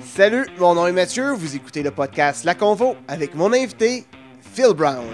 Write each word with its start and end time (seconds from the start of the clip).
Salut, 0.00 0.46
mon 0.58 0.74
nom 0.74 0.86
est 0.88 0.92
Mathieu, 0.92 1.32
vous 1.32 1.54
écoutez 1.54 1.82
le 1.82 1.92
podcast 1.92 2.42
La 2.42 2.56
Convo 2.56 2.96
avec 3.06 3.36
mon 3.36 3.52
invité, 3.52 4.04
Phil 4.40 4.74
Brown. 4.74 5.04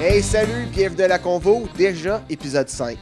Hey, 0.00 0.22
salut, 0.22 0.66
bienvenue 0.72 1.02
à 1.02 1.08
La 1.08 1.18
Convo, 1.18 1.68
déjà 1.76 2.24
épisode 2.28 2.68
5. 2.68 2.98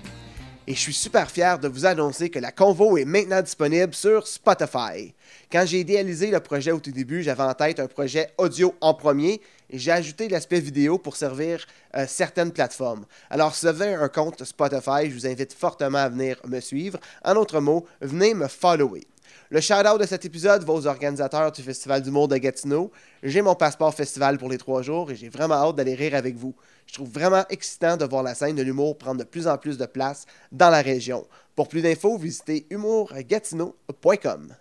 Et 0.67 0.75
je 0.75 0.81
suis 0.81 0.95
super 0.95 1.31
fier 1.31 1.59
de 1.59 1.69
vous 1.69 1.85
annoncer 1.85 2.31
que 2.31 2.39
La 2.39 2.51
Convo 2.51 2.97
est 2.97 3.05
maintenant 3.05 3.43
disponible 3.43 3.95
sur 3.95 4.27
Spotify. 4.27 5.15
Quand 5.53 5.65
j'ai 5.67 5.81
idéalisé 5.81 6.31
le 6.31 6.41
projet 6.41 6.73
au 6.73 6.81
tout 6.81 6.91
début, 6.91 7.23
j'avais 7.23 7.43
en 7.43 7.53
tête 7.55 7.81
un 7.81 7.87
projet 7.87 8.29
audio 8.39 8.75
en 8.81 8.95
premier 8.95 9.41
j'ai 9.79 9.93
ajouté 9.93 10.29
l'aspect 10.29 10.61
vidéo 10.61 10.99
pour 10.99 11.17
servir 11.17 11.67
euh, 11.97 12.07
certaines 12.09 12.53
plateformes. 12.53 13.07
Alors, 13.31 13.55
si 13.55 13.67
un 13.67 14.09
compte 14.09 14.45
Spotify, 14.45 15.09
je 15.09 15.15
vous 15.15 15.27
invite 15.27 15.53
fortement 15.53 15.99
à 15.99 16.09
venir 16.09 16.41
me 16.47 16.61
suivre. 16.61 16.99
En 17.25 17.35
d'autres 17.35 17.61
mots, 17.61 17.87
venez 18.01 18.35
me 18.35 18.49
follower. 18.49 19.03
Le 19.51 19.61
shout-out 19.61 20.01
de 20.01 20.07
cet 20.07 20.25
épisode 20.25 20.65
va 20.65 20.73
aux 20.73 20.87
organisateurs 20.87 21.53
du 21.53 21.63
Festival 21.63 22.03
d'humour 22.03 22.29
de 22.29 22.37
Gatineau. 22.37 22.91
J'ai 23.23 23.43
mon 23.43 23.55
passeport 23.55 23.95
festival 23.95 24.39
pour 24.39 24.49
les 24.49 24.59
trois 24.59 24.83
jours 24.83 25.11
et 25.11 25.17
j'ai 25.17 25.29
vraiment 25.29 25.55
hâte 25.55 25.77
d'aller 25.77 25.95
rire 25.95 26.15
avec 26.15 26.37
vous. 26.37 26.55
Je 26.87 26.95
trouve 26.95 27.11
vraiment 27.11 27.45
excitant 27.51 27.97
de 27.97 28.05
voir 28.05 28.23
la 28.23 28.35
scène 28.35 28.57
de 28.57 28.63
l'humour 28.63 28.99
prendre 28.99 29.21
de 29.21 29.25
plus 29.25 29.47
en 29.47 29.59
plus 29.59 29.79
de 29.79 29.87
place 29.87 30.27
dans 30.51 30.71
la 30.71 30.83
région. 30.83 31.27
Pour 31.55 31.69
plus 31.69 31.83
d'infos, 31.83 32.19
visitez 32.19 32.67
humourgatineau.com. 32.71 34.55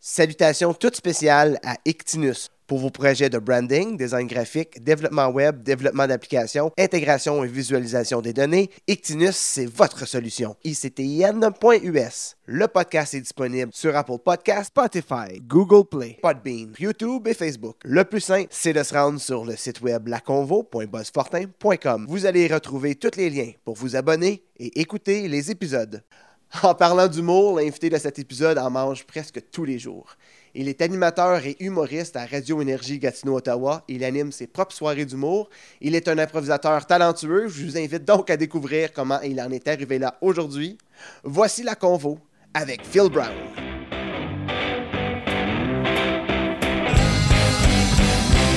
Salutations 0.00 0.74
toutes 0.74 0.96
spéciales 0.96 1.58
à 1.64 1.76
Ictinus 1.84 2.50
pour 2.72 2.78
vos 2.78 2.88
projets 2.88 3.28
de 3.28 3.38
branding, 3.38 3.98
design 3.98 4.26
graphique, 4.26 4.82
développement 4.82 5.28
web, 5.28 5.62
développement 5.62 6.06
d'applications, 6.06 6.72
intégration 6.78 7.44
et 7.44 7.46
visualisation 7.46 8.22
des 8.22 8.32
données. 8.32 8.70
Ictinus, 8.88 9.36
c'est 9.36 9.66
votre 9.66 10.08
solution. 10.08 10.56
ICTIN.us. 10.64 12.36
Le 12.46 12.68
podcast 12.68 13.12
est 13.12 13.20
disponible 13.20 13.70
sur 13.74 13.94
Apple 13.94 14.16
Podcasts, 14.24 14.68
Spotify, 14.68 15.38
Google 15.42 15.86
Play, 15.86 16.18
Podbean, 16.22 16.72
YouTube 16.78 17.28
et 17.28 17.34
Facebook. 17.34 17.76
Le 17.84 18.04
plus 18.04 18.22
simple, 18.22 18.48
c'est 18.48 18.72
de 18.72 18.82
se 18.82 18.94
rendre 18.94 19.20
sur 19.20 19.44
le 19.44 19.54
site 19.54 19.82
web 19.82 20.08
laconvo.buzzfortin.com. 20.08 22.06
Vous 22.08 22.24
allez 22.24 22.46
y 22.46 22.48
retrouver 22.48 22.94
tous 22.94 23.18
les 23.18 23.28
liens 23.28 23.50
pour 23.66 23.76
vous 23.76 23.96
abonner 23.96 24.44
et 24.58 24.80
écouter 24.80 25.28
les 25.28 25.50
épisodes. 25.50 26.02
En 26.62 26.74
parlant 26.74 27.08
d'humour, 27.08 27.56
l'invité 27.58 27.88
de 27.88 27.96
cet 27.96 28.18
épisode 28.18 28.58
en 28.58 28.70
mange 28.70 29.04
presque 29.04 29.40
tous 29.50 29.64
les 29.64 29.78
jours. 29.78 30.16
Il 30.54 30.68
est 30.68 30.82
animateur 30.82 31.46
et 31.46 31.56
humoriste 31.60 32.14
à 32.16 32.26
Radio 32.26 32.60
Énergie 32.60 32.98
Gatineau-Ottawa. 32.98 33.84
Il 33.88 34.04
anime 34.04 34.32
ses 34.32 34.46
propres 34.46 34.74
soirées 34.74 35.06
d'humour. 35.06 35.48
Il 35.80 35.94
est 35.94 36.08
un 36.08 36.18
improvisateur 36.18 36.84
talentueux. 36.86 37.48
Je 37.48 37.64
vous 37.64 37.78
invite 37.78 38.04
donc 38.04 38.28
à 38.28 38.36
découvrir 38.36 38.92
comment 38.92 39.18
il 39.22 39.40
en 39.40 39.50
est 39.50 39.66
arrivé 39.66 39.98
là 39.98 40.18
aujourd'hui. 40.20 40.76
Voici 41.24 41.62
la 41.62 41.74
convo 41.74 42.18
avec 42.52 42.84
Phil 42.84 43.08
Brown. 43.08 43.32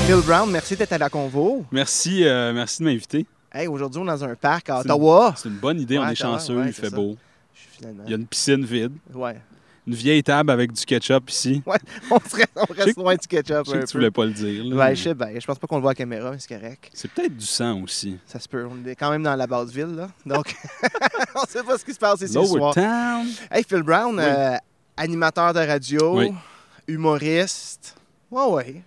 Phil 0.05 0.21
Brown, 0.27 0.52
merci 0.52 0.75
d'être 0.75 0.91
à 0.91 0.97
la 0.97 1.09
convo. 1.09 1.63
Merci, 1.71 2.25
euh, 2.25 2.52
merci 2.53 2.80
de 2.83 2.87
m'inviter. 2.89 3.25
Hey, 3.53 3.67
aujourd'hui, 3.67 4.02
on 4.02 4.03
est 4.03 4.07
dans 4.07 4.23
un 4.25 4.35
parc 4.35 4.69
à 4.69 4.81
Ottawa. 4.81 5.33
C'est 5.37 5.47
une 5.47 5.55
bonne 5.55 5.80
idée, 5.80 5.97
on 5.97 6.05
est 6.09 6.13
chanceux, 6.13 6.57
ouais, 6.57 6.67
il 6.67 6.73
c'est 6.73 6.81
fait 6.81 6.89
ça. 6.89 6.95
beau. 6.97 7.15
Finalement- 7.56 8.03
Il 8.06 8.11
y 8.11 8.14
a 8.14 8.17
une 8.17 8.28
piscine 8.28 8.64
vide, 8.66 8.94
Ouais. 9.14 9.39
une 9.88 9.94
vieille 9.95 10.23
table 10.23 10.50
avec 10.52 10.72
du 10.72 10.84
ketchup 10.86 11.30
ici. 11.30 11.61
Ouais, 11.67 11.78
on 12.11 12.16
reste, 12.17 12.50
on 12.56 12.73
reste 12.73 12.98
loin 12.98 13.16
du 13.16 13.28
ketchup 13.28 13.66
Je 13.66 13.72
sais 13.72 13.80
que 13.80 13.86
tu 13.86 13.98
voulais 13.98 14.11
pas 14.11 14.25
le 14.25 14.31
dire. 14.34 14.64
là, 14.66 14.75
Ouais, 14.75 14.89
mais 14.89 14.95
je 14.95 15.03
sais 15.03 15.14
bien. 15.14 15.28
Je 15.39 15.45
pense 15.45 15.59
pas 15.59 15.67
qu'on 15.67 15.76
le 15.78 15.81
voit 15.81 15.92
à 15.92 15.94
la 15.94 15.95
caméra, 15.95 16.31
mais 16.31 16.38
c'est 16.39 16.53
correct. 16.59 16.89
C'est 16.94 17.11
peut-être 17.11 17.36
du 17.38 17.45
sang 17.45 17.81
aussi. 17.83 18.17
Ça 18.26 18.39
se 18.39 18.48
peut. 18.48 18.66
On 18.70 18.86
est 18.88 18.95
quand 18.95 19.11
même 19.11 19.23
dans 19.23 19.36
la 19.36 19.48
basse 19.48 19.70
ville, 19.72 19.95
là. 19.95 20.09
Donc, 20.26 20.56
on 21.36 21.45
sait 21.48 21.64
pas 21.64 21.78
ce 21.78 21.86
qui 21.86 21.94
se 21.94 22.00
passe 22.00 22.22
ici 22.22 22.33
ce 22.33 22.38
Lower 22.38 22.48
soir. 22.48 22.73
Town. 22.73 23.28
Hey, 23.52 23.64
Phil 23.67 23.83
Brown, 23.83 24.16
Oui. 24.16 24.23
euh, 24.26 24.56
animateur 24.98 25.53
de 25.53 25.59
radio, 25.59 26.17
Oui. 26.20 26.32
humoriste. 26.88 27.95
Ouais, 28.32 28.45
ouais. 28.48 28.82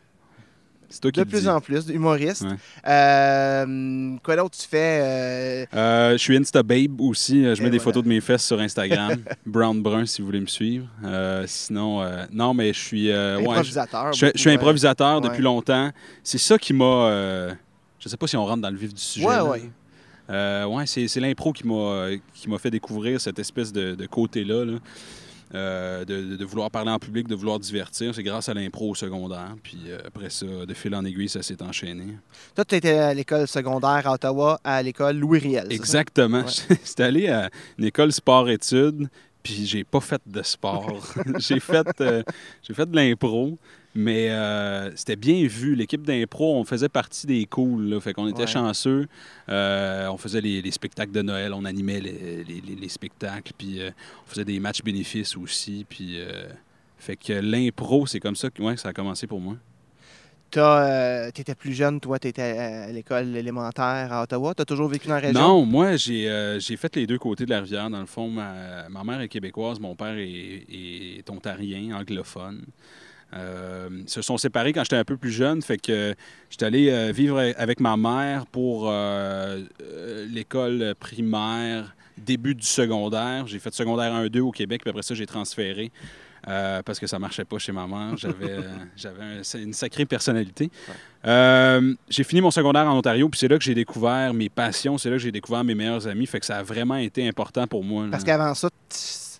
C'est 0.91 1.01
toi 1.01 1.11
qui 1.13 1.21
De 1.21 1.25
plus 1.25 1.43
dis. 1.43 1.49
en 1.49 1.61
plus, 1.61 1.89
humoriste. 1.91 2.43
Ouais. 2.43 2.57
Euh, 2.87 4.17
quoi 4.23 4.37
d'autre 4.37 4.57
tu 4.59 4.67
fais? 4.67 5.01
euh, 5.03 5.67
Euh, 5.75 6.13
je 6.13 6.17
suis 6.19 6.37
Insta 6.37 6.63
Babe 6.63 7.01
aussi. 7.01 7.43
Je 7.45 7.61
Et 7.61 7.65
mets 7.65 7.71
des 7.71 7.77
voilà. 7.77 7.81
photos 7.81 8.05
de 8.05 8.09
mes 8.09 8.21
fesses 8.21 8.45
sur 8.47 8.59
Instagram. 8.61 9.19
Brown 9.47 9.83
Brun 9.83 10.07
si 10.07 10.21
vous 10.23 10.27
voulez 10.27 10.41
me 10.41 10.47
suivre. 10.47 10.87
Sinon, 11.47 12.03
non, 12.33 12.55
mais 12.55 12.73
je 12.73 12.79
suis. 12.79 13.09
ouais, 13.09 13.15
je- 13.39 13.41
improvisateur. 13.49 14.13
je, 14.13 14.17
suis- 14.19 14.33
je 14.35 14.41
suis 14.41 14.51
improvisateur 14.51 15.21
depuis 15.21 15.43
longtemps. 15.43 15.91
C'est 16.23 16.39
ça 16.39 16.57
qui 16.59 16.73
m'a. 16.73 17.49
je 17.99 18.09
sais 18.09 18.17
pas 18.17 18.27
si 18.27 18.37
on 18.37 18.45
rentre 18.47 18.63
dans 18.63 18.71
le 18.71 18.77
vif 18.79 18.95
du 18.95 19.01
sujet. 19.01 19.27
Ouais, 19.27 19.41
ouais. 19.41 19.63
Euh, 20.31 20.67
ouais, 20.67 20.85
c'est 20.87 21.21
l'impro 21.21 21.53
qui 21.55 21.67
m'a 21.67 22.09
qui 22.35 22.49
m'a 22.51 22.59
fait 22.59 22.71
découvrir 22.71 23.19
cette 23.21 23.39
espèce 23.39 23.73
de, 23.73 23.95
de 23.95 24.07
côté-là. 24.07 24.65
là. 24.65 24.73
Euh, 25.55 26.05
de, 26.05 26.37
de 26.37 26.45
vouloir 26.45 26.71
parler 26.71 26.91
en 26.91 26.99
public, 26.99 27.27
de 27.27 27.35
vouloir 27.35 27.59
divertir. 27.59 28.15
C'est 28.15 28.23
grâce 28.23 28.51
à 28.51 28.55
l'impro 28.55 28.91
au 28.91 28.95
secondaire. 28.95 29.55
Puis 29.63 29.79
euh, 29.87 29.99
après 30.07 30.29
ça, 30.29 30.45
de 30.45 30.75
fil 30.75 30.95
en 30.95 31.03
aiguille, 31.07 31.31
ça 31.31 31.43
s'est 31.43 31.63
enchaîné. 31.63 32.05
Toi, 32.55 32.67
tu 32.67 32.75
étais 32.75 32.99
à 32.99 33.15
l'école 33.15 33.49
secondaire 33.49 34.07
à 34.07 34.13
Ottawa, 34.13 34.61
à 34.63 34.83
l'école 34.83 35.17
Louis 35.17 35.39
Riel. 35.39 35.69
c'est 35.71 35.77
ça? 35.77 35.83
Exactement. 35.83 36.41
Ouais. 36.43 36.77
J'étais 36.85 37.03
allé 37.03 37.29
à 37.29 37.49
une 37.79 37.87
école 37.87 38.13
sport-études, 38.13 39.09
puis 39.43 39.65
j'ai 39.65 39.85
pas 39.85 40.01
fait 40.01 40.21
de 40.27 40.43
sport. 40.43 41.15
j'ai 41.39 41.61
fait, 41.61 41.89
euh, 42.03 42.23
j'ai 42.63 42.75
fait 42.75 42.91
de 42.91 42.95
l'impro, 42.95 43.57
mais 43.95 44.31
euh, 44.31 44.95
c'était 44.97 45.17
bien 45.17 45.47
vu. 45.47 45.75
L'équipe 45.75 46.03
d'impro, 46.03 46.57
on 46.59 46.65
faisait 46.65 46.89
partie 46.89 47.27
des 47.27 47.45
cools. 47.47 47.89
Là, 47.89 48.01
fait 48.01 48.13
qu'on 48.13 48.29
était 48.29 48.41
Ouais. 48.43 48.47
chanceux. 48.47 49.07
Euh, 49.49 50.07
on 50.09 50.17
faisait 50.19 50.41
les, 50.41 50.63
les 50.63 50.71
spectacles 50.71 51.13
de 51.13 51.23
Noël, 51.23 51.53
on 51.53 51.65
animait 51.65 52.01
les, 52.01 52.45
les- 52.45 52.61
les- 52.61 52.77
les 52.77 52.89
spectacles, 52.89 53.53
puis 53.57 53.81
euh, 53.81 53.91
on 54.27 54.31
faisait 54.31 54.45
des 54.45 54.61
matchs 54.61 54.83
bénéfices 54.83 55.37
aussi. 55.37 55.85
Puis, 55.89 56.19
fait 56.99 57.17
que 57.17 57.33
l'impro, 57.33 58.07
c'est 58.07 58.21
comme 58.21 58.37
ça 58.37 58.51
que 58.51 58.63
ouais, 58.63 58.77
ça 58.77 58.89
a 58.91 58.93
commencé 58.93 59.27
pour 59.27 59.41
moi. 59.41 59.57
Tu 60.51 60.61
étais 61.41 61.55
plus 61.55 61.75
jeune, 61.75 62.01
toi, 62.01 62.19
tu 62.19 62.29
étais 62.29 62.41
à 62.43 62.91
l'école 62.91 63.37
élémentaire 63.37 64.11
à 64.13 64.23
Ottawa. 64.23 64.55
Tu 64.55 64.63
as 64.63 64.65
toujours 64.65 64.89
vécu 64.89 65.07
dans 65.07 65.15
la 65.15 65.21
région? 65.21 65.39
Non, 65.41 65.67
moi, 65.67 65.97
j'ai 65.97 66.27
euh, 66.29 66.59
fait 66.61 66.97
les 66.97 67.07
deux 67.07 67.19
côtés 67.19 67.45
de 67.45 67.51
la 67.51 67.61
rivière. 67.61 67.91
Dans 67.91 68.01
le 68.01 68.07
fond, 68.07 68.31
ma, 68.31 68.89
ma 68.89 69.05
mère 69.05 69.21
est 69.21 69.29
québécoise, 69.29 69.79
mon 69.79 69.95
père 69.95 70.17
est, 70.17 70.65
est 71.19 71.29
ontarien, 71.31 71.95
anglophone. 71.99 72.63
Euh, 73.35 73.89
ils 74.05 74.09
se 74.09 74.23
sont 74.23 74.39
séparés 74.39 74.73
quand 74.73 74.83
j'étais 74.85 74.97
un 74.97 75.05
peu 75.05 75.17
plus 75.19 75.31
jeune, 75.33 75.61
fait 75.63 75.77
que 75.79 76.15
j'étais 76.49 76.65
allé 76.65 76.91
euh, 76.91 77.13
vivre 77.13 77.39
avec 77.59 77.79
ma 77.81 77.97
mère 77.97 78.47
pour 78.47 78.89
euh, 78.91 79.63
l'école 80.31 80.95
primaire, 80.99 81.95
début 82.17 82.55
du 82.55 82.67
secondaire. 82.67 83.47
J'ai 83.47 83.59
fait 83.59 83.73
secondaire 83.75 84.13
1-2 84.15 84.41
au 84.41 84.51
Québec, 84.51 84.81
puis 84.83 84.91
après 84.91 85.03
ça, 85.03 85.15
j'ai 85.15 85.27
transféré. 85.27 85.91
euh, 86.47 86.83
parce 86.83 86.99
que 87.01 87.07
ça 87.07 87.19
marchait 87.19 87.45
pas 87.45 87.59
chez 87.59 87.73
ma 87.73 87.87
mère. 87.87 88.17
J'avais, 88.17 88.35
euh, 88.51 88.63
j'avais 88.97 89.23
un- 89.23 89.59
une 89.59 89.73
sacrée 89.75 90.07
personnalité. 90.07 90.71
Euh, 91.27 91.95
j'ai 92.09 92.23
fini 92.25 92.41
mon 92.41 92.51
secondaire 92.53 92.87
en 92.87 92.97
Ontario, 92.97 93.29
puis 93.29 93.39
c'est 93.39 93.49
là 93.49 93.59
que 93.59 93.65
j'ai 93.65 93.75
découvert 93.75 94.33
mes 94.33 94.49
passions, 94.49 94.97
c'est 94.97 95.11
là 95.11 95.17
que 95.17 95.23
j'ai 95.23 95.33
découvert 95.33 95.65
mes 95.65 95.75
meilleurs 95.75 96.07
amis. 96.07 96.27
Fait 96.27 96.41
que 96.41 96.47
ça 96.47 96.59
a 96.59 96.63
vraiment 96.63 96.95
été 96.97 97.27
important 97.29 97.67
pour 97.67 97.85
moi. 97.85 98.05
là. 98.05 98.11
Parce 98.13 98.25
qu'avant 98.25 98.55
ça, 98.55 98.71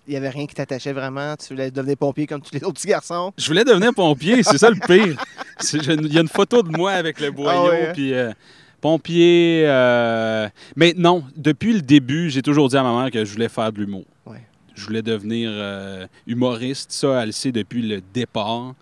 il 0.09 0.13
n'y 0.13 0.17
avait 0.17 0.29
rien 0.29 0.47
qui 0.47 0.55
t'attachait 0.55 0.91
vraiment. 0.91 1.35
Tu 1.37 1.53
voulais 1.53 1.69
devenir 1.69 1.95
pompier 1.97 2.25
comme 2.25 2.41
tous 2.41 2.53
les 2.53 2.63
autres 2.63 2.73
petits 2.73 2.87
garçons. 2.87 3.31
Je 3.37 3.45
voulais 3.47 3.63
devenir 3.63 3.93
pompier, 3.93 4.41
c'est 4.43 4.57
ça 4.57 4.69
le 4.71 4.75
pire. 4.87 5.23
Il 5.73 6.13
y 6.13 6.17
a 6.17 6.21
une 6.21 6.27
photo 6.27 6.63
de 6.63 6.75
moi 6.75 6.93
avec 6.93 7.19
le 7.19 7.29
boyau, 7.31 7.49
Ah 7.51 7.69
ouais, 7.69 7.87
hein? 7.89 7.91
puis 7.93 8.13
euh, 8.13 8.31
pompier. 8.81 9.65
euh, 9.67 10.49
Mais 10.75 10.93
non, 10.97 11.23
depuis 11.35 11.73
le 11.73 11.81
début, 11.81 12.29
j'ai 12.31 12.41
toujours 12.41 12.69
dit 12.69 12.77
à 12.77 12.81
ma 12.83 13.01
mère 13.03 13.11
que 13.11 13.23
je 13.23 13.31
voulais 13.31 13.49
faire 13.49 13.71
de 13.71 13.79
l'humour. 13.81 14.05
Ouais. 14.25 14.41
Je 14.73 14.83
voulais 14.85 15.01
devenir 15.03 15.49
euh, 15.53 16.07
humoriste. 16.25 16.91
Ça, 16.91 17.19
elle 17.21 17.27
le 17.27 17.31
sait 17.31 17.51
depuis 17.51 17.81
le 17.83 18.01
départ. 18.13 18.73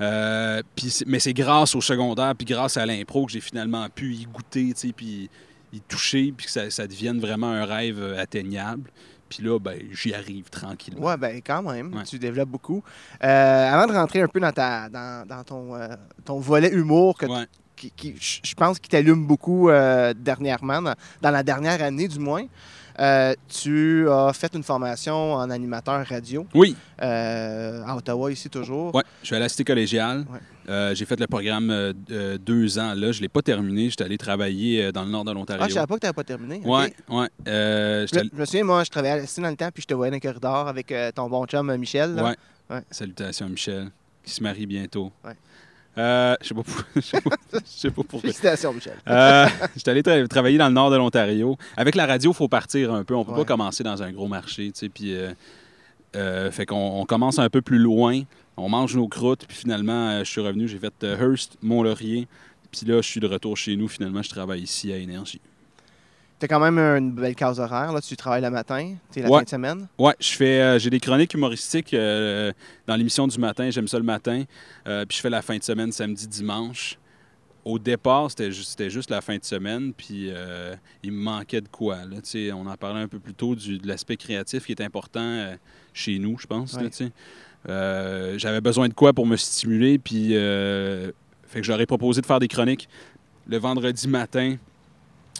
Mais 0.00 1.18
c'est 1.18 1.34
grâce 1.34 1.74
au 1.74 1.80
secondaire, 1.82 2.34
puis 2.34 2.46
grâce 2.46 2.76
à 2.78 2.86
l'impro 2.86 3.26
que 3.26 3.32
j'ai 3.32 3.40
finalement 3.40 3.86
pu 3.94 4.14
y 4.14 4.24
goûter, 4.24 4.72
puis 4.96 5.28
y 5.72 5.80
toucher, 5.82 6.32
puis 6.36 6.46
que 6.46 6.52
ça, 6.52 6.70
ça 6.70 6.86
devienne 6.86 7.20
vraiment 7.20 7.50
un 7.50 7.64
rêve 7.66 8.16
atteignable. 8.18 8.90
Puis 9.30 9.42
là, 9.44 9.58
ben, 9.60 9.78
j'y 9.92 10.12
arrive 10.12 10.50
tranquillement. 10.50 11.06
Ouais, 11.06 11.16
ben 11.16 11.40
quand 11.46 11.62
même, 11.62 11.94
Ouais. 11.94 12.02
tu 12.02 12.18
développes 12.18 12.48
beaucoup. 12.48 12.82
Euh, 13.22 13.70
avant 13.72 13.86
de 13.86 13.92
rentrer 13.96 14.20
un 14.20 14.26
peu 14.28 14.40
dans, 14.40 14.50
ta, 14.52 14.88
dans, 14.88 15.24
dans 15.26 15.44
ton, 15.44 15.74
euh, 15.76 15.86
ton 16.24 16.40
volet 16.40 16.70
humour, 16.72 17.16
que 17.16 17.26
Ouais. 17.26 17.46
qui, 17.76 17.92
qui- 17.92 18.16
je 18.18 18.54
pense, 18.54 18.78
qui 18.80 18.88
t'allume 18.88 19.24
beaucoup 19.26 19.70
euh, 19.70 20.12
dernièrement, 20.14 20.82
dans, 20.82 20.94
dans 21.22 21.30
la 21.30 21.42
dernière 21.44 21.80
année 21.80 22.08
du 22.08 22.18
moins, 22.18 22.44
tu 23.48 24.08
as 24.10 24.32
fait 24.34 24.52
une 24.54 24.62
formation 24.64 25.34
en 25.34 25.48
animateur 25.48 26.04
radio 26.06 26.44
Oui, 26.54 26.76
à 26.98 27.96
Ottawa, 27.96 28.30
ici 28.32 28.50
toujours. 28.50 28.94
Ouais, 28.94 29.04
je 29.22 29.26
suis 29.28 29.36
à 29.36 29.38
la 29.38 29.48
cité 29.48 29.64
collégiale. 29.64 30.26
Ouais. 30.30 30.38
Euh, 30.68 30.94
j'ai 30.94 31.04
fait 31.04 31.18
le 31.18 31.26
programme 31.26 31.70
euh, 31.70 31.92
euh, 32.10 32.38
deux 32.38 32.78
ans. 32.78 32.94
Là, 32.94 33.12
je 33.12 33.18
ne 33.18 33.22
l'ai 33.22 33.28
pas 33.28 33.42
terminé. 33.42 33.90
J'étais 33.90 34.04
allé 34.04 34.18
travailler 34.18 34.84
euh, 34.84 34.92
dans 34.92 35.04
le 35.04 35.10
nord 35.10 35.24
de 35.24 35.32
l'Ontario. 35.32 35.62
Ah, 35.64 35.68
je 35.68 35.74
savais 35.74 35.86
pas 35.86 35.94
que 35.94 36.00
tu 36.00 36.06
n'avais 36.06 36.14
pas 36.14 36.24
terminé. 36.24 36.60
ok. 36.64 36.66
Ouais, 36.70 36.92
ouais. 37.08 37.28
Je, 37.46 38.18
me- 38.18 38.30
je 38.32 38.38
me 38.40 38.44
souviens, 38.44 38.64
moi, 38.64 38.84
je 38.84 38.90
travaillais 38.90 39.26
Cité 39.26 39.42
dans 39.42 39.48
le 39.50 39.56
temps, 39.56 39.70
puis 39.72 39.82
je 39.82 39.86
te 39.88 39.94
voyais 39.94 40.10
dans 40.10 40.16
le 40.16 40.20
corridor 40.20 40.68
avec 40.68 40.92
ton 41.14 41.28
bon 41.28 41.44
chum 41.46 41.74
Michel. 41.76 42.14
là. 42.14 42.24
Ouais. 42.24 42.36
Ouais. 42.70 42.82
Salutations 42.90 43.48
Michel, 43.48 43.90
qui 44.24 44.32
se 44.32 44.42
marie 44.42 44.66
bientôt. 44.66 45.10
Ouais. 45.24 45.32
Euh, 45.98 46.36
je 46.40 46.48
sais 46.48 46.54
pas 46.54 46.62
pour- 46.62 46.82
je 46.96 47.00
sais 47.00 47.20
pas, 47.20 47.36
je 47.52 47.58
sais 47.64 47.88
pas 47.90 47.94
pourquoi. 48.02 48.20
Félicitations, 48.20 48.72
Michel. 48.72 48.94
Euh, 49.08 49.46
J'étais 49.76 49.90
allé 49.90 50.02
tra- 50.02 50.28
travailler 50.28 50.56
dans 50.58 50.68
le 50.68 50.74
nord 50.74 50.90
de 50.90 50.96
l'Ontario. 50.96 51.56
Avec 51.76 51.96
la 51.96 52.06
radio, 52.06 52.30
il 52.30 52.34
faut 52.34 52.46
partir 52.48 52.92
un 52.94 53.02
peu. 53.02 53.14
On 53.16 53.24
peut 53.24 53.32
Ouais. 53.32 53.38
pas 53.38 53.44
commencer 53.44 53.82
dans 53.82 54.00
un 54.02 54.12
gros 54.12 54.28
marché, 54.28 54.66
tu 54.70 54.78
sais. 54.78 54.88
Puis, 54.88 55.14
euh, 56.16 56.50
fait 56.50 56.66
qu'on 56.66 57.00
on 57.00 57.04
commence 57.06 57.38
un 57.38 57.48
peu 57.50 57.60
plus 57.62 57.78
loin. 57.78 58.22
On 58.56 58.68
mange 58.68 58.94
nos 58.96 59.08
croûtes. 59.08 59.46
Puis 59.46 59.56
finalement, 59.56 60.10
euh, 60.10 60.18
je 60.24 60.30
suis 60.30 60.40
revenu. 60.40 60.68
J'ai 60.68 60.78
fait 60.78 60.92
euh, 61.04 61.16
Hearst, 61.16 61.56
Mont-Laurier. 61.62 62.28
Puis 62.70 62.86
là, 62.86 62.96
je 63.00 63.08
suis 63.08 63.20
de 63.20 63.26
retour 63.26 63.56
chez 63.56 63.76
nous. 63.76 63.88
Finalement, 63.88 64.22
je 64.22 64.28
travaille 64.30 64.60
ici 64.62 64.92
à 64.92 64.96
Énergie. 64.96 65.40
Tu 66.38 66.44
as 66.46 66.48
quand 66.48 66.60
même 66.60 66.78
une 66.78 67.12
belle 67.12 67.34
case 67.34 67.60
horaire. 67.60 67.92
Là. 67.92 68.00
Tu 68.00 68.16
travailles 68.16 68.40
le 68.42 68.48
matin, 68.50 68.94
tu 69.12 69.18
es 69.18 69.22
la 69.22 69.28
Ouais. 69.28 69.38
fin 69.40 69.44
de 69.44 69.48
semaine. 69.50 69.88
Fais, 70.20 70.62
euh, 70.62 70.78
j'ai 70.78 70.88
des 70.88 71.00
chroniques 71.00 71.34
humoristiques 71.34 71.92
euh, 71.92 72.50
dans 72.86 72.96
l'émission 72.96 73.26
du 73.26 73.38
matin. 73.38 73.68
J'aime 73.70 73.88
ça 73.88 73.98
le 73.98 74.04
matin. 74.04 74.44
Euh, 74.86 75.04
puis 75.04 75.18
je 75.18 75.22
fais 75.22 75.28
la 75.28 75.42
fin 75.42 75.58
de 75.58 75.62
semaine 75.62 75.92
samedi, 75.92 76.26
dimanche. 76.26 76.96
Au 77.70 77.78
départ, 77.78 78.28
c'était 78.30 78.50
juste, 78.50 79.10
la 79.10 79.20
fin 79.20 79.36
de 79.36 79.44
semaine, 79.44 79.92
puis 79.92 80.26
euh, 80.30 80.74
il 81.04 81.12
me 81.12 81.22
manquait 81.22 81.60
de 81.60 81.68
quoi. 81.68 81.98
Là, 81.98 82.16
on 82.52 82.66
en 82.66 82.76
parlait 82.76 83.00
un 83.00 83.06
peu 83.06 83.20
plus 83.20 83.32
tôt 83.32 83.54
du, 83.54 83.78
de 83.78 83.86
l'aspect 83.86 84.16
créatif 84.16 84.66
qui 84.66 84.72
est 84.72 84.82
important 84.82 85.20
euh, 85.20 85.54
chez 85.94 86.18
nous, 86.18 86.36
je 86.36 86.48
pense. 86.48 86.74
Ouais. 86.74 86.90
Euh, 87.68 88.36
j'avais 88.38 88.60
besoin 88.60 88.88
de 88.88 88.94
quoi 88.94 89.12
pour 89.12 89.24
me 89.24 89.36
stimuler, 89.36 90.00
puis 90.00 90.30
fait 90.30 91.60
que 91.60 91.62
j'aurais 91.62 91.86
proposé 91.86 92.20
de 92.20 92.26
faire 92.26 92.40
des 92.40 92.48
chroniques 92.48 92.88
le 93.46 93.58
vendredi 93.58 94.08
matin. 94.08 94.56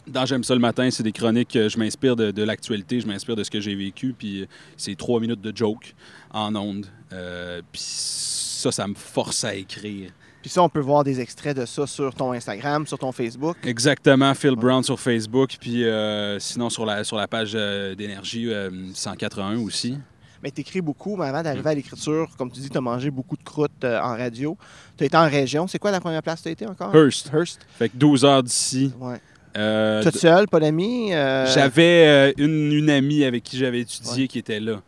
Dans 0.07 0.25
J'aime 0.25 0.45
ça 0.45 0.53
le 0.53 0.61
matin, 0.61 0.89
c'est 0.89 1.03
des 1.03 1.11
chroniques, 1.11 1.51
je 1.53 1.77
m'inspire 1.77 2.15
de, 2.15 2.31
de 2.31 2.43
l'actualité, 2.43 3.01
je 3.01 3.07
m'inspire 3.07 3.35
de 3.35 3.43
ce 3.43 3.51
que 3.51 3.59
j'ai 3.59 3.75
vécu, 3.75 4.15
puis 4.17 4.47
c'est 4.77 4.95
trois 4.95 5.19
minutes 5.19 5.41
de 5.41 5.55
joke 5.55 5.95
en 6.31 6.55
ondes. 6.55 6.85
Puis 7.09 7.81
ça, 7.81 8.71
ça 8.71 8.87
me 8.87 8.95
force 8.95 9.43
à 9.43 9.53
écrire. 9.53 10.11
Puis 10.41 10.49
ça, 10.49 10.63
on 10.63 10.69
peut 10.69 10.79
voir 10.79 11.03
des 11.03 11.19
extraits 11.19 11.55
de 11.55 11.65
ça 11.65 11.85
sur 11.85 12.13
ton 12.15 12.31
Instagram, 12.33 12.87
sur 12.87 12.97
ton 12.97 13.11
Facebook. 13.11 13.57
Exactement, 13.63 14.33
Phil 14.33 14.55
Brown 14.55 14.83
sur 14.83 14.99
Facebook, 14.99 15.55
puis 15.59 15.83
euh, 15.85 16.39
sinon 16.39 16.69
sur 16.69 16.85
la, 16.85 17.03
sur 17.03 17.17
la 17.17 17.27
page 17.27 17.51
euh, 17.53 17.93
d'énergie 17.95 18.51
euh, 18.51 18.69
181 18.93 19.59
aussi. 19.59 19.97
Mais 20.43 20.49
tu 20.49 20.61
écris 20.61 20.81
beaucoup, 20.81 21.15
mais 21.15 21.25
avant 21.27 21.43
d'arriver 21.43 21.63
Mm. 21.63 21.67
à 21.67 21.75
l'écriture, 21.75 22.29
comme 22.37 22.51
tu 22.51 22.59
dis, 22.59 22.69
tu 22.71 22.77
as 22.77 22.81
mangé 22.81 23.11
beaucoup 23.11 23.37
de 23.37 23.43
croûtes 23.43 23.83
euh, 23.83 23.99
en 24.01 24.17
radio. 24.17 24.57
Tu 24.97 25.03
as 25.03 25.07
été 25.07 25.15
en 25.17 25.29
région. 25.29 25.67
C'est 25.67 25.77
quoi 25.77 25.91
la 25.91 25.99
première 25.99 26.23
place 26.23 26.39
que 26.39 26.43
tu 26.45 26.49
as 26.49 26.51
été 26.53 26.65
encore? 26.67 26.95
Hearst. 26.95 27.29
Hearst. 27.31 27.59
Fait 27.77 27.89
que 27.89 27.97
12 27.97 28.25
heures 28.25 28.41
d'ici. 28.41 28.91
Ouais. 28.99 29.21
Euh, 29.57 30.01
Toute 30.01 30.15
seule, 30.17 30.47
pas 30.47 30.59
d'amis? 30.59 31.13
euh, 31.13 31.45
J'avais 31.53 32.07
euh, 32.07 32.33
une, 32.43 32.71
une 32.71 32.89
amie 32.89 33.23
avec 33.25 33.43
qui 33.43 33.57
j'avais 33.57 33.81
étudié 33.81 34.23
Ouais. 34.23 34.27
qui 34.27 34.39
était 34.39 34.59
là. 34.59 34.81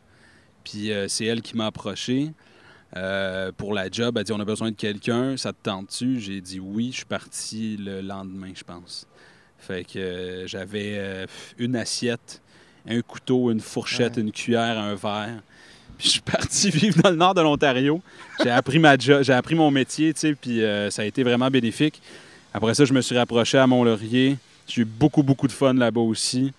Puis 0.64 0.92
euh, 0.92 1.08
c'est 1.08 1.26
elle 1.26 1.42
qui 1.44 1.56
m'a 1.56 1.68
approché 1.68 2.32
euh, 2.96 3.52
pour 3.56 3.74
la 3.74 3.90
job. 3.90 4.16
Elle 4.18 4.22
a 4.22 4.24
dit 4.24 4.32
On 4.34 4.40
a 4.40 4.46
besoin 4.46 4.72
de 4.72 4.76
quelqu'un, 4.76 5.36
ça 5.38 5.52
te 5.54 5.58
tente-tu? 5.64 6.20
J'ai 6.20 6.42
dit 6.42 6.60
oui. 6.60 6.90
Je 6.92 6.98
suis 6.98 7.06
parti 7.06 7.78
le 7.78 8.02
lendemain, 8.02 8.52
je 8.56 8.64
pense. 8.64 9.08
Fait 9.60 9.84
que 9.86 9.98
euh, 10.00 10.48
j'avais 10.48 10.94
euh, 10.98 11.26
une 11.58 11.76
assiette, 11.76 12.42
un 12.88 13.02
couteau, 13.02 13.50
une 13.52 13.62
fourchette, 13.62 14.18
Ouais. 14.18 14.22
une 14.24 14.32
cuillère, 14.32 14.78
un 14.78 14.96
verre. 14.96 15.42
Puis 15.98 16.08
je 16.08 16.12
suis 16.14 16.22
parti 16.22 16.70
vivre 16.72 17.02
dans 17.02 17.12
le 17.12 17.16
nord 17.16 17.34
de 17.34 17.42
l'Ontario. 17.42 18.02
J'ai 18.44 18.50
appris 18.50 18.80
ma 18.80 18.98
job, 18.98 19.24
j'ai 19.24 19.34
appris 19.34 19.56
mon 19.56 19.72
métier, 19.72 20.14
tu 20.14 20.20
sais, 20.20 20.36
puis 20.36 20.62
ça 20.92 21.02
a 21.04 21.06
été 21.06 21.24
vraiment 21.24 21.50
bénéfique. 21.50 22.02
Après 22.54 22.74
ça, 22.74 22.84
je 22.86 22.94
me 22.94 23.02
suis 23.02 23.18
rapproché 23.18 23.58
à 23.58 23.66
Mont-Laurier. 23.68 24.38
J'ai 24.68 24.82
eu 24.82 24.86
beaucoup, 24.86 25.24
beaucoup 25.24 25.48
de 25.48 25.52
fun 25.52 25.74
là-bas 25.74 26.02
aussi. 26.02 26.52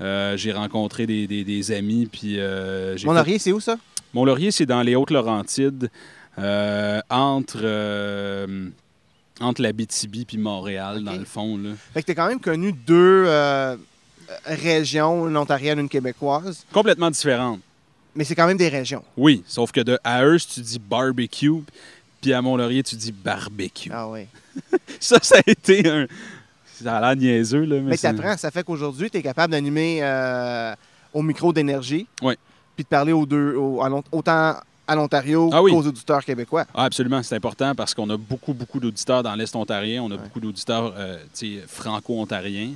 Euh, 0.00 0.36
j'ai 0.36 0.52
rencontré 0.52 1.06
des, 1.06 1.26
des- 1.26 1.44
des 1.44 1.72
amis, 1.72 2.06
puis 2.10 2.38
euh, 2.40 2.96
j'ai 2.96 3.06
Mon 3.06 3.12
fait- 3.12 3.18
laurier, 3.18 3.38
c'est 3.38 3.52
où 3.52 3.60
ça? 3.60 3.76
Mont-Laurier, 4.14 4.50
c'est 4.50 4.66
dans 4.66 4.82
les 4.82 4.94
Hautes-Laurentides, 4.96 5.90
euh, 6.38 7.00
entre, 7.10 7.60
euh, 7.62 8.68
entre 9.40 9.62
la 9.62 9.72
BTB 9.72 10.24
puis 10.26 10.38
Montréal, 10.38 11.02
dans 11.04 11.16
le 11.16 11.24
fond. 11.24 11.56
Là. 11.58 11.70
Fait 11.94 12.00
que 12.02 12.06
tu 12.06 12.12
as 12.12 12.14
quand 12.14 12.28
même 12.28 12.40
connu 12.40 12.72
deux 12.72 13.24
euh, 13.26 13.76
régions, 14.46 15.28
une 15.28 15.36
ontarienne, 15.36 15.78
une 15.78 15.88
québécoise. 15.88 16.64
Complètement 16.72 17.10
différente. 17.10 17.60
Mais 18.14 18.24
c'est 18.24 18.34
quand 18.34 18.46
même 18.46 18.56
des 18.56 18.68
régions. 18.68 19.04
Oui, 19.16 19.42
sauf 19.46 19.70
que 19.70 19.80
de 19.80 19.98
à 20.02 20.22
Hearst, 20.24 20.54
tu 20.54 20.60
dis 20.60 20.78
barbecue, 20.80 21.62
puis 22.20 22.32
à 22.32 22.42
Mont-Laurier, 22.42 22.82
tu 22.82 22.96
dis 22.96 23.12
barbecue. 23.12 23.90
Ah 23.92 24.08
oui. 24.08 24.26
Ça, 25.00 25.18
ça 25.22 25.36
a 25.36 25.50
été 25.50 25.88
un... 25.88 26.06
Ça 26.82 26.96
a 26.96 27.00
l'air 27.00 27.16
niaiseux, 27.16 27.64
là, 27.64 27.76
mais, 27.76 27.82
Mais 27.82 27.96
c'est- 27.96 28.12
tu 28.12 28.18
apprends, 28.18 28.36
ça 28.36 28.50
fait 28.50 28.64
qu'aujourd'hui, 28.64 29.10
tu 29.10 29.18
es 29.18 29.22
capable 29.22 29.52
d'animer 29.52 30.02
au 31.12 31.22
micro 31.22 31.52
d'énergie. 31.52 32.06
Ouais. 32.22 32.36
Puis 32.80 32.84
de 32.84 32.88
parler 32.88 33.12
aux 33.12 33.26
deux, 33.26 33.54
aux- 33.56 33.82
autant 34.10 34.54
à 34.86 34.94
l'Ontario 34.94 35.50
Ah 35.52 35.62
oui. 35.62 35.70
qu'aux 35.70 35.82
auditeurs 35.86 36.24
québécois. 36.24 36.64
Ah, 36.74 36.84
absolument, 36.84 37.22
c'est 37.22 37.34
important 37.36 37.74
parce 37.74 37.92
qu'on 37.92 38.08
a 38.08 38.16
beaucoup, 38.16 38.54
beaucoup 38.54 38.80
d'auditeurs 38.80 39.22
dans 39.22 39.34
l'Est 39.34 39.54
ontarien. 39.54 40.02
On 40.02 40.10
a 40.10 40.14
Ouais. 40.14 40.22
beaucoup 40.22 40.40
d'auditeurs 40.40 40.94
euh, 40.96 41.18
franco-ontariens. 41.68 42.70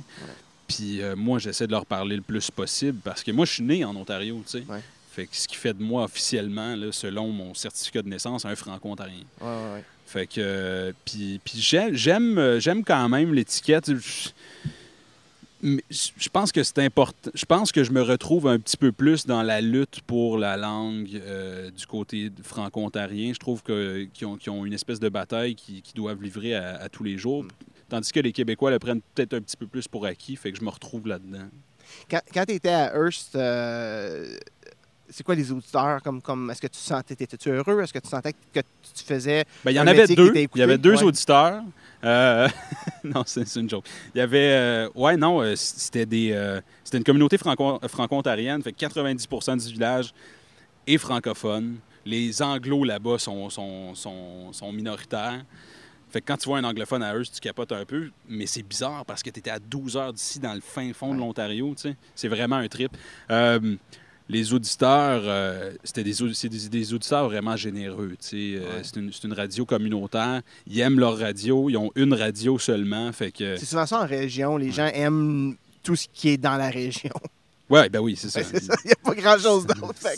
Puis 0.67 1.01
euh, 1.01 1.15
moi, 1.15 1.39
j'essaie 1.39 1.65
de 1.65 1.71
leur 1.71 1.87
parler 1.87 2.17
le 2.17 2.21
plus 2.21 2.51
possible 2.51 2.99
parce 3.03 3.23
que 3.23 3.31
moi, 3.31 3.45
je 3.47 3.53
suis 3.53 3.63
né 3.63 3.83
en 3.83 3.95
Ontario, 3.95 4.43
tu 4.45 4.59
sais. 4.59 4.63
Ouais. 4.69 4.81
Fait 5.11 5.25
que 5.25 5.35
ce 5.35 5.47
qui 5.47 5.55
fait 5.55 5.73
de 5.73 5.81
moi 5.81 6.03
officiellement, 6.03 6.75
là, 6.75 6.91
selon 6.91 7.29
mon 7.29 7.55
certificat 7.55 8.03
de 8.03 8.09
naissance, 8.09 8.45
un 8.45 8.55
franco-ontarien. 8.55 9.23
Fait 10.05 10.27
que. 10.27 10.33
euh, 10.37 10.91
puis 11.03 11.39
puis 11.43 11.59
j'aime, 11.59 11.95
j'aime, 11.95 12.59
j'aime 12.59 12.83
quand 12.83 13.09
même 13.09 13.33
l'étiquette. 13.33 13.89
Je- 15.89 16.29
pense 16.29 16.51
que 16.51 16.63
c'est 16.63 16.79
important. 16.79 17.31
Je 17.33 17.45
pense 17.45 17.71
que 17.71 17.83
je 17.83 17.91
me 17.91 18.01
retrouve 18.01 18.47
un 18.47 18.59
petit 18.59 18.77
peu 18.77 18.91
plus 18.91 19.25
dans 19.25 19.41
la 19.41 19.61
lutte 19.61 20.01
pour 20.01 20.37
la 20.37 20.57
langue 20.57 21.09
euh, 21.15 21.71
du 21.71 21.87
côté 21.87 22.31
franco-ontarien. 22.43 23.33
Je 23.33 23.39
trouve 23.39 23.63
qu'ils, 23.63 24.49
ont, 24.49 24.65
une 24.65 24.73
espèce 24.73 24.99
de 24.99 25.09
bataille 25.09 25.55
qu'ils, 25.55 25.81
doivent 25.95 26.21
livrer 26.21 26.55
à, 26.55 26.75
à 26.75 26.89
tous 26.89 27.03
les 27.03 27.17
jours. 27.17 27.43
Mm. 27.43 27.49
Tandis 27.89 28.11
que 28.11 28.19
les 28.19 28.31
Québécois 28.31 28.71
le 28.71 28.79
prennent 28.79 29.01
peut-être 29.13 29.33
un 29.33 29.41
petit 29.41 29.57
peu 29.57 29.67
plus 29.67 29.87
pour 29.87 30.05
acquis. 30.05 30.35
Fait 30.35 30.51
que 30.51 30.57
je 30.59 30.63
me 30.63 30.69
retrouve 30.69 31.07
là-dedans. 31.07 31.47
Quand, 32.09 32.21
quand 32.33 32.45
tu 32.45 32.53
étais 32.53 32.69
à 32.69 32.95
Hearst, 32.95 33.35
euh, 33.35 34.37
c'est 35.09 35.23
quoi 35.23 35.35
les 35.35 35.51
auditeurs? 35.51 36.01
Comme, 36.01 36.21
comme, 36.21 36.49
Est-ce 36.49 36.61
que 36.61 36.67
tu 36.67 36.79
sentais, 36.79 37.13
étais-tu 37.13 37.49
heureux? 37.49 37.81
Est-ce 37.81 37.93
que 37.93 37.99
tu 37.99 38.09
sentais 38.09 38.33
que 38.53 38.59
tu 38.59 39.03
faisais. 39.03 39.45
Ben, 39.63 39.71
il 39.71 39.75
y 39.75 39.79
en 39.79 39.87
avait 39.87 40.07
deux. 40.07 40.31
Il 40.35 40.59
y 40.59 40.61
avait 40.61 40.77
deux 40.77 40.97
ouais. 40.97 41.03
auditeurs. 41.03 41.63
Euh, 42.05 42.47
non, 43.03 43.23
c'est 43.25 43.55
une 43.55 43.69
joke. 43.69 43.85
Il 44.13 44.19
y 44.19 44.21
avait. 44.21 44.51
euh, 44.51 44.89
ouais, 44.95 45.17
non, 45.17 45.41
euh, 45.41 45.55
c'était 45.55 46.05
des. 46.05 46.31
euh, 46.31 46.61
c'était 46.83 46.97
une 46.99 47.03
communauté 47.03 47.37
franco- 47.37 47.79
franco-ontarienne. 47.87 48.61
Fait 48.61 48.71
que 48.71 48.77
90% 48.85 49.65
du 49.67 49.73
village 49.73 50.13
est 50.87 50.97
francophone. 50.97 51.77
Les 52.05 52.41
anglos 52.41 52.83
là-bas 52.83 53.17
sont, 53.17 53.49
sont, 53.49 53.95
sont, 53.95 54.53
sont 54.53 54.71
minoritaires. 54.71 55.43
Fait 56.11 56.21
que 56.21 56.27
quand 56.27 56.37
tu 56.37 56.47
vois 56.47 56.59
un 56.59 56.63
anglophone 56.63 57.01
à 57.01 57.13
Hearst, 57.15 57.33
tu 57.33 57.39
capotes 57.41 57.71
un 57.71 57.83
peu. 57.83 58.11
Mais 58.29 58.45
c'est 58.45 58.61
bizarre 58.61 59.03
parce 59.05 59.23
que 59.23 59.31
tu 59.31 59.39
étais 59.39 59.49
à 59.49 59.57
12 59.59 59.97
heures 59.97 60.13
d'ici, 60.13 60.39
dans 60.39 60.53
le 60.53 60.61
fin 60.61 60.93
fond 60.93 61.13
de 61.15 61.19
l'Ontario. 61.19 61.73
C'est 62.13 62.27
vraiment 62.27 62.57
un 62.57 62.67
trip. 62.67 62.95
Les 64.27 64.53
auditeurs, 64.53 65.21
euh, 65.25 65.71
c'était 65.83 66.03
des, 66.03 66.13
des, 66.13 66.69
des 66.69 66.93
auditeurs 66.93 67.29
vraiment 67.29 67.55
généreux. 67.55 68.17
Euh. 68.33 68.81
C'est 68.83 69.23
une, 69.23 69.33
radio 69.33 69.65
communautaire. 69.65 70.41
Ils 70.67 70.79
aiment 70.79 70.99
leur 70.99 71.17
radio. 71.17 71.69
Ils 71.69 71.77
ont 71.77 71.91
une 71.95 72.13
radio 72.13 72.57
seulement. 72.57 73.11
Fait 73.11 73.31
que. 73.31 73.55
C'est 73.57 73.65
souvent 73.65 73.85
ça 73.85 74.01
en 74.01 74.07
région. 74.07 74.57
Les 74.57 74.71
gens 74.71 74.89
aiment 74.93 75.55
tout 75.83 75.95
ce 75.95 76.07
qui 76.11 76.29
est 76.29 76.37
dans 76.37 76.57
la 76.57 76.69
région. 76.69 77.11
Ouais, 77.69 77.89
ben 77.89 77.99
oui, 77.99 78.15
c'est 78.15 78.29
ça. 78.29 78.39
Ouais, 78.41 78.45
c'est 78.51 78.63
ça. 78.63 78.75
Il 78.83 78.87
n'y 78.87 78.93
a 78.93 78.95
pas 78.95 79.15
grand-chose 79.15 79.65
d'autre. 79.65 79.95
Ça- 79.99 80.11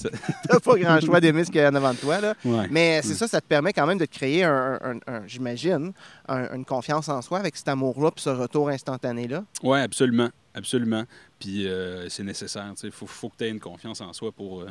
t'as 0.50 0.60
pas 0.60 0.76
grand 0.78 1.00
choix 1.00 1.22
d'aimer 1.22 1.46
ce 1.46 1.52
qu'il 1.52 1.62
y 1.62 1.64
a 1.64 1.70
en 1.70 1.76
avant 1.76 1.94
de 1.94 1.98
toi. 1.98 2.20
Là. 2.20 2.36
ouais. 2.44 2.68
Mais 2.70 3.02
c'est 3.04 3.14
Mm. 3.14 3.18
ça, 3.18 3.28
ça 3.28 3.42
te 3.42 3.48
permet 3.48 3.72
quand 3.74 3.88
même 3.88 3.98
de 3.98 4.06
te 4.06 4.14
créer, 4.14 4.44
un, 4.44 4.80
un- 4.84 5.00
un- 5.14 5.28
j'imagine, 5.28 5.94
un- 6.28 6.54
une 6.56 6.66
confiance 6.66 7.08
en 7.10 7.22
soi 7.22 7.40
avec 7.40 7.56
cet 7.56 7.68
amour-là 7.70 8.12
puis 8.12 8.22
ce 8.24 8.30
retour 8.32 8.70
instantané-là. 8.70 9.44
Oui, 9.64 9.80
absolument. 9.80 10.30
Absolument. 10.54 11.06
Puis 11.40 11.68
euh, 11.68 12.10
c'est 12.10 12.24
nécessaire. 12.24 12.74
Il 12.84 12.92
faut, 12.92 13.06
faut 13.08 13.30
que 13.30 13.36
tu 13.38 13.44
aies 13.46 13.50
une 13.50 13.60
confiance 13.60 14.02
en 14.02 14.12
soi 14.12 14.32
pour, 14.32 14.62
euh, 14.62 14.68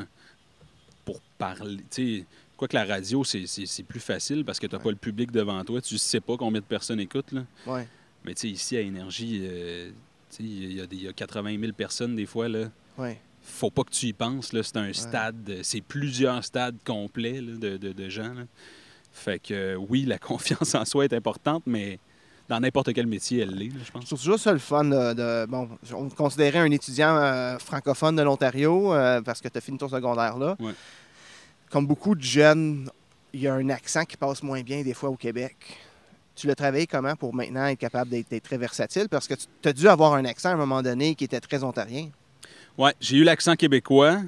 pour 1.04 1.21
parler. 1.38 1.78
Tu 1.90 2.18
sais, 2.21 2.25
quoi 2.56 2.68
que 2.68 2.75
la 2.76 2.85
radio, 2.85 3.23
c'est- 3.25 3.83
plus 3.85 4.00
facile 4.00 4.45
parce 4.45 4.59
que 4.59 4.66
tu 4.66 4.73
n'as 4.75 4.78
Ouais. 4.78 4.85
pas 4.85 4.90
le 4.90 4.97
public 4.97 5.30
devant 5.30 5.62
toi. 5.64 5.80
Tu 5.80 5.97
sais 5.99 6.21
pas 6.21 6.37
combien 6.37 6.61
de 6.61 6.66
personnes 6.66 7.00
écoutent. 7.00 7.33
Là. 7.33 7.42
Mais 8.25 8.35
tu 8.35 8.40
sais, 8.42 8.49
ici, 8.49 8.76
à 8.76 8.80
Énergie, 8.80 9.42
euh, 9.45 9.88
tu 9.90 9.95
il 10.45 10.73
y, 10.75 10.81
a 10.81 10.87
des- 10.87 10.97
il 10.97 11.02
y 11.02 11.09
a 11.09 11.12
80 11.12 11.59
000 11.61 11.73
personnes 11.73 12.16
des 12.16 12.26
fois. 12.26 12.49
Là. 12.49 12.66
Ouais. 12.99 13.19
faut 13.43 13.71
pas 13.71 13.85
que 13.85 13.90
tu 13.90 14.07
y 14.07 14.12
penses. 14.12 14.52
là. 14.52 14.62
C'est 14.62 14.76
un 14.76 14.93
stade, 14.93 15.59
c'est 15.62 15.81
plusieurs 15.81 16.43
stades 16.45 16.76
complets 16.85 17.40
là, 17.40 17.52
de, 17.57 17.76
de- 17.76 17.93
de 17.93 18.09
gens. 18.09 18.35
là. 18.35 18.43
Fait 19.12 19.38
que 19.38 19.55
euh, 19.55 19.76
oui, 19.76 20.05
la 20.05 20.19
confiance 20.31 20.75
en 20.75 20.85
soi 20.85 21.05
est 21.05 21.12
importante, 21.12 21.62
mais 21.66 21.99
dans 22.49 22.61
n'importe 22.61 22.93
quel 22.93 23.07
métier, 23.07 23.40
elle 23.43 23.55
l'est, 23.55 23.71
je 23.71 23.85
Je 23.85 23.90
pense. 23.90 24.05
trouve 24.05 24.19
toujours 24.19 24.38
ça 24.38 24.52
le 24.52 24.59
fun 24.59 24.85
de, 24.85 25.14
de- 25.14 25.47
bon, 25.47 25.69
on 25.95 26.09
considérait 26.11 26.59
un 26.61 26.71
étudiant 26.71 27.16
euh, 27.16 27.59
francophone 27.59 28.14
de 28.16 28.23
l'Ontario 28.23 28.93
euh, 28.95 29.21
parce 29.23 29.40
que 29.40 29.49
tu 29.49 29.59
as 29.59 29.61
fini 29.61 29.78
ton 29.78 29.88
secondaire 29.88 30.37
là. 30.38 30.57
Ouais. 30.61 30.73
Comme 31.71 31.87
beaucoup 31.87 32.14
de 32.14 32.23
jeunes, 32.23 32.88
il 33.33 33.40
y 33.40 33.49
a 33.49 33.55
un 33.55 33.69
accent 33.71 34.05
qui 34.05 34.16
passe 34.16 34.43
moins 34.43 34.62
bien 34.62 34.83
des 34.83 34.95
fois 34.95 35.09
au 35.11 35.16
Québec. 35.16 35.57
Tu 36.37 36.47
l'as 36.47 36.55
travaillé 36.55 36.87
comment 36.87 37.16
pour 37.16 37.35
maintenant 37.35 37.66
être 37.66 37.78
capable 37.78 38.11
d'être 38.11 38.43
très 38.43 38.59
versatile? 38.59 39.09
Parce 39.11 39.26
que 39.26 39.35
tu 39.35 39.69
as 39.69 39.73
dû 39.73 39.88
avoir 39.88 40.12
un 40.14 40.25
accent 40.26 40.50
à 40.50 40.52
un 40.52 40.57
moment 40.57 40.83
donné 40.83 41.14
qui 41.14 41.25
était 41.25 41.40
très 41.40 41.64
ontarien. 41.64 42.11
Ouais, 42.78 42.93
j'ai 43.00 43.16
eu 43.16 43.25
l'accent 43.25 43.57
québécois, 43.57 44.21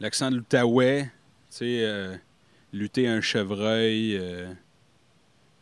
l'accent 0.00 0.30
de 0.30 0.36
l'Outaouais, 0.36 1.02
tu 1.04 1.10
sais, 1.58 1.64
euh, 1.84 2.16
lutter 2.72 3.06
un 3.06 3.20
chevreuil, 3.20 4.16
euh, 4.16 4.50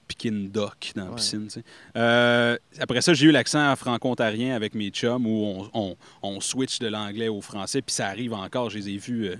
piquer 0.06 0.28
une 0.28 0.48
doc 0.48 0.92
dans 0.94 1.04
la 1.06 1.10
Ouais. 1.10 1.16
piscine. 1.16 1.44
tu 1.48 1.54
sais. 1.54 1.64
Euh, 1.96 2.56
après 2.78 3.00
ça, 3.00 3.12
j'ai 3.12 3.26
eu 3.26 3.32
l'accent 3.32 3.74
franco-ontarien 3.74 4.54
avec 4.54 4.74
mes 4.76 4.90
chums 4.90 5.26
où 5.26 5.44
on, 5.44 5.70
on- 5.74 5.96
on 6.22 6.40
switch 6.40 6.78
de 6.78 6.86
l'anglais 6.86 7.26
au 7.28 7.40
français, 7.40 7.82
puis 7.82 7.92
ça 7.92 8.06
arrive 8.06 8.32
encore. 8.32 8.70
Je 8.70 8.78
les 8.78 8.90
ai 8.90 8.96
vus 8.98 9.26
euh, 9.30 9.36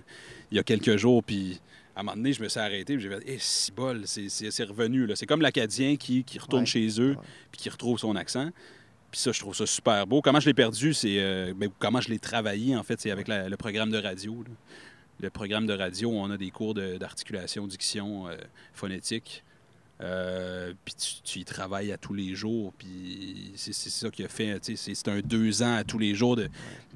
il 0.51 0.57
y 0.57 0.59
a 0.59 0.65
quelques 0.65 0.97
jours, 0.97 1.23
puis 1.23 1.61
à 1.97 2.01
un 2.01 2.03
moment 2.03 2.17
donné, 2.17 2.33
je 2.35 2.43
me 2.43 2.49
suis 2.49 2.61
arrêté, 2.61 2.95
puis 2.95 3.03
j'ai 3.03 3.09
fait 3.09 3.23
Eh, 3.27 3.39
si 3.41 3.73
bol, 3.73 4.03
c'est 4.07 4.65
revenu. 4.65 5.09
C'est 5.17 5.27
comme 5.27 5.41
l'Acadien 5.41 5.97
qui, 5.97 6.23
qui 6.25 6.39
retourne 6.39 6.63
Ouais. 6.63 6.67
chez 6.67 7.01
eux, 7.01 7.17
puis 7.51 7.61
qui 7.63 7.71
retrouve 7.71 7.99
son 7.99 8.15
accent. 8.17 8.51
Puis 9.11 9.21
ça, 9.21 9.33
je 9.33 9.41
trouve 9.41 9.55
ça 9.57 9.65
super 9.67 10.07
beau. 10.07 10.21
Comment 10.21 10.39
je 10.41 10.47
l'ai 10.47 10.55
perdu, 10.55 10.93
c'est. 10.93 11.17
euh, 11.21 11.55
ben, 11.57 11.71
comment 11.79 12.01
je 12.03 12.11
l'ai 12.11 12.19
travaillé, 12.19 12.77
en 12.77 12.83
fait, 12.83 13.01
c'est 13.01 13.11
avec 13.11 13.29
la- 13.29 13.49
le 13.49 13.57
programme 13.57 13.91
de 13.91 13.99
radio. 13.99 14.43
là. 14.47 14.51
Le 15.21 15.31
programme 15.31 15.67
de 15.67 15.73
radio, 15.73 16.11
on 16.11 16.31
a 16.31 16.37
des 16.37 16.51
cours 16.51 16.75
de- 16.75 16.99
d'articulation, 16.99 17.67
diction, 17.67 18.29
euh, 18.29 18.37
phonétique. 18.75 19.43
Euh, 20.03 20.75
puis 20.85 20.95
tu, 20.95 21.23
tu 21.23 21.39
y 21.39 21.45
travailles 21.47 21.91
à 21.91 21.97
tous 21.97 22.13
les 22.13 22.35
jours. 22.35 22.73
Puis 22.77 23.53
c'est 23.57 23.73
ça 23.73 24.11
qui 24.11 24.23
a 24.25 24.29
fait. 24.29 24.61
tu 24.61 24.77
sais, 24.77 24.95
C'est 24.95 25.09
un 25.09 25.21
deux 25.21 25.63
ans 25.63 25.75
à 25.77 25.85
tous 25.85 25.99
les 25.99 26.15
jours 26.15 26.37
de- 26.37 26.49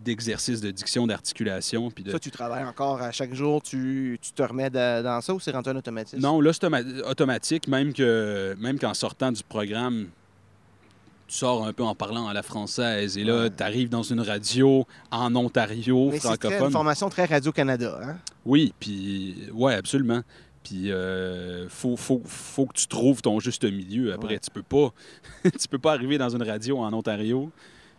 d'exercice 0.04 0.60
de, 0.60 0.70
diction, 0.70 1.06
d'articulation. 1.06 1.90
Puis 1.90 2.04
de... 2.04 2.10
Ça, 2.10 2.18
tu 2.18 2.30
travailles 2.30 2.64
encore 2.64 3.00
à 3.00 3.10
chaque 3.10 3.32
jour, 3.34 3.62
tu, 3.62 4.18
tu 4.20 4.32
te 4.32 4.42
remets 4.42 4.68
de- 4.70 5.02
dans 5.02 5.20
ça 5.22 5.32
ou 5.32 5.40
c'est 5.40 5.50
rendu 5.50 5.70
un 5.70 5.76
automatisme? 5.76 6.20
Non, 6.20 6.40
là, 6.42 6.52
c'est 6.52 6.64
automa- 6.66 7.02
automatique, 7.10 7.68
même 7.68 7.94
que 7.94 8.54
même 8.58 8.78
qu'en 8.78 8.92
sortant 8.94 9.32
du 9.32 9.42
programme, 9.44 10.08
tu 11.26 11.36
sors 11.36 11.66
un 11.66 11.72
peu 11.72 11.84
en 11.84 11.94
parlant 11.94 12.28
à 12.28 12.34
la 12.34 12.42
française. 12.42 13.16
Et 13.16 13.24
là, 13.24 13.42
Ouais. 13.44 13.50
tu 13.56 13.62
arrives 13.62 13.88
dans 13.88 14.02
une 14.02 14.20
radio 14.20 14.86
en 15.10 15.34
Ontario, 15.36 16.06
Mais 16.10 16.18
c'est 16.18 16.28
une 16.28 16.34
francophone. 16.36 16.70
formation 16.72 17.08
très 17.08 17.24
Radio-Canada. 17.24 17.98
Hein? 18.02 18.16
Oui, 18.44 18.74
puis 18.80 19.36
ouais, 19.54 19.74
absolument. 19.74 20.22
Puis 20.62 20.90
euh, 20.92 21.68
faut, 21.68 21.96
faut, 21.96 22.20
faut 22.26 22.66
que 22.66 22.74
tu 22.74 22.86
trouves 22.86 23.22
ton 23.22 23.40
juste 23.40 23.64
milieu. 23.64 24.12
Après, 24.12 24.34
Ouais. 24.34 24.38
tu 24.40 24.50
peux 24.50 24.62
pas 24.62 24.92
tu 25.58 25.68
peux 25.68 25.78
pas 25.78 25.92
arriver 25.92 26.18
dans 26.18 26.28
une 26.34 26.42
radio 26.42 26.78
en 26.78 26.92
Ontario 26.92 27.50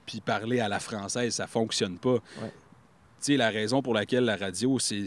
puis 0.05 0.19
parler 0.21 0.59
à 0.59 0.67
la 0.67 0.79
française, 0.79 1.33
ça 1.35 1.47
fonctionne 1.47 1.97
pas. 1.97 2.17
Tu 2.39 3.33
sais, 3.33 3.37
la 3.37 3.51
raison 3.51 3.83
pour 3.83 3.93
laquelle 3.93 4.23
la 4.25 4.35
radio, 4.35 4.79
c'est 4.79 5.05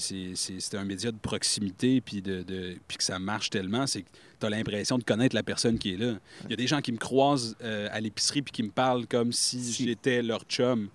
un 0.75 0.85
média 0.85 1.11
de 1.11 1.17
proximité 1.19 2.01
puis, 2.01 2.23
de, 2.23 2.43
de- 2.45 2.77
puis 2.87 2.97
que 2.97 3.03
ça 3.03 3.19
marche 3.19 3.51
tellement, 3.51 3.89
c'est 3.89 4.03
que 4.03 4.09
tu 4.39 4.47
as 4.47 4.51
l'impression 4.51 4.99
de 4.99 5.03
connaître 5.03 5.35
la 5.35 5.43
personne 5.43 5.79
qui 5.81 5.95
est 5.95 5.97
là. 5.97 6.15
Il 6.45 6.51
y 6.51 6.53
a 6.53 6.57
des 6.57 6.69
gens 6.69 6.81
qui 6.81 6.93
me 6.93 6.97
croisent 6.99 7.57
euh, 7.65 7.89
à 7.91 8.01
l'épicerie 8.01 8.43
puis 8.43 8.53
qui 8.53 8.63
me 8.63 8.71
parlent 8.71 9.07
comme 9.09 9.33
si, 9.33 9.61
Si. 9.61 9.85
j'étais 9.85 10.23
leur 10.23 10.43
chum. 10.45 10.89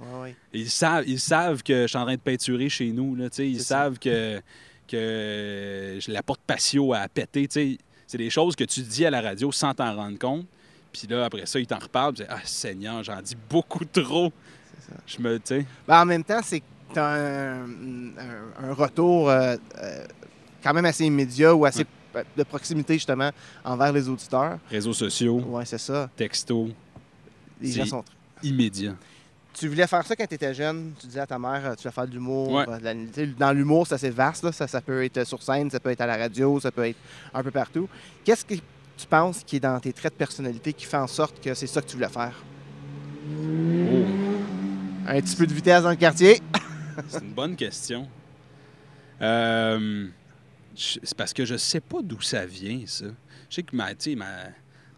Et 0.54 0.60
Ils 0.62 0.70
savent, 0.70 1.04
ils 1.10 1.20
savent 1.20 1.62
que 1.62 1.82
je 1.84 1.88
suis 1.88 1.98
en 1.98 2.04
train 2.06 2.16
de 2.16 2.22
peinturer 2.22 2.70
chez 2.70 2.90
nous. 2.92 3.16
Là, 3.16 3.28
ils 3.40 3.60
ça. 3.60 3.66
savent 3.66 4.00
que, 4.00 4.42
que 4.90 6.00
la 6.08 6.24
porte 6.24 6.42
patio 6.46 6.94
a 6.94 7.08
pété. 7.08 7.48
C'est 8.08 8.18
des 8.18 8.30
choses 8.30 8.56
que 8.56 8.64
tu 8.64 8.82
dis 8.82 9.06
à 9.06 9.10
la 9.12 9.22
radio 9.22 9.52
sans 9.52 9.74
t'en 9.74 9.96
rendre 9.96 10.18
compte. 10.18 10.46
Puis 10.92 11.08
là, 11.08 11.26
après 11.26 11.46
ça, 11.46 11.60
ils 11.60 11.68
t'en 11.68 11.78
reparlent. 11.80 12.16
tu 12.16 12.24
dis, 12.24 12.28
Ah, 12.30 12.40
Seigneur, 12.44 13.04
j'en 13.04 13.22
dis 13.22 13.36
beaucoup 13.50 13.86
trop. 13.86 14.32
C'est 14.80 14.92
ça. 14.92 14.98
Je 15.06 15.22
me. 15.22 15.40
Ben, 15.88 16.02
en 16.02 16.06
même 16.06 16.24
temps, 16.24 16.40
c'est 16.44 16.64
un, 16.96 17.66
un- 17.68 18.64
un 18.70 18.74
retour 18.74 19.30
euh, 19.30 19.56
euh, 19.78 20.06
quand 20.64 20.74
même 20.74 20.86
assez 20.86 21.06
immédiat 21.06 21.54
ou 21.54 21.66
assez 21.66 21.86
de 22.36 22.44
proximité, 22.44 22.96
justement, 22.96 23.30
envers 23.64 23.94
les 23.94 24.10
auditeurs. 24.10 24.58
Réseaux 24.72 24.94
sociaux, 24.94 25.44
Oui, 25.48 25.64
c'est 25.66 25.78
ça. 25.78 26.10
texto, 26.16 26.70
Les 27.62 27.72
C'est- 27.72 27.80
gens 27.82 27.86
sont. 27.86 28.06
immédiat. 28.42 28.96
Tu 29.54 29.68
voulais 29.68 29.88
faire 29.88 30.06
ça 30.06 30.16
quand 30.16 30.26
tu 30.28 30.36
étais 30.36 30.54
jeune. 30.54 30.94
Tu 31.00 31.08
disais 31.08 31.20
à 31.20 31.28
ta 31.28 31.38
mère, 31.40 31.62
euh, 31.66 31.76
tu 31.76 31.84
vas 31.84 31.92
faire 31.92 32.08
de 32.08 32.14
l'humour. 32.14 32.52
Ouais. 32.52 32.66
euh, 32.70 33.28
Dans 33.38 33.52
l'humour, 33.52 33.88
c'est 33.88 33.96
assez 33.96 34.10
vaste. 34.10 34.44
là. 34.44 34.52
Ça, 34.52 34.68
ça 34.68 34.80
peut 34.82 35.04
être 35.04 35.26
sur 35.26 35.42
scène, 35.44 35.70
ça 35.70 35.80
peut 35.80 35.90
être 35.90 36.02
à 36.02 36.06
la 36.08 36.18
radio, 36.18 36.60
ça 36.60 36.72
peut 36.72 36.86
être 36.88 37.00
un 37.34 37.44
peu 37.44 37.52
partout. 37.52 37.90
Qu'est-ce 38.24 38.46
que 38.46 38.54
tu 38.54 39.08
penses 39.10 39.44
qui 39.44 39.58
est 39.58 39.60
dans 39.60 39.80
tes 39.80 39.92
traits 39.92 40.14
de 40.14 40.18
personnalité 40.18 40.72
qui 40.74 40.86
fait 40.86 40.98
en 40.98 41.08
sorte 41.08 41.42
que 41.44 41.54
c'est 41.54 41.68
ça 41.68 41.82
que 41.82 41.88
tu 41.88 41.96
voulais 41.98 42.10
faire? 42.10 42.34
Oh, 43.32 44.06
Un 45.08 45.22
petit 45.22 45.36
peu 45.36 45.46
de 45.48 45.54
vitesse 45.54 45.84
dans 45.84 45.90
le 45.90 45.96
quartier. 45.96 46.42
c'est 47.08 47.22
une 47.24 47.34
bonne 47.34 47.56
question. 47.56 48.08
Euh, 49.22 50.08
c'est 50.76 51.16
parce 51.16 51.34
que 51.34 51.44
je 51.44 51.58
sais 51.58 51.82
pas 51.82 51.98
d'où 52.02 52.22
ça 52.22 52.46
vient, 52.46 52.82
ça. 52.86 53.06
Je 53.50 53.56
sais 53.56 53.64
que 53.64 53.76
ma, 53.76 53.90
ma- 54.16 54.26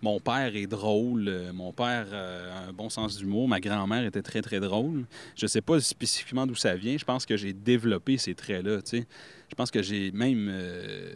mon 0.02 0.20
père 0.20 0.56
est 0.56 0.68
drôle, 0.68 1.28
euh, 1.28 1.54
mon 1.54 1.72
père 1.72 2.08
euh, 2.12 2.54
a 2.54 2.70
un 2.70 2.74
bon 2.74 2.90
sens 2.90 3.18
d'humour, 3.18 3.48
ma 3.48 3.60
grand-mère 3.60 4.04
était 4.04 4.22
très, 4.22 4.42
très 4.42 4.60
drôle. 4.60 5.06
Je 5.36 5.48
sais 5.48 5.62
pas 5.62 5.80
spécifiquement 5.80 6.48
d'où 6.48 6.56
ça 6.56 6.76
vient. 6.76 6.98
Je 6.98 7.06
pense 7.06 7.26
que 7.26 7.38
j'ai 7.38 7.54
développé 7.54 8.18
ces 8.18 8.34
traits-là, 8.34 8.82
tu 8.82 8.98
sais. 9.00 9.08
Je 9.50 9.56
pense 9.56 9.70
que 9.70 9.82
j'ai 9.82 10.12
même... 10.12 10.48
euh, 10.50 11.14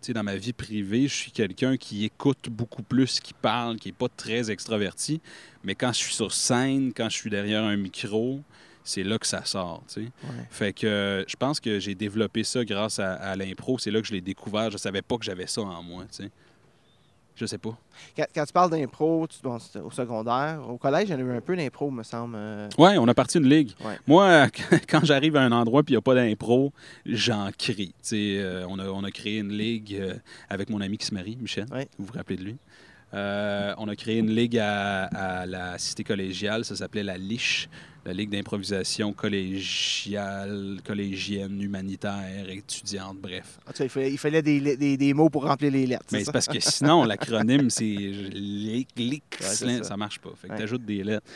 tu 0.00 0.08
sais, 0.08 0.12
dans 0.12 0.22
ma 0.22 0.36
vie 0.36 0.52
privée, 0.52 1.08
je 1.08 1.14
suis 1.14 1.30
quelqu'un 1.30 1.76
qui 1.78 2.04
écoute 2.04 2.48
beaucoup 2.50 2.82
plus, 2.82 3.20
qui 3.20 3.32
parle, 3.32 3.76
qui 3.76 3.88
n'est 3.88 3.94
pas 3.94 4.08
très 4.14 4.50
extraverti. 4.50 5.20
Mais 5.62 5.74
quand 5.74 5.92
je 5.92 5.98
suis 5.98 6.14
sur 6.14 6.32
scène, 6.32 6.92
quand 6.94 7.08
je 7.08 7.16
suis 7.16 7.30
derrière 7.30 7.64
un 7.64 7.76
micro, 7.76 8.40
c'est 8.84 9.02
là 9.02 9.18
que 9.18 9.26
ça 9.26 9.46
sort, 9.46 9.82
tu 9.88 10.04
sais. 10.04 10.10
Fait 10.50 10.74
que 10.74 10.86
euh, 10.86 11.24
je 11.26 11.36
pense 11.36 11.58
que 11.58 11.80
j'ai 11.80 11.94
développé 11.94 12.44
ça 12.44 12.66
grâce 12.66 12.98
à, 12.98 13.14
à 13.14 13.34
l'impro. 13.34 13.78
C'est 13.78 13.90
là 13.90 14.02
que 14.02 14.06
je 14.06 14.12
l'ai 14.12 14.20
découvert. 14.20 14.70
Je 14.70 14.76
savais 14.76 15.00
pas 15.00 15.16
que 15.16 15.24
j'avais 15.24 15.46
ça 15.46 15.62
en 15.62 15.82
moi, 15.82 16.04
tu 16.04 16.24
sais. 16.24 16.30
Je 17.36 17.46
sais 17.46 17.58
pas. 17.58 17.76
Quand, 18.16 18.26
quand 18.32 18.44
tu 18.44 18.52
parles 18.52 18.70
d'impro, 18.70 19.26
bon, 19.42 19.58
au 19.84 19.90
secondaire, 19.90 20.60
au 20.68 20.76
collège, 20.76 21.08
il 21.08 21.12
y 21.12 21.14
en 21.14 21.18
a 21.18 21.22
eu 21.22 21.36
un 21.36 21.40
peu 21.40 21.56
d'impro, 21.56 21.90
me 21.90 22.04
semble. 22.04 22.34
euh, 22.36 22.68
Ouais, 22.78 22.96
on 22.96 23.08
a 23.08 23.14
parti 23.14 23.38
une 23.38 23.48
ligue. 23.48 23.72
Ouais. 23.84 23.98
Moi, 24.06 24.46
quand 24.88 25.04
j'arrive 25.04 25.34
à 25.36 25.42
un 25.42 25.50
endroit 25.50 25.80
et 25.80 25.84
il 25.88 25.92
n'y 25.92 25.96
a 25.96 26.00
pas 26.00 26.14
d'impro, 26.14 26.72
j'en 27.06 27.50
crie. 27.58 27.92
Euh, 28.12 28.64
on, 28.68 28.78
a, 28.78 28.86
on 28.88 29.02
a 29.02 29.10
créé 29.10 29.38
une 29.38 29.50
ligue 29.52 29.96
euh, 30.00 30.14
avec 30.48 30.70
mon 30.70 30.80
ami 30.80 30.96
qui 30.96 31.06
se 31.06 31.14
marie, 31.14 31.36
Michel. 31.40 31.66
Ouais. 31.72 31.88
Vous 31.98 32.04
vous 32.06 32.12
rappelez 32.12 32.36
de 32.36 32.44
lui? 32.44 32.56
Euh, 33.14 33.72
on 33.78 33.86
a 33.88 33.94
créé 33.96 34.18
une 34.18 34.30
ligue 34.34 34.58
à, 34.58 35.04
à 35.04 35.46
la 35.46 35.78
cité 35.78 36.02
collégiale, 36.04 36.64
ça 36.64 36.74
s'appelait 36.74 37.04
la 37.04 37.16
Liche, 37.16 37.68
la 38.04 38.12
Ligue 38.12 38.28
d'improvisation 38.30 39.12
collégiale, 39.12 40.78
collégienne, 40.84 41.60
humanitaire, 41.62 42.48
étudiante, 42.48 43.18
bref. 43.22 43.58
en 43.68 43.70
tout 43.72 43.78
cas, 43.78 43.84
il 43.84 43.88
fallait, 43.90 44.10
il 44.12 44.18
fallait 44.18 44.42
des, 44.42 44.76
des- 44.76 44.96
des 44.96 45.14
mots 45.14 45.30
pour 45.30 45.44
remplir 45.44 45.70
les 45.70 45.86
lettres. 45.86 46.04
Mais 46.12 46.24
c'est 46.24 46.32
parce 46.32 46.46
que 46.48 46.60
sinon, 46.60 47.04
l'acronyme, 47.04 47.70
c'est 47.70 47.84
LIC, 48.34 49.24
ça. 49.40 49.82
ça 49.84 49.96
marche 49.96 50.18
pas. 50.18 50.30
Fait 50.40 50.48
que 50.48 50.52
Ouais. 50.52 50.58
t'ajoutes 50.58 50.84
des 50.84 51.04
lettres. 51.04 51.26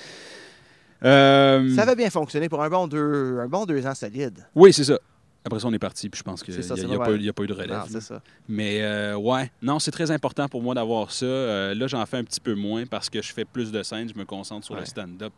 Euh, 1.05 1.75
Ça 1.77 1.83
avait 1.83 1.95
bien 1.95 2.11
fonctionné 2.11 2.49
pour 2.49 2.63
un 2.63 2.69
bon 2.69 2.89
deux, 2.89 3.39
un 3.41 3.47
bon 3.47 3.65
deux 3.67 3.87
ans 3.87 3.95
solide. 3.95 4.45
Oui, 4.55 4.73
c'est 4.73 4.85
ça. 4.85 4.99
Après 5.45 5.61
ça, 5.61 5.67
on 5.69 5.73
est 5.73 5.79
parti, 5.79 6.09
puis 6.11 6.19
je 6.19 6.23
pense 6.25 6.43
qu'il 6.43 6.53
n'y 6.55 6.61
a, 6.61 6.75
y 6.77 6.95
a 6.95 6.99
pas 6.99 7.13
eu- 7.13 7.21
y 7.21 7.29
a 7.29 7.33
pas 7.33 7.43
eu 7.43 7.47
de 7.47 7.53
relève. 7.55 7.85
Non, 7.91 8.01
ça. 8.01 8.21
Mais 8.49 8.83
euh, 8.83 9.17
ouais, 9.17 9.51
non, 9.63 9.79
c'est 9.79 9.91
très 9.93 10.11
important 10.11 10.49
pour 10.49 10.63
moi 10.63 10.75
d'avoir 10.75 11.11
ça. 11.11 11.25
Euh, 11.27 11.75
là, 11.75 11.87
j'en 11.87 12.05
fais 12.07 12.19
un 12.19 12.25
petit 12.25 12.41
peu 12.41 12.55
moins 12.55 12.85
parce 12.87 13.09
que 13.09 13.23
je 13.23 13.33
fais 13.33 13.45
plus 13.47 13.71
de 13.73 13.83
scènes, 13.83 14.09
je 14.13 14.19
me 14.19 14.25
concentre 14.25 14.67
sur 14.67 14.75
le 14.77 14.85
stand-up 14.85 15.33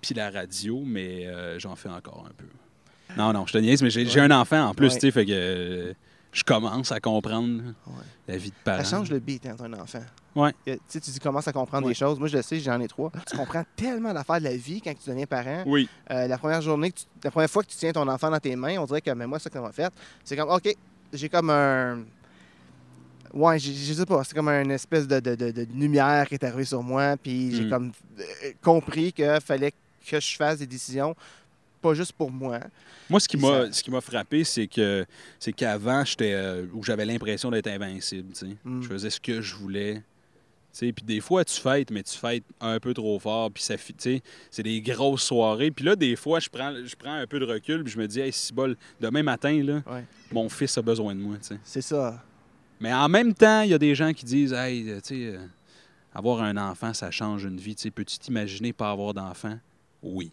puis 0.00 0.14
la 0.14 0.30
radio, 0.30 0.82
mais 0.84 1.26
euh, 1.26 1.58
j'en 1.58 1.76
fais 1.76 1.88
encore 1.90 2.24
un 2.28 2.32
peu. 2.36 2.46
Non, 3.16 3.32
non, 3.32 3.46
je 3.46 3.52
te 3.52 3.58
niaise, 3.58 3.82
mais 3.82 3.90
j'ai 3.90 4.04
Ouais. 4.06 4.20
un 4.20 4.30
enfant 4.30 4.68
en 4.68 4.74
plus, 4.74 4.94
tu 4.94 5.00
sais, 5.00 5.10
fait 5.10 5.26
que 5.26 5.94
je 6.32 6.42
commence 6.44 6.90
à 6.92 6.98
comprendre 7.00 7.62
la 8.26 8.36
vie 8.38 8.48
de 8.50 8.54
parent. 8.64 8.82
Ça 8.82 8.96
change 8.96 9.10
le 9.10 9.18
beat 9.18 9.42
quand 9.42 9.54
t'as 9.56 9.64
un 9.64 9.72
enfant. 9.74 10.00
Ouais. 10.34 10.52
Que, 10.66 10.72
Tu 10.72 10.80
sais, 10.88 11.00
tu 11.00 11.20
commences 11.20 11.46
à 11.48 11.52
comprendre 11.52 11.86
Ouais. 11.86 11.92
des 11.92 11.98
choses. 11.98 12.18
Moi, 12.18 12.28
je 12.28 12.36
le 12.36 12.42
sais, 12.42 12.58
j'en 12.60 12.80
ai 12.80 12.88
trois. 12.88 13.12
Tu 13.30 13.36
comprends 13.36 13.64
tellement 13.76 14.14
d'affaires 14.14 14.38
de 14.38 14.44
la 14.44 14.56
vie 14.56 14.80
quand 14.80 14.92
tu 14.98 15.10
deviens 15.10 15.26
parent. 15.26 15.62
Oui, 15.66 15.88
Euh, 16.10 16.26
la 16.26 16.38
première 16.38 16.62
journée, 16.62 16.90
que 16.90 16.98
tu- 17.00 17.04
la 17.22 17.30
première 17.30 17.50
fois 17.50 17.62
que 17.62 17.68
tu 17.68 17.76
tiens 17.76 17.92
ton 17.92 18.08
enfant 18.08 18.30
dans 18.30 18.38
tes 18.40 18.56
mains, 18.56 18.78
on 18.78 18.86
dirait 18.86 19.00
que, 19.02 19.10
mais 19.10 19.26
moi, 19.26 19.38
ça 19.38 19.50
que 19.50 19.54
ça 19.56 19.60
m'a 19.62 19.72
fait, 19.72 19.92
c'est 20.24 20.36
comme, 20.36 20.48
OK, 20.50 20.74
j'ai 21.12 21.28
comme 21.28 21.50
un. 21.50 21.98
Ouais, 23.34 23.58
je 23.58 23.92
sais 23.94 24.04
pas, 24.04 24.22
c'est 24.24 24.34
comme 24.34 24.48
une 24.48 24.70
espèce 24.72 25.08
de, 25.08 25.18
de- 25.18 25.34
de- 25.34 25.50
de 25.52 25.66
lumière 25.74 26.28
qui 26.28 26.34
est 26.34 26.44
arrivée 26.44 26.66
sur 26.66 26.82
moi, 26.82 27.16
puis 27.22 27.54
j'ai 27.54 27.64
Mm. 27.64 27.70
comme 27.70 27.92
euh, 28.20 28.24
compris 28.62 29.10
qu'il 29.12 29.38
fallait 29.42 29.72
que 30.06 30.20
je 30.20 30.36
fasse 30.36 30.58
des 30.58 30.66
décisions, 30.66 31.14
pas 31.80 31.94
juste 31.94 32.12
pour 32.12 32.30
moi. 32.30 32.60
Moi, 33.08 33.20
ce 33.20 33.28
qui 33.28 33.38
m'a 33.38 33.66
ça- 33.66 33.72
ce 33.72 33.82
qui 33.82 33.90
m'a 33.90 34.02
frappé, 34.02 34.44
c'est 34.44 34.66
que 34.66 35.06
c'est 35.38 35.52
qu'avant, 35.54 36.04
j'étais 36.04 36.32
euh, 36.34 36.66
où 36.74 36.82
j'avais 36.84 37.06
l'impression 37.06 37.50
d'être 37.50 37.68
invincible. 37.68 38.32
tu 38.34 38.46
sais. 38.48 38.56
Mm. 38.64 38.82
Je 38.82 38.88
faisais 38.88 39.10
ce 39.10 39.18
que 39.20 39.40
je 39.40 39.54
voulais. 39.54 40.02
Puis 40.72 40.92
des 41.04 41.20
fois, 41.20 41.44
tu 41.44 41.60
fêtes, 41.60 41.90
mais 41.90 42.02
tu 42.02 42.16
fêtes 42.16 42.44
un 42.60 42.80
peu 42.80 42.94
trop 42.94 43.18
fort. 43.18 43.50
Puis 43.50 43.62
ça, 43.62 43.74
c'est 44.50 44.62
des 44.62 44.80
grosses 44.80 45.22
soirées. 45.22 45.70
Puis 45.70 45.84
là, 45.84 45.94
des 45.96 46.16
fois, 46.16 46.40
je 46.40 46.48
prends, 46.48 46.72
je 46.84 46.96
prends 46.96 47.14
un 47.14 47.26
peu 47.26 47.38
de 47.38 47.44
recul. 47.44 47.84
Puis 47.84 47.92
je 47.92 47.98
me 47.98 48.06
dis, 48.08 48.20
hey, 48.20 48.32
si 48.32 48.52
bol, 48.52 48.76
demain 49.00 49.22
matin, 49.22 49.62
là, 49.62 49.82
Ouais. 49.86 50.04
mon 50.32 50.48
fils 50.48 50.76
a 50.78 50.82
besoin 50.82 51.14
de 51.14 51.20
moi. 51.20 51.36
C'est 51.64 51.82
ça. 51.82 52.22
Mais 52.80 52.92
en 52.92 53.08
même 53.08 53.32
temps, 53.34 53.60
il 53.62 53.70
y 53.70 53.74
a 53.74 53.78
des 53.78 53.94
gens 53.94 54.12
qui 54.12 54.24
disent, 54.24 54.52
hey, 54.52 54.84
tu 54.84 55.00
sais, 55.02 55.36
euh, 55.36 55.46
avoir 56.14 56.42
un 56.42 56.56
enfant, 56.56 56.92
ça 56.94 57.10
change 57.10 57.44
une 57.44 57.58
vie. 57.58 57.76
Peux-tu 57.94 58.18
t'imaginer 58.18 58.72
pas 58.72 58.90
avoir 58.90 59.14
d'enfant? 59.14 59.56
Oui. 60.02 60.32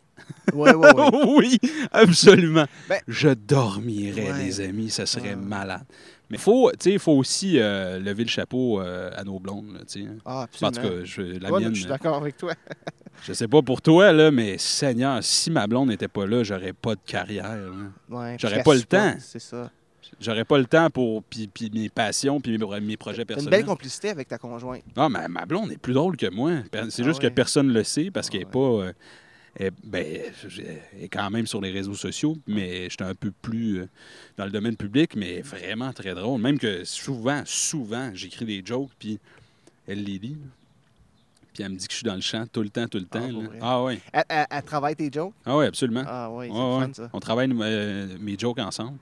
Ouais, 0.51 0.74
ouais, 0.74 0.93
ouais. 0.96 1.25
oui, 1.38 1.58
absolument. 1.91 2.65
Ben- 2.88 3.01
je 3.08 3.29
dormirais, 3.29 4.34
les 4.43 4.62
amis, 4.62 4.89
ça 4.89 5.05
serait 5.05 5.29
Ouais. 5.29 5.36
malade. 5.36 5.84
Mais 6.29 6.38
faut, 6.38 6.71
il 6.86 7.00
faut 7.00 7.13
aussi 7.13 7.59
euh, 7.59 7.98
lever 8.00 8.24
le 8.24 8.29
chapeau 8.29 8.79
euh, 8.81 9.09
à 9.15 9.24
nos 9.24 9.39
blondes, 9.39 9.74
là, 9.74 9.79
sais. 9.88 10.05
Ah, 10.25 10.41
En 10.43 10.45
tout 10.48 10.65
absolument. 10.65 10.98
cas, 11.00 11.03
je, 11.05 11.21
la 11.21 11.51
Ouais, 11.51 11.59
mienne, 11.62 11.74
je 11.74 11.79
suis 11.81 11.89
d'accord 11.89 12.15
avec 12.17 12.38
toi. 12.38 12.53
je 13.24 13.33
sais 13.33 13.48
pas 13.48 13.62
pour 13.63 13.81
toi, 13.81 14.12
là, 14.12 14.29
mais 14.29 14.57
Seigneur, 14.59 15.24
si 15.24 15.50
ma 15.50 15.65
blonde 15.65 15.89
n'était 15.89 16.07
pas 16.07 16.27
là, 16.27 16.43
j'aurais 16.43 16.74
pas 16.74 16.93
de 16.95 17.01
carrière. 17.05 17.57
Ouais, 18.09 18.36
J'aurais 18.39 18.62
pas 18.63 18.75
le 18.75 18.83
temps. 18.83 19.13
C'est 19.19 19.39
ça. 19.39 19.71
J'aurais 20.19 20.45
pas 20.45 20.57
le 20.57 20.65
temps 20.65 20.89
pour 20.89 21.24
puis, 21.24 21.48
puis 21.48 21.69
mes 21.74 21.88
passions 21.89 22.41
puis 22.41 22.57
mes, 22.57 22.79
mes 22.81 22.98
projets 22.98 23.17
T'as 23.25 23.33
une 23.33 23.38
personnels. 23.38 23.51
belle 23.62 23.65
complicité 23.65 24.09
avec 24.09 24.27
ta 24.27 24.38
conjointe. 24.39 24.83
Ah, 24.98 25.07
ma, 25.07 25.27
ma 25.27 25.45
blonde 25.45 25.71
est 25.71 25.77
plus 25.77 25.93
drôle 25.93 26.17
que 26.17 26.29
moi. 26.29 26.51
C'est 26.89 27.03
Ah 27.03 27.05
juste 27.05 27.21
ouais. 27.24 27.29
que 27.29 27.33
personne 27.33 27.71
le 27.71 27.83
sait 27.83 28.09
parce 28.12 28.27
Ah 28.27 28.31
qu'elle 28.31 28.41
est 28.41 28.45
ouais. 28.45 28.51
pas. 28.51 28.59
euh, 28.59 28.93
elle, 29.60 29.72
ben, 29.84 30.22
je- 30.48 30.62
elle 30.62 31.04
est 31.04 31.10
quand 31.10 31.30
même 31.30 31.46
sur 31.46 31.60
les 31.62 31.72
réseaux 31.72 31.94
sociaux, 31.96 32.38
mais 32.48 32.89
j'étais 32.89 33.04
un 33.04 33.16
peu 33.16 33.32
plus 33.42 33.80
euh, 33.82 33.88
dans 34.38 34.46
le 34.46 34.51
domaine 34.51 34.75
public, 34.78 35.16
mais 35.16 35.42
vraiment 35.42 35.92
très 35.94 36.16
drôle. 36.16 36.39
Même 36.42 36.58
que 36.58 36.84
souvent, 36.86 37.44
souvent, 37.46 38.12
j'écris 38.13 38.46
des 38.46 38.62
jokes, 38.66 38.92
puis 38.98 39.20
elle 39.88 40.04
les 40.04 40.18
lit. 40.20 40.30
là. 40.39 40.48
Puis 41.54 41.63
elle 41.63 41.72
me 41.72 41.78
dit 41.78 41.88
que 41.88 41.92
je 41.94 41.98
suis 41.98 42.06
dans 42.06 42.16
le 42.16 42.22
champ 42.22 42.46
tout 42.51 42.62
le 42.62 42.70
temps, 42.70 42.88
tout 42.88 43.00
le 43.00 43.08
Ah, 43.12 43.20
temps. 43.20 43.30
Ah, 43.62 43.84
ouais. 43.84 44.00
Elle, 44.13 44.24
elle- 44.30 44.46
elle 44.50 44.63
travaille 44.63 44.96
tes 44.96 45.12
jokes? 45.12 45.34
Ah, 45.46 45.58
ouais, 45.58 45.66
absolument. 45.66 46.04
Ah 46.08 46.30
oui, 46.32 46.46
c'est 46.48 46.54
Ouais, 46.54 46.78
ouais. 46.78 46.86
fun, 46.86 46.94
ça. 46.94 47.10
On 47.12 47.20
travaille 47.20 47.50
euh, 47.51 48.18
mes 48.20 48.38
jokes 48.38 48.60
ensemble. 48.60 48.98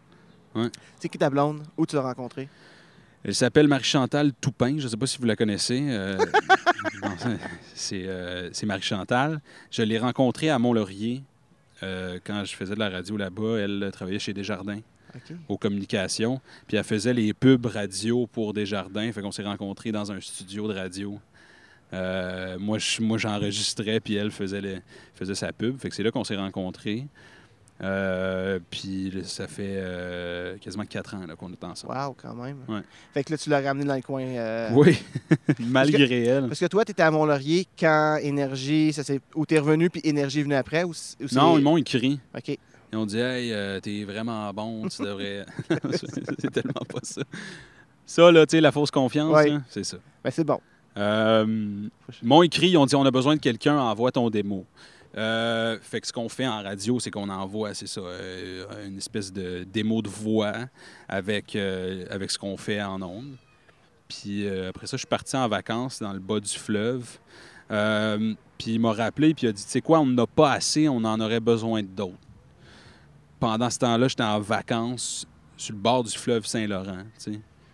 C'est 1.00 1.08
qui 1.10 1.20
ta 1.20 1.30
blonde? 1.30 1.62
Où 1.78 1.86
tu 1.86 1.96
l'as 1.96 2.02
rencontrée? 2.02 2.50
Elle 3.24 3.36
s'appelle 3.36 3.68
Marie-Chantal 3.68 4.32
Toupin. 4.40 4.76
Je 4.78 4.84
ne 4.86 4.88
sais 4.90 4.98
pas 4.98 5.08
si 5.08 5.18
vous 5.18 5.26
la 5.26 5.36
connaissez. 5.36 5.82
Euh, 5.90 6.18
c'est 7.74 8.08
euh, 8.08 8.50
c'est 8.54 8.66
Marie-Chantal. 8.66 9.42
Je 9.72 9.82
l'ai 9.84 10.00
rencontrée 10.00 10.50
à 10.50 10.60
Mont-Laurier 10.60 11.24
euh, 11.84 12.20
quand 12.24 12.44
je 12.46 12.56
faisais 12.56 12.74
de 12.76 12.80
la 12.80 12.90
radio 12.90 13.18
là-bas. 13.18 13.58
Elle 13.60 13.90
travaillait 13.92 14.20
chez 14.20 14.34
Desjardins 14.34 14.80
aux 15.50 15.58
communications. 15.58 16.40
Puis 16.68 16.78
elle 16.78 16.84
faisait 16.84 17.14
les 17.14 17.34
pubs 17.34 17.66
radio 17.66 18.28
pour 18.28 18.54
Desjardins. 18.54 19.12
Fait 19.12 19.22
qu'on 19.22 19.32
s'est 19.32 19.44
rencontrés 19.44 19.92
dans 19.92 20.12
un 20.12 20.22
studio 20.22 20.68
de 20.72 20.74
radio. 20.74 21.20
Moi, 21.92 22.78
je- 22.80 23.02
moi, 23.02 23.18
j'enregistrais, 23.18 24.00
puis 24.00 24.16
elle 24.16 24.32
faisait, 24.32 24.62
les- 24.62 24.80
faisait 25.16 25.36
sa 25.36 25.52
pub. 25.52 25.78
Fait 25.80 25.90
que 25.90 25.96
c'est 25.96 26.04
là 26.04 26.12
qu'on 26.12 26.24
s'est 26.24 26.36
rencontrés. 26.36 27.06
Euh, 27.80 28.58
puis 28.72 29.14
ça 29.24 29.48
fait 29.48 29.76
euh, 29.78 30.58
quasiment 30.58 30.86
quatre 30.86 31.14
ans 31.14 31.20
qu'on 31.38 31.52
est 31.52 31.64
ensemble. 31.64 31.94
Wow, 31.96 32.16
quand 32.20 32.34
même. 32.34 32.58
Ouais. 32.68 32.82
Fait 33.14 33.24
que 33.24 33.32
là, 33.32 33.38
tu 33.38 33.52
l'as 33.52 33.62
ramené 33.62 33.86
dans 33.86 33.96
le 33.96 34.02
coin. 34.02 34.24
euh, 34.24 34.70
Oui, 34.74 34.98
malgré 35.60 36.24
elle. 36.24 36.48
Parce 36.48 36.60
que 36.60 36.66
toi, 36.66 36.84
tu 36.86 36.92
étais 36.92 37.04
à 37.04 37.12
Mont-Laurier 37.12 37.68
quand 37.80 38.18
Énergie, 38.22 38.94
ça 38.94 39.04
c'est 39.04 39.22
où 39.36 39.46
t'es 39.46 39.60
revenu, 39.60 39.90
puis 39.92 40.02
Énergie 40.04 40.40
est 40.40 40.44
venu 40.44 40.56
après? 40.56 40.84
Ou, 40.84 40.92
ou 40.92 41.26
Non, 41.34 41.58
ils 41.60 41.64
m'ont 41.64 41.78
écrit. 41.78 42.20
OK. 42.36 42.58
Ils 42.94 42.98
ont 42.98 43.06
dit 43.06 43.20
Hey, 43.20 43.54
t'es 43.82 44.04
vraiment 44.06 44.52
bon, 44.54 44.88
tu 44.88 45.02
devrais. 45.04 45.46
c'est 46.40 46.52
tellement 46.52 46.82
pas 46.88 47.00
ça. 47.04 47.22
Ça, 48.08 48.32
là, 48.32 48.46
tu 48.48 48.56
sais, 48.58 48.62
la 48.62 48.72
fausse 48.72 48.90
confiance, 48.90 49.32
Ouais. 49.36 49.56
c'est 49.70 49.84
ça. 49.84 49.98
Ben, 50.24 50.32
c'est 50.32 50.46
bon. 50.46 50.60
Ils 50.96 51.90
m'ont 52.24 52.42
écrit, 52.42 52.70
ils 52.70 52.78
ont 52.78 52.86
dit 52.88 52.96
On 52.96 53.06
a 53.06 53.12
besoin 53.12 53.36
de 53.36 53.40
quelqu'un, 53.42 53.78
envoie 53.78 54.12
ton 54.12 54.30
démo. 54.32 54.66
Euh, 55.16 55.78
fait 55.82 56.02
que 56.02 56.08
ce 56.08 56.14
qu'on 56.14 56.30
fait 56.30 56.48
en 56.48 56.62
radio, 56.62 57.00
c'est 57.00 57.12
qu'on 57.12 57.30
envoie, 57.30 57.74
c'est 57.74 57.88
ça, 57.88 58.02
euh, 58.02 58.88
une 58.88 58.98
espèce 58.98 59.32
de 59.32 59.64
démo 59.64 60.02
de 60.02 60.10
voix 60.10 60.54
avec, 61.08 61.56
euh, 61.56 62.06
avec 62.10 62.30
ce 62.30 62.38
qu'on 62.38 62.58
fait 62.58 62.82
en 62.82 63.02
ondes. 63.02 63.36
Puis 64.08 64.48
après 64.48 64.88
ça, 64.88 64.96
je 64.96 65.02
suis 65.02 65.08
parti 65.08 65.36
en 65.36 65.48
vacances 65.50 66.00
dans 66.00 66.14
le 66.14 66.20
bas 66.20 66.40
du 66.40 66.54
fleuve. 66.54 67.20
Puis 67.70 68.74
il 68.74 68.80
m'a 68.80 68.94
rappelé, 68.94 69.34
puis 69.34 69.48
il 69.48 69.50
a 69.50 69.52
dit 69.52 69.64
Tu 69.64 69.70
sais 69.70 69.82
quoi, 69.82 70.00
on 70.00 70.06
n'en 70.06 70.24
a 70.24 70.28
pas 70.28 70.54
assez, 70.54 70.88
on 70.88 71.04
en 71.04 71.20
aurait 71.20 71.42
besoin 71.42 71.84
d'autres. 71.84 72.16
Pendant 73.40 73.70
ce 73.70 73.80
temps-là, 73.80 74.08
j'étais 74.08 74.24
en 74.24 74.40
vacances 74.40 75.28
sur 75.58 75.76
le 75.76 75.82
bord 75.82 76.04
du 76.04 76.18
fleuve 76.18 76.46
Saint-Laurent. 76.46 77.04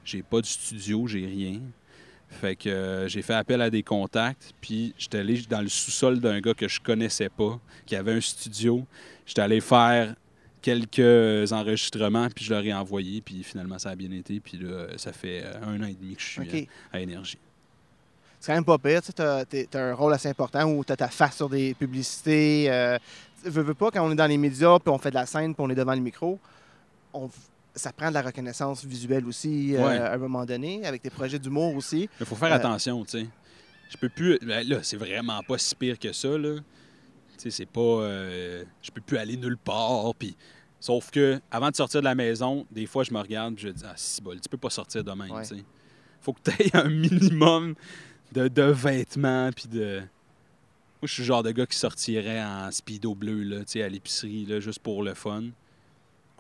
J'ai 0.03 0.23
pas 0.23 0.41
de 0.41 0.45
studio, 0.45 1.05
j'ai 1.07 1.25
rien. 1.25 1.61
Fait 2.33 2.55
que 2.55 2.69
euh, 2.69 3.07
j'ai 3.07 3.21
fait 3.21 3.33
appel 3.33 3.61
à 3.61 3.69
des 3.69 3.83
contacts, 3.83 4.53
puis 4.59 4.93
j'étais 4.97 5.19
allé 5.19 5.41
dans 5.49 5.61
le 5.61 5.69
sous-sol 5.69 6.19
d'un 6.19 6.39
gars 6.41 6.53
que 6.53 6.67
je 6.67 6.79
connaissais 6.81 7.29
pas, 7.29 7.59
qui 7.85 7.95
avait 7.95 8.13
un 8.13 8.21
studio. 8.21 8.85
J'étais 9.25 9.41
allé 9.41 9.61
faire 9.61 10.15
quelques 10.61 11.51
enregistrements, 11.51 12.27
puis 12.33 12.45
je 12.45 12.53
leur 12.53 12.63
ai 12.63 12.73
envoyé, 12.73 13.21
puis 13.21 13.43
finalement 13.43 13.77
ça 13.79 13.89
a 13.91 13.95
bien 13.95 14.11
été. 14.11 14.39
Puis 14.39 14.57
là, 14.57 14.87
ça 14.97 15.13
fait 15.13 15.41
euh, 15.43 15.53
un 15.63 15.81
an 15.81 15.85
et 15.85 15.93
demi 15.93 16.15
que 16.15 16.21
je 16.21 16.27
suis 16.27 16.41
euh, 16.63 16.65
à 16.91 16.99
Énergie. 16.99 17.37
C'est 18.39 18.47
quand 18.51 18.55
même 18.57 18.65
pas 18.65 18.77
pire. 18.77 18.99
Tu 19.01 19.07
sais, 19.07 19.13
t'as, 19.13 19.45
t'es- 19.45 19.67
t'as 19.71 19.91
un 19.91 19.93
rôle 19.93 20.13
assez 20.13 20.27
important 20.27 20.65
où 20.69 20.83
tu 20.83 20.91
as 20.91 20.97
ta 20.97 21.07
face 21.07 21.37
sur 21.37 21.47
des 21.49 21.73
publicités. 21.73 22.65
Euh, 22.69 22.97
veux, 23.45 23.61
veux 23.61 23.73
pas, 23.73 23.89
quand 23.91 24.05
on 24.05 24.11
est 24.11 24.15
dans 24.15 24.25
les 24.27 24.37
médias, 24.37 24.79
puis 24.79 24.89
on 24.89 24.97
fait 24.97 25.11
de 25.11 25.15
la 25.15 25.25
scène, 25.25 25.53
puis 25.55 25.63
on 25.65 25.69
est 25.69 25.75
devant 25.75 25.93
le 25.95 26.01
micro, 26.01 26.39
on, 27.13 27.29
ça 27.75 27.91
prend 27.91 28.09
de 28.09 28.13
la 28.13 28.21
reconnaissance 28.21 28.83
visuelle 28.85 29.25
aussi 29.25 29.75
euh, 29.75 30.05
à 30.11 30.13
un 30.13 30.17
moment 30.17 30.45
donné, 30.45 30.85
avec 30.85 31.01
tes 31.01 31.09
projets 31.09 31.39
d'humour 31.39 31.75
aussi. 31.75 32.09
Il 32.19 32.25
faut 32.25 32.35
faire 32.35 32.51
Euh, 32.51 32.55
attention, 32.55 33.03
tu 33.03 33.11
sais. 33.21 33.27
Je 33.89 33.97
peux 33.97 34.09
plus. 34.09 34.39
ben 34.41 34.67
là, 34.67 34.79
c'est 34.83 34.97
vraiment 34.97 35.41
pas 35.43 35.57
si 35.57 35.75
pire 35.75 35.97
que 35.99 36.11
ça, 36.13 36.37
là. 36.37 36.55
Tu 36.57 36.63
sais, 37.37 37.49
c'est 37.51 37.65
pas. 37.65 37.79
euh, 37.81 38.63
je 38.81 38.91
peux 38.91 39.01
plus 39.01 39.17
aller 39.17 39.37
nulle 39.37 39.57
part, 39.57 40.13
puis. 40.15 40.35
Sauf 40.79 41.11
que, 41.11 41.39
avant 41.49 41.69
de 41.71 41.75
sortir 41.77 42.01
de 42.01 42.05
la 42.05 42.13
maison, 42.15 42.65
des 42.69 42.85
fois, 42.87 43.05
je 43.05 43.13
me 43.13 43.19
regarde, 43.19 43.55
puis 43.55 43.67
je 43.67 43.69
dis, 43.69 43.83
ah, 43.87 43.93
si 43.95 44.21
bol, 44.21 44.37
tu 44.41 44.49
peux 44.49 44.57
pas 44.57 44.69
sortir 44.69 45.01
demain, 45.01 45.29
Ouais. 45.29 45.43
tu 45.47 45.55
sais. 45.55 45.63
Faut 46.19 46.33
que 46.33 46.41
tu 46.43 46.51
aies 46.61 46.71
un 46.75 46.89
minimum 46.89 47.73
de, 48.33 48.49
de 48.49 48.63
vêtements, 48.63 49.49
puis 49.55 49.67
de. 49.69 49.99
Moi, 49.99 51.07
je 51.07 51.13
suis 51.13 51.21
le 51.23 51.27
genre 51.27 51.41
de 51.43 51.51
gars 51.51 51.65
qui 51.65 51.77
sortirait 51.77 52.43
en 52.43 52.69
speedo 52.71 53.15
bleu, 53.15 53.43
là, 53.43 53.59
tu 53.59 53.63
sais, 53.67 53.83
à 53.83 53.87
l'épicerie, 53.89 54.45
là, 54.45 54.59
juste 54.59 54.79
pour 54.79 55.03
le 55.03 55.13
fun. 55.13 55.43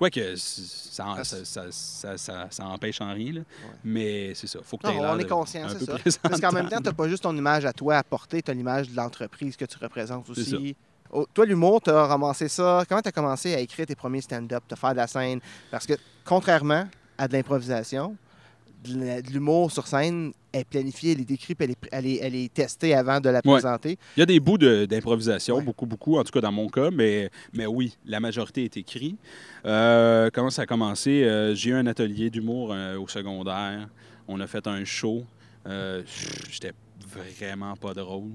Quoique, 0.03 0.35
ça, 0.35 1.23
ça, 1.23 2.47
ça, 2.49 2.65
empêche 2.65 2.99
en 2.99 3.13
rien, 3.13 3.31
là. 3.31 3.39
Ouais. 3.39 3.75
Mais 3.85 4.33
c'est 4.35 4.47
ça. 4.47 4.59
Faut 4.61 4.77
que 4.77 4.85
tu 4.85 4.93
on 4.93 5.17
est 5.17 5.29
conscient, 5.29 5.65
c'est 5.69 6.11
ça. 6.11 6.19
Parce 6.21 6.41
qu'en 6.41 6.51
même 6.51 6.67
temps, 6.67 6.79
tu 6.79 6.83
n'as 6.83 6.91
pas 6.91 7.07
juste 7.07 7.23
ton 7.23 7.33
image 7.33 7.63
à 7.63 7.71
toi 7.71 7.95
à 7.95 8.03
porter, 8.03 8.41
tu 8.41 8.51
as 8.51 8.53
l'image 8.53 8.89
de 8.89 8.97
l'entreprise 8.97 9.55
que 9.55 9.63
tu 9.63 9.77
représentes 9.77 10.29
aussi. 10.29 10.75
Oh, 11.09 11.25
toi, 11.33 11.45
l'humour, 11.45 11.79
tu 11.81 11.89
as 11.89 12.05
ramassé 12.05 12.49
ça. 12.49 12.83
Comment 12.89 13.01
tu 13.01 13.07
as 13.07 13.13
commencé 13.13 13.55
à 13.55 13.59
écrire 13.59 13.85
tes 13.85 13.95
premiers 13.95 14.19
stand-up, 14.19 14.63
te 14.67 14.75
faire 14.75 14.91
de 14.91 14.97
la 14.97 15.07
scène? 15.07 15.39
Parce 15.71 15.85
que, 15.85 15.93
contrairement 16.25 16.85
à 17.17 17.27
de 17.29 17.33
l'improvisation, 17.33 18.17
de 18.83 19.31
l'humour 19.31 19.71
sur 19.71 19.87
scène 19.87 20.31
est 20.51 20.63
planifié, 20.65 21.13
elle 21.13 21.21
est 21.21 21.25
décrite, 21.25 21.59
elle 21.61 21.71
est, 21.71 21.77
elle 21.91 22.05
est, 22.05 22.19
elle 22.21 22.35
est 22.35 22.53
testée 22.53 22.93
avant 22.93 23.19
de 23.19 23.29
la 23.29 23.37
Ouais. 23.43 23.53
présenter. 23.53 23.97
Il 24.17 24.19
y 24.19 24.23
a 24.23 24.25
des 24.25 24.39
bouts 24.39 24.57
d'improvisation, 24.57 25.55
Ouais. 25.57 25.63
beaucoup, 25.63 25.85
beaucoup, 25.85 26.17
en 26.17 26.23
tout 26.23 26.31
cas 26.31 26.41
dans 26.41 26.51
mon 26.51 26.67
cas, 26.69 26.91
mais, 26.91 27.29
mais 27.53 27.65
oui, 27.65 27.97
la 28.05 28.19
majorité 28.19 28.65
est 28.65 28.77
écrite. 28.77 29.17
Euh, 29.65 30.29
comment 30.33 30.49
ça 30.49 30.63
a 30.63 30.65
commencé? 30.65 31.23
Euh, 31.23 31.55
J'ai 31.55 31.71
eu 31.71 31.73
un 31.73 31.87
atelier 31.87 32.29
d'humour 32.29 32.71
euh, 32.73 32.97
au 32.97 33.07
secondaire. 33.07 33.87
On 34.27 34.39
a 34.39 34.47
fait 34.47 34.67
un 34.67 34.83
show. 34.85 35.23
J'étais 36.51 36.73
vraiment 37.07 37.75
pas 37.75 37.93
drôle. 37.93 38.31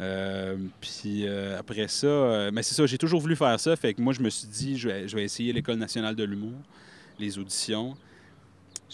Euh, 0.00 0.56
puis 0.80 1.26
euh, 1.26 1.58
après 1.58 1.86
ça, 1.86 2.06
euh, 2.06 2.50
mais 2.52 2.62
c'est 2.62 2.74
ça, 2.74 2.86
j'ai 2.86 2.98
toujours 2.98 3.20
voulu 3.20 3.36
faire 3.36 3.58
ça. 3.60 3.76
Fait 3.76 3.94
que 3.94 4.00
moi, 4.00 4.12
je 4.12 4.20
me 4.20 4.30
suis 4.30 4.48
dit, 4.48 4.76
je 4.78 4.88
vais, 4.88 5.06
je 5.08 5.14
vais 5.14 5.22
essayer 5.24 5.52
l'École 5.52 5.76
nationale 5.76 6.16
de 6.16 6.24
l'humour, 6.24 6.58
les 7.18 7.38
auditions. 7.38 7.94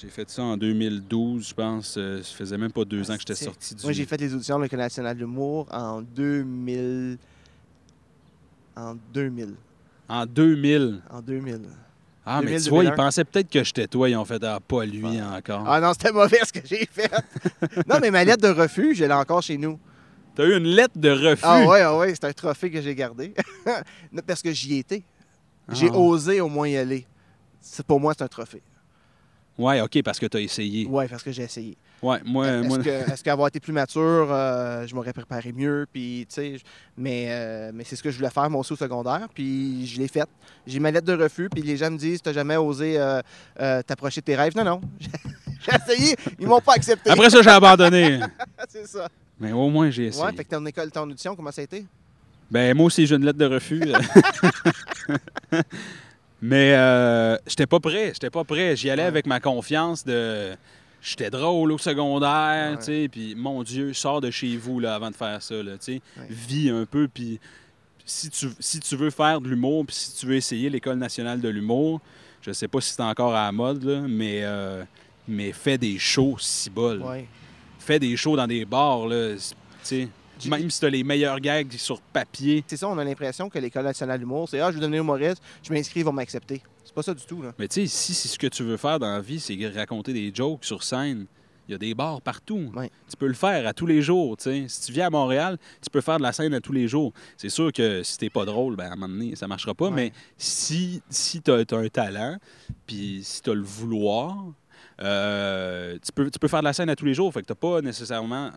J'ai 0.01 0.09
fait 0.09 0.31
ça 0.31 0.43
en 0.43 0.57
2012, 0.57 1.49
je 1.49 1.55
pense. 1.55 1.97
Euh, 1.99 2.23
ça 2.23 2.35
faisait 2.37 2.57
même 2.59 2.71
pas 2.71 2.85
deux 2.85 3.11
ans 3.11 3.15
que 3.15 3.21
j'étais 3.21 3.35
sorti 3.35 3.75
du... 3.75 3.83
Moi, 3.83 3.93
j'ai 3.93 4.05
fait 4.05 4.17
les 4.19 4.33
auditions 4.33 4.57
de 4.59 4.63
l'École 4.65 4.79
nationale 4.79 5.15
de 5.17 5.21
l'humour 5.21 5.67
en 5.73 6.03
2000. 6.03 7.19
En 8.77 8.95
2000. 9.13 9.55
En 10.09 10.25
2000. 10.27 11.03
En 11.11 11.21
2000. 11.21 11.61
Ah, 12.25 12.41
mais 12.43 12.47
2000, 12.51 12.63
tu 12.63 12.71
vois, 12.71 12.85
ils 12.85 12.87
2001. 12.91 12.97
pensaient 13.05 13.25
peut-être 13.25 13.51
que 13.51 13.65
j'étais 13.65 13.87
toi. 13.89 14.09
Ils 14.09 14.17
ont 14.17 14.25
fait, 14.25 14.43
ah, 14.45 14.61
pas 14.61 14.85
lui 14.85 15.03
Ouais. 15.05 15.21
encore. 15.23 15.65
Ah 15.67 15.81
non, 15.81 15.93
c'était 15.95 16.13
mauvais 16.13 16.39
ce 16.47 16.53
que 16.53 16.61
j'ai 16.65 16.87
fait. 16.87 17.11
non, 17.89 17.97
mais 18.01 18.11
ma 18.13 18.23
lettre 18.25 18.43
de 18.43 18.53
refus, 18.61 18.95
je 18.95 19.05
l'ai 19.05 19.13
encore 19.13 19.43
chez 19.43 19.59
nous. 19.59 19.81
T'as 20.37 20.45
eu 20.45 20.57
une 20.57 20.67
lettre 20.69 20.97
de 20.97 21.11
refus. 21.11 21.43
Ah 21.45 21.67
ouais, 21.67 21.81
ah 21.81 21.97
ouais, 21.97 22.11
c'est 22.15 22.25
un 22.25 22.33
trophée 22.33 22.71
que 22.71 22.81
j'ai 22.81 22.95
gardé. 22.95 23.35
Parce 24.27 24.43
que 24.43 24.53
j'y 24.53 24.77
étais. 24.79 25.03
J'ai 25.73 25.89
Ah. 25.91 25.97
osé 25.99 26.41
au 26.41 26.49
moins 26.49 26.69
y 26.69 26.77
aller. 26.77 27.05
C'est- 27.61 27.85
Pour 27.85 27.99
moi, 27.99 28.15
c'est 28.17 28.23
un 28.23 28.29
trophée. 28.29 28.63
Ouais, 29.59 29.81
OK, 29.81 30.03
parce 30.05 30.21
que 30.21 30.27
t'as 30.27 30.39
essayé. 30.39 30.87
Ouais, 30.87 31.09
parce 31.09 31.23
que 31.25 31.33
j'ai 31.33 31.43
essayé. 31.43 31.77
Ouais, 32.01 32.19
moi... 32.25 32.47
Est-ce 32.47 32.69
moi... 32.69 32.79
qu'avoir 33.25 33.49
été 33.49 33.59
plus 33.59 33.73
mature, 33.73 34.29
euh, 34.31 34.87
je 34.87 34.95
m'aurais 34.95 35.13
préparé 35.13 35.53
mieux, 35.53 35.85
puis 35.93 36.27
tu 36.29 36.35
sais, 36.35 36.57
mais, 36.97 37.27
euh, 37.31 37.73
mais 37.75 37.83
c'est 37.83 37.97
ce 37.97 38.03
que 38.03 38.13
je 38.13 38.17
voulais 38.19 38.31
faire 38.31 38.49
moi 38.49 38.61
aussi 38.61 38.73
au 38.73 38.77
secondaire, 38.77 39.27
puis 39.35 39.85
je 39.85 39.99
l'ai 39.99 40.07
fait. 40.07 40.29
J'ai 40.65 40.79
ma 40.79 40.93
lettre 40.93 41.07
de 41.07 41.21
refus, 41.21 41.49
puis 41.49 41.63
les 41.63 41.77
gens 41.77 41.91
me 41.91 41.99
disent, 41.99 42.23
t'as 42.23 42.33
jamais 42.33 42.57
osé 42.57 42.97
euh, 42.99 43.83
t'approcher 43.83 44.21
de 44.21 44.27
tes 44.27 44.37
rêves. 44.37 44.57
Non, 44.57 44.63
non, 44.63 44.81
j'ai 45.01 45.75
essayé, 45.75 46.17
ils 46.39 46.47
m'ont 46.47 46.61
pas 46.61 46.75
accepté. 46.75 47.11
Après 47.11 47.29
ça, 47.29 47.43
j'ai 47.43 47.51
abandonné. 47.51 48.21
c'est 48.69 48.87
ça. 48.87 49.09
Mais 49.41 49.51
au 49.51 49.69
moins, 49.69 49.91
j'ai 49.91 50.07
essayé. 50.07 50.25
Ouais, 50.25 50.33
fait 50.33 50.45
que 50.45 50.51
ton 50.51 50.65
école, 50.67 50.93
ton 50.93 51.03
audition, 51.03 51.35
comment 51.35 51.51
ça 51.51 51.63
a 51.63 51.65
été? 51.65 51.85
Ben, 52.51 52.77
moi 52.77 52.87
aussi, 52.87 53.07
j'ai 53.07 53.17
une 53.17 53.25
lettre 53.25 53.39
de 53.39 53.45
refus. 53.45 53.83
Mais 56.41 56.75
euh, 56.75 57.37
j'étais 57.47 57.67
pas 57.67 57.81
prêt. 57.81 58.11
J'étais 58.15 58.31
pas 58.31 58.45
prêt. 58.45 58.77
J'y 58.77 58.91
allais 58.91 59.03
Ouais. 59.03 59.09
avec 59.09 59.27
ma 59.27 59.41
confiance 59.41 60.05
de... 60.05 60.55
J'étais 61.01 61.31
drôle 61.31 61.71
au 61.71 61.79
secondaire, 61.79 62.77
tu 62.79 62.85
sais, 62.87 63.09
puis 63.11 63.35
mon 63.37 63.63
Dieu, 63.63 63.93
sors 63.93 64.21
de 64.21 64.33
chez 64.33 64.57
vous 64.57 64.81
là, 64.81 64.97
avant 64.97 65.11
de 65.13 65.15
faire 65.17 65.41
ça, 65.41 65.55
tu 65.63 65.71
sais. 65.81 66.01
Vis 66.29 66.71
un 66.71 66.87
peu, 66.87 67.07
puis 67.07 67.39
si 68.05 68.29
tu, 68.31 68.49
si 68.59 68.81
tu 68.81 68.97
veux 68.97 69.11
faire 69.11 69.41
de 69.41 69.49
l'humour, 69.49 69.87
puis 69.87 69.95
si 69.95 70.17
tu 70.19 70.27
veux 70.27 70.35
essayer 70.35 70.69
l'École 70.69 70.97
nationale 70.99 71.41
de 71.41 71.49
l'humour, 71.49 72.01
je 72.43 72.51
sais 72.51 72.67
pas 72.67 72.81
si 72.81 72.95
c'est 72.95 73.03
encore 73.03 73.33
à 73.33 73.45
la 73.47 73.53
mode, 73.53 73.85
là, 73.85 74.01
mais, 74.09 74.41
euh, 74.43 74.83
mais 75.29 75.53
fais 75.53 75.79
des 75.79 75.99
shows, 76.01 76.37
si 76.41 76.69
bol. 76.69 77.01
Ouais. 77.01 77.29
Fais 77.79 78.01
des 78.01 78.17
shows 78.17 78.37
dans 78.37 78.49
des 78.49 78.65
bars, 78.65 79.07
là, 79.07 79.35
tu 79.37 79.55
sais. 79.85 80.09
Même 80.47 80.71
si 80.71 80.81
t'as 80.81 80.89
les 80.89 81.05
meilleurs 81.05 81.41
gags 81.41 81.73
sur 81.73 82.01
papier, 82.01 82.65
C'est 82.67 82.77
ça, 82.77 82.89
on 82.89 82.99
a 82.99 83.05
l'impression 83.05 83.49
que 83.49 83.59
l'École 83.59 83.85
nationale 83.85 84.19
d'humour, 84.19 84.49
c'est 84.49 84.61
Ah, 84.61 84.71
je 84.71 84.77
veux 84.77 84.81
devenir 84.81 85.03
humoriste, 85.03 85.43
je 85.63 85.73
m'inscris, 85.73 86.01
ils 86.01 86.07
vont 86.07 86.13
m'accepter. 86.13 86.63
C'est 86.85 86.95
pas 86.95 87.03
ça 87.03 87.15
du 87.15 87.25
tout. 87.25 87.43
Là. 87.43 87.53
Mais 87.59 87.69
tu 87.69 87.83
sais, 87.83 87.87
si, 87.87 88.15
si 88.15 88.29
ce 88.29 88.39
que 88.39 88.47
tu 88.47 88.63
veux 88.63 88.77
faire 88.77 88.99
dans 88.99 89.13
la 89.13 89.21
vie, 89.21 89.41
c'est 89.41 89.57
raconter 89.69 90.13
des 90.13 90.33
jokes 90.35 90.65
sur 90.65 90.83
scène, 90.83 91.27
il 91.69 91.73
y 91.73 91.75
a 91.75 91.79
des 91.79 91.95
bars 91.95 92.23
partout. 92.23 92.73
Tu 93.11 93.17
peux 93.19 93.27
le 93.27 93.35
faire 93.35 93.67
à 93.67 93.75
tous 93.75 93.85
les 93.85 94.01
jours. 94.01 94.39
tu 94.39 94.45
sais. 94.45 94.65
Si 94.69 94.87
tu 94.87 94.93
viens 94.93 95.09
à 95.09 95.11
Montréal, 95.11 95.59
tu 95.83 95.91
peux 95.91 96.01
faire 96.01 96.17
de 96.17 96.23
la 96.23 96.33
scène 96.33 96.55
à 96.55 96.61
tous 96.61 96.73
les 96.73 96.89
jours. 96.89 97.13
C'est 97.37 97.51
sûr 97.51 97.73
que 97.73 98.03
si 98.03 98.17
t'es 98.17 98.31
pas 98.31 98.47
drôle, 98.47 98.75
ben, 98.75 98.85
à 98.85 98.93
un 98.93 98.97
moment 98.97 99.09
donné, 99.09 99.37
ça 99.37 99.47
marchera 99.47 99.75
pas. 99.75 99.91
Mais 99.91 100.13
si, 100.39 101.03
si 101.11 101.43
tu 101.43 101.51
as, 101.51 101.65
un 101.71 101.89
talent, 101.89 102.39
puis 102.87 103.21
si 103.23 103.43
tu 103.43 103.51
as 103.51 103.55
le 103.55 103.63
vouloir, 103.63 104.47
euh, 105.03 105.99
tu, 106.03 106.11
peux, 106.13 106.31
tu 106.31 106.39
peux 106.39 106.49
faire 106.49 106.61
de 106.61 106.65
la 106.65 106.73
scène 106.73 106.89
à 106.89 106.97
tous 106.97 107.05
les 107.05 107.15
jours. 107.15 107.33
Fait 107.35 107.43
que 107.43 107.47
tu 107.47 107.55
pas 107.55 107.83
nécessairement 107.83 108.51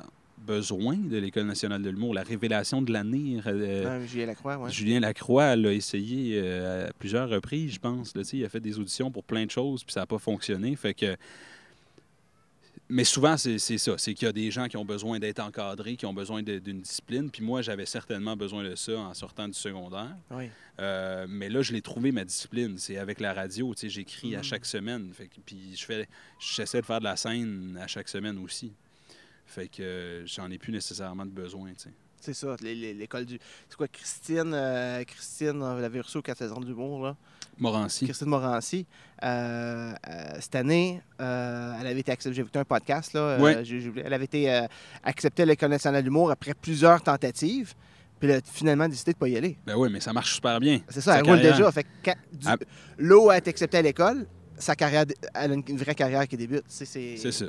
besoin 0.46 0.96
de 0.98 1.18
l'École 1.18 1.46
nationale 1.46 1.82
de 1.82 1.90
l'humour. 1.90 2.14
La 2.14 2.24
révélation 2.24 2.82
de 2.82 2.92
l'année. 2.92 3.40
euh, 3.46 4.00
Ouais, 4.00 4.08
Julien 4.08 4.26
Lacroix, 4.26 4.58
ouais. 4.58 4.72
Julien 4.72 5.00
Lacroix 5.00 5.56
l'a 5.56 5.74
essayé 5.74 6.40
euh, 6.42 6.90
à 6.90 6.94
plusieurs 6.94 7.30
reprises, 7.30 7.74
je 7.74 7.80
pense. 7.80 8.16
Là, 8.16 8.24
il 8.34 8.44
a 8.46 8.50
fait 8.50 8.60
des 8.60 8.78
auditions 8.80 9.12
pour 9.12 9.24
plein 9.24 9.46
de 9.46 9.52
choses, 9.52 9.84
puis 9.84 9.94
ça 9.94 10.02
n'a 10.02 10.06
pas 10.06 10.20
fonctionné. 10.20 10.76
Fait 10.76 10.94
que... 10.94 11.16
Mais 12.94 13.06
souvent, 13.06 13.38
c'est 13.38 13.58
ça. 13.58 13.98
C'est 13.98 14.14
qu'il 14.14 14.26
y 14.26 14.30
a 14.30 14.34
des 14.34 14.52
gens 14.52 14.68
qui 14.68 14.76
ont 14.76 14.84
besoin 14.84 15.18
d'être 15.18 15.40
encadrés, 15.40 15.96
qui 15.96 16.06
ont 16.06 16.14
besoin 16.14 16.44
d'une 16.44 16.82
discipline. 16.82 17.32
Puis 17.32 17.42
moi, 17.42 17.62
j'avais 17.62 17.86
certainement 17.86 18.36
besoin 18.36 18.66
de 18.66 18.76
ça 18.76 18.98
en 18.98 19.14
sortant 19.14 19.48
du 19.48 19.54
secondaire. 19.54 20.14
Oui. 20.30 20.50
Euh, 20.82 21.26
mais 21.30 21.48
là, 21.48 21.62
je 21.62 21.72
l'ai 21.72 21.82
trouvé, 21.82 22.12
ma 22.12 22.26
discipline. 22.26 22.78
C'est 22.78 22.98
avec 22.98 23.22
la 23.22 23.34
radio. 23.34 23.74
J'écris 23.82 24.36
à 24.36 24.40
Mhm. 24.40 24.44
chaque 24.44 24.66
semaine. 24.66 25.10
Fait 25.14 25.28
que- 25.28 25.40
puis 25.46 25.74
je 25.74 25.86
fais, 25.86 26.06
j'essaie 26.38 26.82
de 26.82 26.86
faire 26.86 27.00
de 27.00 27.06
la 27.06 27.16
scène 27.16 27.80
à 27.82 27.88
chaque 27.88 28.10
semaine 28.10 28.38
aussi. 28.40 28.74
Fait 29.54 29.68
que 29.68 29.82
euh, 29.84 30.26
j'en 30.26 30.50
ai 30.50 30.58
plus 30.58 30.72
nécessairement 30.72 31.26
de 31.26 31.32
besoin. 31.32 31.70
tu 31.74 31.80
sais. 31.84 31.90
C'est 32.22 32.34
ça, 32.36 32.56
l'é- 32.62 32.76
l'é- 32.76 32.94
l'école 32.94 33.26
du. 33.26 33.40
C'est 33.68 33.76
quoi, 33.76 33.88
Christine, 33.88 34.52
euh, 34.54 35.04
Christine, 35.04 35.62
on 35.62 35.76
l'avait 35.78 36.02
reçue 36.02 36.20
aux 36.20 36.22
4 36.22 36.38
saisons 36.38 36.60
d'humour, 36.62 37.04
là? 37.04 37.16
Morancy. 37.58 38.06
Christine 38.06 38.28
Morancy. 38.30 38.86
euh, 39.24 39.92
euh, 40.08 40.34
cette 40.40 40.56
année, 40.56 41.02
euh, 41.20 41.74
elle 41.82 41.88
avait 41.88 42.00
été 42.00 42.12
acceptée. 42.12 42.36
J'ai 42.36 42.42
écouté 42.44 42.60
un 42.60 42.64
podcast, 42.66 43.14
là. 43.14 43.20
euh, 43.22 43.40
Ouais. 43.40 43.64
elle 44.06 44.14
avait 44.14 44.26
été 44.26 44.52
euh, 44.54 44.68
acceptée 45.04 45.44
à 45.44 45.46
l'École 45.48 45.72
nationale 45.72 46.04
d'humour 46.04 46.32
après 46.32 46.54
plusieurs 46.54 47.02
tentatives. 47.02 47.74
Puis 48.20 48.30
elle 48.30 48.38
a 48.38 48.42
finalement 48.46 48.88
décidé 48.88 49.14
de 49.14 49.18
ne 49.18 49.20
pas 49.20 49.28
y 49.28 49.36
aller. 49.38 49.58
Ben 49.66 49.76
oui, 49.76 49.90
mais 49.92 50.00
ça 50.00 50.14
marche 50.14 50.36
super 50.36 50.60
bien. 50.60 50.80
C'est 50.90 51.02
ça, 51.02 51.16
elle 51.18 51.24
roule 51.26 51.38
carrière. 51.38 51.58
déjà. 51.58 51.72
Fait 51.72 51.88
du- 52.34 52.48
Ah. 52.48 52.56
l'eau 53.00 53.30
a 53.32 53.38
été 53.40 53.50
acceptée 53.50 53.80
à 53.80 53.82
l'école, 53.82 54.28
sa 54.60 54.76
carrière, 54.76 55.06
elle 55.34 55.52
a 55.52 55.54
une, 55.56 55.64
vraie 55.78 55.96
carrière 55.96 56.28
qui 56.28 56.38
débute. 56.38 56.64
C'est, 56.68 56.86
ça. 56.86 57.46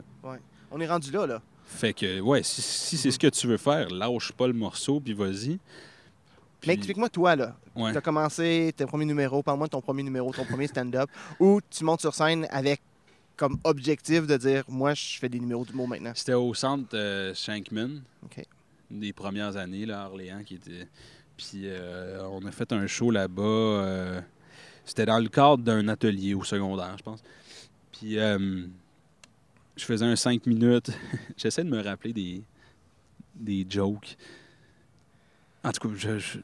On 0.70 0.80
est 0.80 0.86
rendu 0.88 1.10
là, 1.10 1.26
là. 1.26 1.42
Fait 1.74 1.92
que, 1.94 2.20
ouais, 2.20 2.42
si, 2.42 2.62
si 2.62 2.96
c'est 2.96 3.10
ce 3.10 3.18
que 3.18 3.26
tu 3.28 3.46
veux 3.46 3.56
faire, 3.56 3.88
lâche 3.90 4.32
pas 4.32 4.46
le 4.46 4.52
morceau, 4.52 5.00
puis 5.00 5.14
vas-y. 5.14 5.58
Puis- 6.60 6.68
Mais 6.68 6.74
explique-moi, 6.74 7.08
toi, 7.08 7.34
là. 7.34 7.56
Ouais. 7.74 7.90
Tu 7.92 7.98
as 7.98 8.00
commencé 8.00 8.72
tes 8.76 8.86
premiers 8.86 9.04
numéros, 9.06 9.42
parle-moi 9.42 9.66
de 9.66 9.72
ton 9.72 9.80
premier 9.80 10.02
numéro, 10.02 10.32
ton 10.32 10.44
premier 10.44 10.66
stand-up, 10.68 11.08
où 11.40 11.60
tu 11.70 11.82
montes 11.84 12.00
sur 12.00 12.14
scène 12.14 12.46
avec 12.50 12.80
comme 13.36 13.58
objectif 13.64 14.26
de 14.26 14.36
dire 14.36 14.62
moi, 14.68 14.94
je 14.94 15.18
fais 15.18 15.28
des 15.28 15.40
numéros 15.40 15.64
d'humour 15.64 15.88
maintenant. 15.88 16.12
C'était 16.14 16.34
au 16.34 16.52
centre 16.54 16.90
euh, 16.94 17.34
Shankman, 17.34 18.02
OK. 18.24 18.44
des 18.90 19.12
premières 19.12 19.56
années, 19.56 19.86
là, 19.86 20.04
à 20.04 20.06
Orléans, 20.08 20.42
qui 20.44 20.54
était. 20.56 20.86
Puis 21.36 21.62
euh, 21.64 22.22
on 22.30 22.44
a 22.46 22.52
fait 22.52 22.70
un 22.72 22.86
show 22.86 23.10
là-bas. 23.10 23.42
euh, 23.42 24.20
C'était 24.84 25.06
dans 25.06 25.18
le 25.18 25.28
cadre 25.30 25.64
d'un 25.64 25.88
atelier 25.88 26.34
au 26.34 26.44
secondaire, 26.44 26.94
je 26.98 27.02
pense. 27.02 27.22
Puis 27.90 28.18
euh, 28.18 28.66
je 29.76 29.84
faisais 29.84 30.04
un 30.04 30.16
5 30.16 30.46
minutes. 30.46 30.90
J'essaie 31.36 31.64
de 31.64 31.70
me 31.70 31.82
rappeler 31.82 32.12
des, 32.12 32.42
des 33.34 33.66
jokes. 33.68 34.16
En 35.64 35.70
tout 35.72 35.88
cas, 35.88 35.94
je, 35.96 36.18
je, 36.18 36.38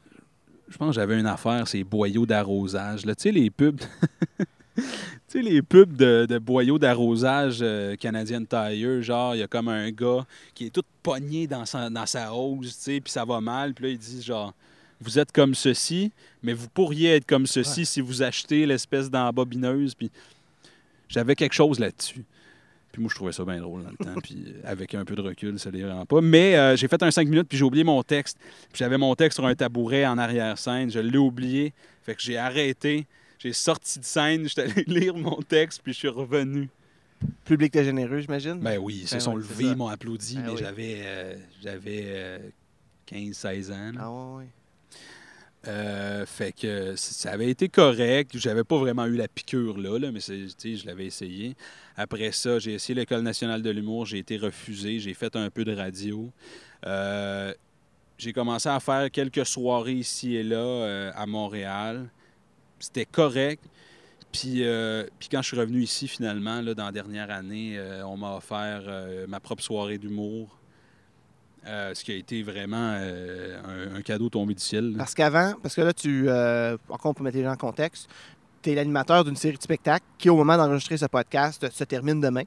je 0.69 0.77
pense 0.77 0.89
que 0.89 1.01
j'avais 1.01 1.19
une 1.19 1.25
affaire, 1.27 1.67
c'est 1.67 1.83
boyaux 1.83 2.25
d'arrosage. 2.25 3.05
là. 3.05 3.15
Tu 3.15 3.23
sais, 3.23 3.31
les 3.31 3.49
pubs. 3.49 3.79
tu 4.75 4.83
sais, 5.27 5.41
les 5.41 5.61
pubs 5.61 5.95
de, 5.95 6.25
de 6.27 6.37
boyaux 6.39 6.79
d'arrosage 6.79 7.59
euh, 7.61 7.95
Canadian 7.95 8.43
Tire, 8.45 9.01
genre, 9.01 9.35
il 9.35 9.39
y 9.39 9.43
a 9.43 9.47
comme 9.47 9.67
un 9.67 9.91
gars 9.91 10.25
qui 10.53 10.67
est 10.67 10.69
tout 10.69 10.83
pogné 11.03 11.47
dans 11.47 11.65
sa, 11.65 11.89
dans 11.89 12.05
sa 12.05 12.33
hose, 12.33 12.75
tu 12.77 12.81
sais, 12.81 13.01
puis 13.01 13.11
ça 13.11 13.25
va 13.25 13.41
mal. 13.41 13.73
Puis 13.73 13.85
là, 13.85 13.89
il 13.91 13.97
dit, 13.97 14.21
genre, 14.23 14.53
vous 15.01 15.19
êtes 15.19 15.31
comme 15.31 15.53
ceci, 15.55 16.11
mais 16.43 16.53
vous 16.53 16.67
pourriez 16.69 17.15
être 17.15 17.25
comme 17.25 17.45
ceci 17.47 17.81
Ouais. 17.81 17.85
si 17.85 18.01
vous 18.01 18.21
achetez 18.21 18.65
l'espèce 18.65 19.09
d'embobineuse. 19.09 19.95
Puis 19.95 20.09
j'avais 21.07 21.35
quelque 21.35 21.53
chose 21.53 21.79
là-dessus. 21.79 22.23
Puis 22.91 23.01
moi, 23.01 23.09
je 23.09 23.15
trouvais 23.15 23.31
ça 23.31 23.45
bien 23.45 23.59
drôle 23.59 23.83
dans 23.83 23.91
le 23.91 23.97
temps. 23.97 24.19
Puis 24.21 24.45
euh, 24.47 24.61
avec 24.63 24.95
un 24.95 25.05
peu 25.05 25.15
de 25.15 25.21
recul, 25.21 25.59
ça 25.59 25.69
les 25.69 25.89
rend 25.89 26.05
pas. 26.05 26.21
Mais 26.21 26.55
euh, 26.55 26.75
j'ai 26.75 26.87
fait 26.87 27.01
un 27.03 27.11
5 27.11 27.27
minutes, 27.27 27.47
puis 27.47 27.57
j'ai 27.57 27.63
oublié 27.63 27.83
mon 27.83 28.01
texte. 28.03 28.37
Puis 28.39 28.79
j'avais 28.79 28.97
mon 28.97 29.13
texte 29.15 29.37
sur 29.37 29.45
un 29.45 29.55
tabouret 29.55 30.05
en 30.05 30.17
arrière-scène. 30.17 30.89
Je 30.89 30.99
l'ai 30.99 31.17
oublié. 31.17 31.73
Fait 32.03 32.15
que 32.15 32.21
j'ai 32.21 32.37
arrêté. 32.37 33.05
J'ai 33.37 33.53
sorti 33.53 33.99
de 33.99 34.05
scène. 34.05 34.47
J'étais 34.47 34.63
allé 34.63 34.83
lire 34.87 35.15
mon 35.15 35.39
texte, 35.41 35.81
puis 35.83 35.93
je 35.93 35.99
suis 35.99 36.07
revenu. 36.07 36.69
Public 37.45 37.75
était 37.75 37.85
généreux, 37.85 38.19
j'imagine? 38.19 38.59
Ben 38.59 38.77
oui, 38.77 38.99
ils 39.03 39.07
se 39.07 39.19
sont 39.19 39.35
levés, 39.35 39.65
ils 39.65 39.75
m'ont 39.75 39.87
applaudi, 39.87 40.35
Ben 40.35 40.51
mais 40.51 40.57
j'avais 40.57 41.01
euh, 41.03 41.35
j'avais 41.61 42.03
euh, 42.05 42.39
15-16 43.11 43.73
ans. 43.73 43.91
Ah 43.99 44.11
ouais, 44.11 44.37
ouais. 44.37 44.49
Euh, 45.67 46.25
fait 46.25 46.53
que 46.53 46.95
ça 46.95 47.31
avait 47.31 47.49
été 47.49 47.67
correct. 47.67 48.31
J'avais 48.37 48.63
pas 48.63 48.77
vraiment 48.77 49.05
eu 49.05 49.15
la 49.15 49.27
piqûre 49.27 49.77
là, 49.77 49.99
mais 50.11 50.19
je 50.19 50.85
l'avais 50.85 51.05
essayé. 51.05 51.55
Après 51.97 52.31
ça, 52.31 52.59
j'ai 52.59 52.73
essayé 52.73 52.97
l'École 52.97 53.21
nationale 53.21 53.61
de 53.61 53.69
l'humour. 53.69 54.05
J'ai 54.05 54.19
été 54.19 54.37
refusé. 54.37 54.99
J'ai 54.99 55.13
fait 55.13 55.35
un 55.35 55.49
peu 55.49 55.65
de 55.65 55.75
radio. 55.75 56.31
Euh, 56.85 57.53
j'ai 58.17 58.31
commencé 58.31 58.69
à 58.69 58.79
faire 58.79 59.11
quelques 59.11 59.45
soirées 59.45 59.93
ici 59.93 60.35
et 60.35 60.43
là 60.43 60.57
euh, 60.57 61.11
à 61.13 61.25
Montréal. 61.25 62.09
C'était 62.79 63.05
correct. 63.05 63.63
Puis, 64.31 64.63
puis 65.17 65.27
quand 65.29 65.41
je 65.41 65.47
suis 65.47 65.57
revenu 65.57 65.81
ici, 65.81 66.07
finalement, 66.07 66.61
là, 66.61 66.75
dans 66.75 66.85
la 66.85 66.91
dernière 66.91 67.31
année, 67.31 67.79
on 68.05 68.15
m'a 68.15 68.35
offert 68.35 68.83
ma 69.27 69.39
propre 69.39 69.63
soirée 69.63 69.97
d'humour. 69.97 70.58
Euh, 71.67 71.93
ce 71.93 72.03
qui 72.03 72.11
a 72.11 72.15
été 72.15 72.41
vraiment 72.41 72.93
euh, 72.99 73.91
un, 73.93 73.97
un 73.97 74.01
cadeau 74.01 74.29
tombé 74.29 74.53
du 74.53 74.61
ciel. 74.63 74.91
là. 74.91 74.97
Parce 74.99 75.13
qu'avant, 75.13 75.53
parce 75.61 75.75
que 75.75 75.81
là, 75.81 75.93
tu. 75.93 76.25
Euh, 76.27 76.77
encore 76.89 77.13
pour 77.13 77.23
mettre 77.23 77.37
les 77.37 77.43
gens 77.43 77.51
en 77.51 77.57
contexte, 77.57 78.07
tu 78.61 78.71
es 78.71 78.75
l'animateur 78.75 79.23
d'une 79.25 79.35
série 79.35 79.57
de 79.57 79.61
spectacles 79.61 80.05
qui, 80.17 80.29
au 80.29 80.35
moment 80.37 80.55
d'enregistrer 80.57 80.97
ce 80.97 81.05
podcast, 81.05 81.69
se 81.69 81.83
termine 81.83 82.21
demain. 82.21 82.43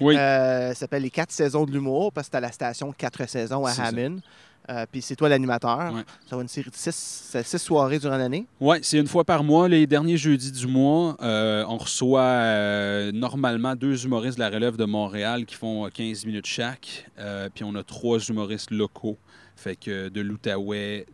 Oui. 0.00 0.16
Euh, 0.16 0.68
ça 0.70 0.74
s'appelle 0.74 1.02
Les 1.02 1.10
quatre 1.10 1.32
saisons 1.32 1.64
de 1.66 1.70
l'humour 1.72 2.12
parce 2.12 2.28
que 2.28 2.32
c'est 2.32 2.38
à 2.38 2.40
la 2.40 2.52
station 2.52 2.92
Quatre 2.92 3.28
saisons 3.28 3.66
à. 3.66 3.72
Hammond. 3.72 4.20
Euh, 4.68 4.84
Puis 4.90 5.00
c'est 5.02 5.14
toi 5.16 5.28
l'animateur. 5.28 5.92
Ouais. 5.94 6.02
Ça 6.28 6.34
va 6.34 6.38
être 6.38 6.42
une 6.42 6.48
série 6.48 6.70
de 6.70 6.74
six, 6.76 7.58
soirées 7.58 7.98
durant 7.98 8.16
l'année. 8.16 8.46
Oui, 8.60 8.78
c'est 8.82 8.98
une 8.98 9.06
fois 9.06 9.24
par 9.24 9.44
mois. 9.44 9.68
Les 9.68 9.86
derniers 9.86 10.16
jeudis 10.16 10.50
du 10.50 10.66
mois, 10.66 11.16
euh, 11.22 11.64
on 11.68 11.76
reçoit 11.76 12.20
euh, 12.22 13.12
normalement 13.12 13.76
deux 13.76 14.04
humoristes 14.04 14.38
de 14.38 14.42
la 14.42 14.50
relève 14.50 14.76
de 14.76 14.84
Montréal 14.84 15.46
qui 15.46 15.54
font 15.54 15.86
euh, 15.86 15.88
15 15.90 16.26
minutes 16.26 16.46
chaque. 16.46 17.08
Puis 17.54 17.64
on 17.64 17.74
a 17.76 17.82
trois 17.84 18.18
humoristes 18.18 18.70
locaux, 18.72 19.16
fait 19.54 19.76
que 19.76 20.08
de 20.08 20.20
l'Outaouais, 20.20 21.06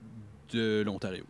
de 0.52 0.82
l'Ontario. 0.84 1.24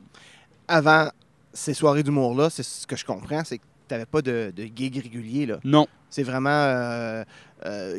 Avant 0.69 1.09
ces 1.53 1.75
soirées 1.75 2.03
d'humour-là, 2.03 2.51
c'est 2.51 2.63
ce 2.63 2.87
que 2.87 2.97
je 2.97 3.05
comprends, 3.05 3.43
c'est 3.45 3.59
que 3.59 3.65
tu 3.89 3.95
n'avais 3.95 4.07
pas 4.07 4.23
de, 4.23 4.53
de 4.57 4.63
gig 4.75 4.97
régulier. 5.03 5.47
là. 5.47 5.59
Non, 5.65 5.87
C'est 6.09 6.23
vraiment. 6.23 7.25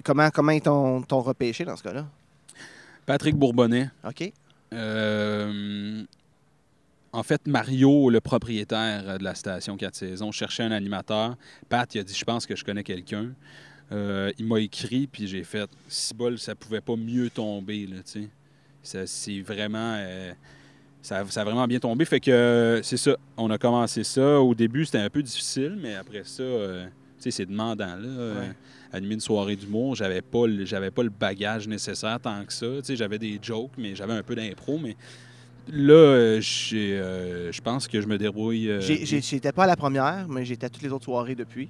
comment, 0.03 0.29
comment 0.29 0.59
t'ont 0.59 1.01
t'ont 1.01 1.21
repêché 1.21 1.65
dans 1.65 1.75
ce 1.75 1.83
cas-là? 1.83 2.05
Patrick 3.05 3.35
Bourbonnais. 3.35 3.89
OK? 4.07 4.31
Euh, 4.73 6.03
en 7.11 7.23
fait, 7.23 7.45
Mario, 7.45 8.09
le 8.09 8.21
propriétaire 8.21 9.03
euh, 9.07 9.17
de 9.17 9.23
la 9.23 9.35
station 9.35 9.77
4 9.77 9.95
saisons, 9.95 10.31
cherchait 10.31 10.63
un 10.63 10.71
animateur. 10.71 11.35
Pat, 11.69 11.93
il 11.93 11.99
a 11.99 12.03
dit 12.03 12.13
Je 12.15 12.23
pense 12.25 12.45
que 12.45 12.55
je 12.55 12.63
connais 12.63 12.83
quelqu'un. 12.83 13.31
Euh, 13.91 14.31
il 14.39 14.47
m'a 14.47 14.59
écrit, 14.59 15.07
puis 15.07 15.27
j'ai 15.27 15.43
fait 15.43 15.69
Si 15.87 16.13
bol, 16.13 16.39
ça 16.39 16.55
pouvait 16.55 16.81
pas 16.81 16.95
mieux 16.95 17.29
tomber. 17.29 17.85
Là, 17.85 17.97
ça, 18.81 19.05
c'est 19.05 19.41
vraiment. 19.41 19.95
euh, 19.97 20.33
ça, 21.01 21.23
ça 21.29 21.41
a 21.41 21.43
vraiment 21.43 21.67
bien 21.67 21.79
tombé. 21.79 22.05
Fait 22.05 22.19
que 22.19 22.79
c'est 22.83 22.97
ça. 22.97 23.15
On 23.37 23.51
a 23.51 23.57
commencé 23.57 24.03
ça. 24.03 24.39
Au 24.39 24.55
début, 24.55 24.85
c'était 24.85 24.99
un 24.99 25.09
peu 25.09 25.21
difficile, 25.21 25.77
mais 25.79 25.95
après 25.95 26.23
ça, 26.23 26.43
tu 26.43 26.89
sais, 27.19 27.31
c'est 27.31 27.45
demandant. 27.45 27.95
Là, 27.97 28.33
Ouais. 28.39 28.51
Animer 28.93 29.15
une 29.15 29.19
soirée 29.19 29.56
d'humour, 29.56 29.95
j'avais 29.95 30.21
pas, 30.21 30.45
le- 30.47 30.65
j'avais 30.65 30.91
pas 30.91 31.03
le 31.03 31.10
bagage 31.10 31.67
nécessaire 31.67 32.19
tant 32.21 32.45
que 32.45 32.53
ça. 32.53 32.67
Tu 32.77 32.84
sais, 32.84 32.95
j'avais 32.95 33.17
des 33.19 33.39
jokes, 33.41 33.71
mais 33.77 33.95
j'avais 33.95 34.13
un 34.13 34.23
peu 34.23 34.36
d'impro. 34.36 34.77
Mais 34.77 34.95
là, 35.71 35.93
euh, 35.93 36.41
j'ai, 36.41 36.93
euh, 36.99 37.51
je 37.51 37.60
pense 37.62 37.88
que 37.88 37.99
je 37.99 38.08
me 38.08 38.17
débrouille. 38.17 38.69
euh, 38.69 38.79
J'ai- 38.82 39.06
j'ai- 39.06 39.21
J'étais 39.21 39.51
pas 39.51 39.63
à 39.63 39.67
la 39.67 39.75
première, 39.75 40.27
mais 40.29 40.45
j'étais 40.45 40.67
à 40.67 40.69
toutes 40.69 40.84
les 40.84 40.91
autres 40.91 41.06
soirées 41.06 41.36
depuis. 41.36 41.69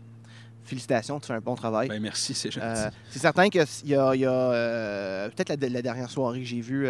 Félicitations, 0.66 1.20
tu 1.20 1.28
fais 1.28 1.34
un 1.34 1.42
bon 1.42 1.56
travail. 1.56 1.90
ben, 1.90 2.02
merci, 2.02 2.34
c'est 2.34 2.50
gentil. 2.50 2.66
Euh, 2.66 2.90
c'est 3.10 3.20
certain 3.20 3.50
qu'il 3.50 3.62
y 3.86 3.96
a, 3.96 4.16
il 4.16 4.22
y 4.22 4.26
a, 4.26 5.30
peut-être 5.36 5.62
la, 5.62 5.68
la 5.70 5.82
dernière 5.82 6.10
soirée 6.10 6.40
que 6.40 6.46
j'ai 6.46 6.62
vue, 6.62 6.88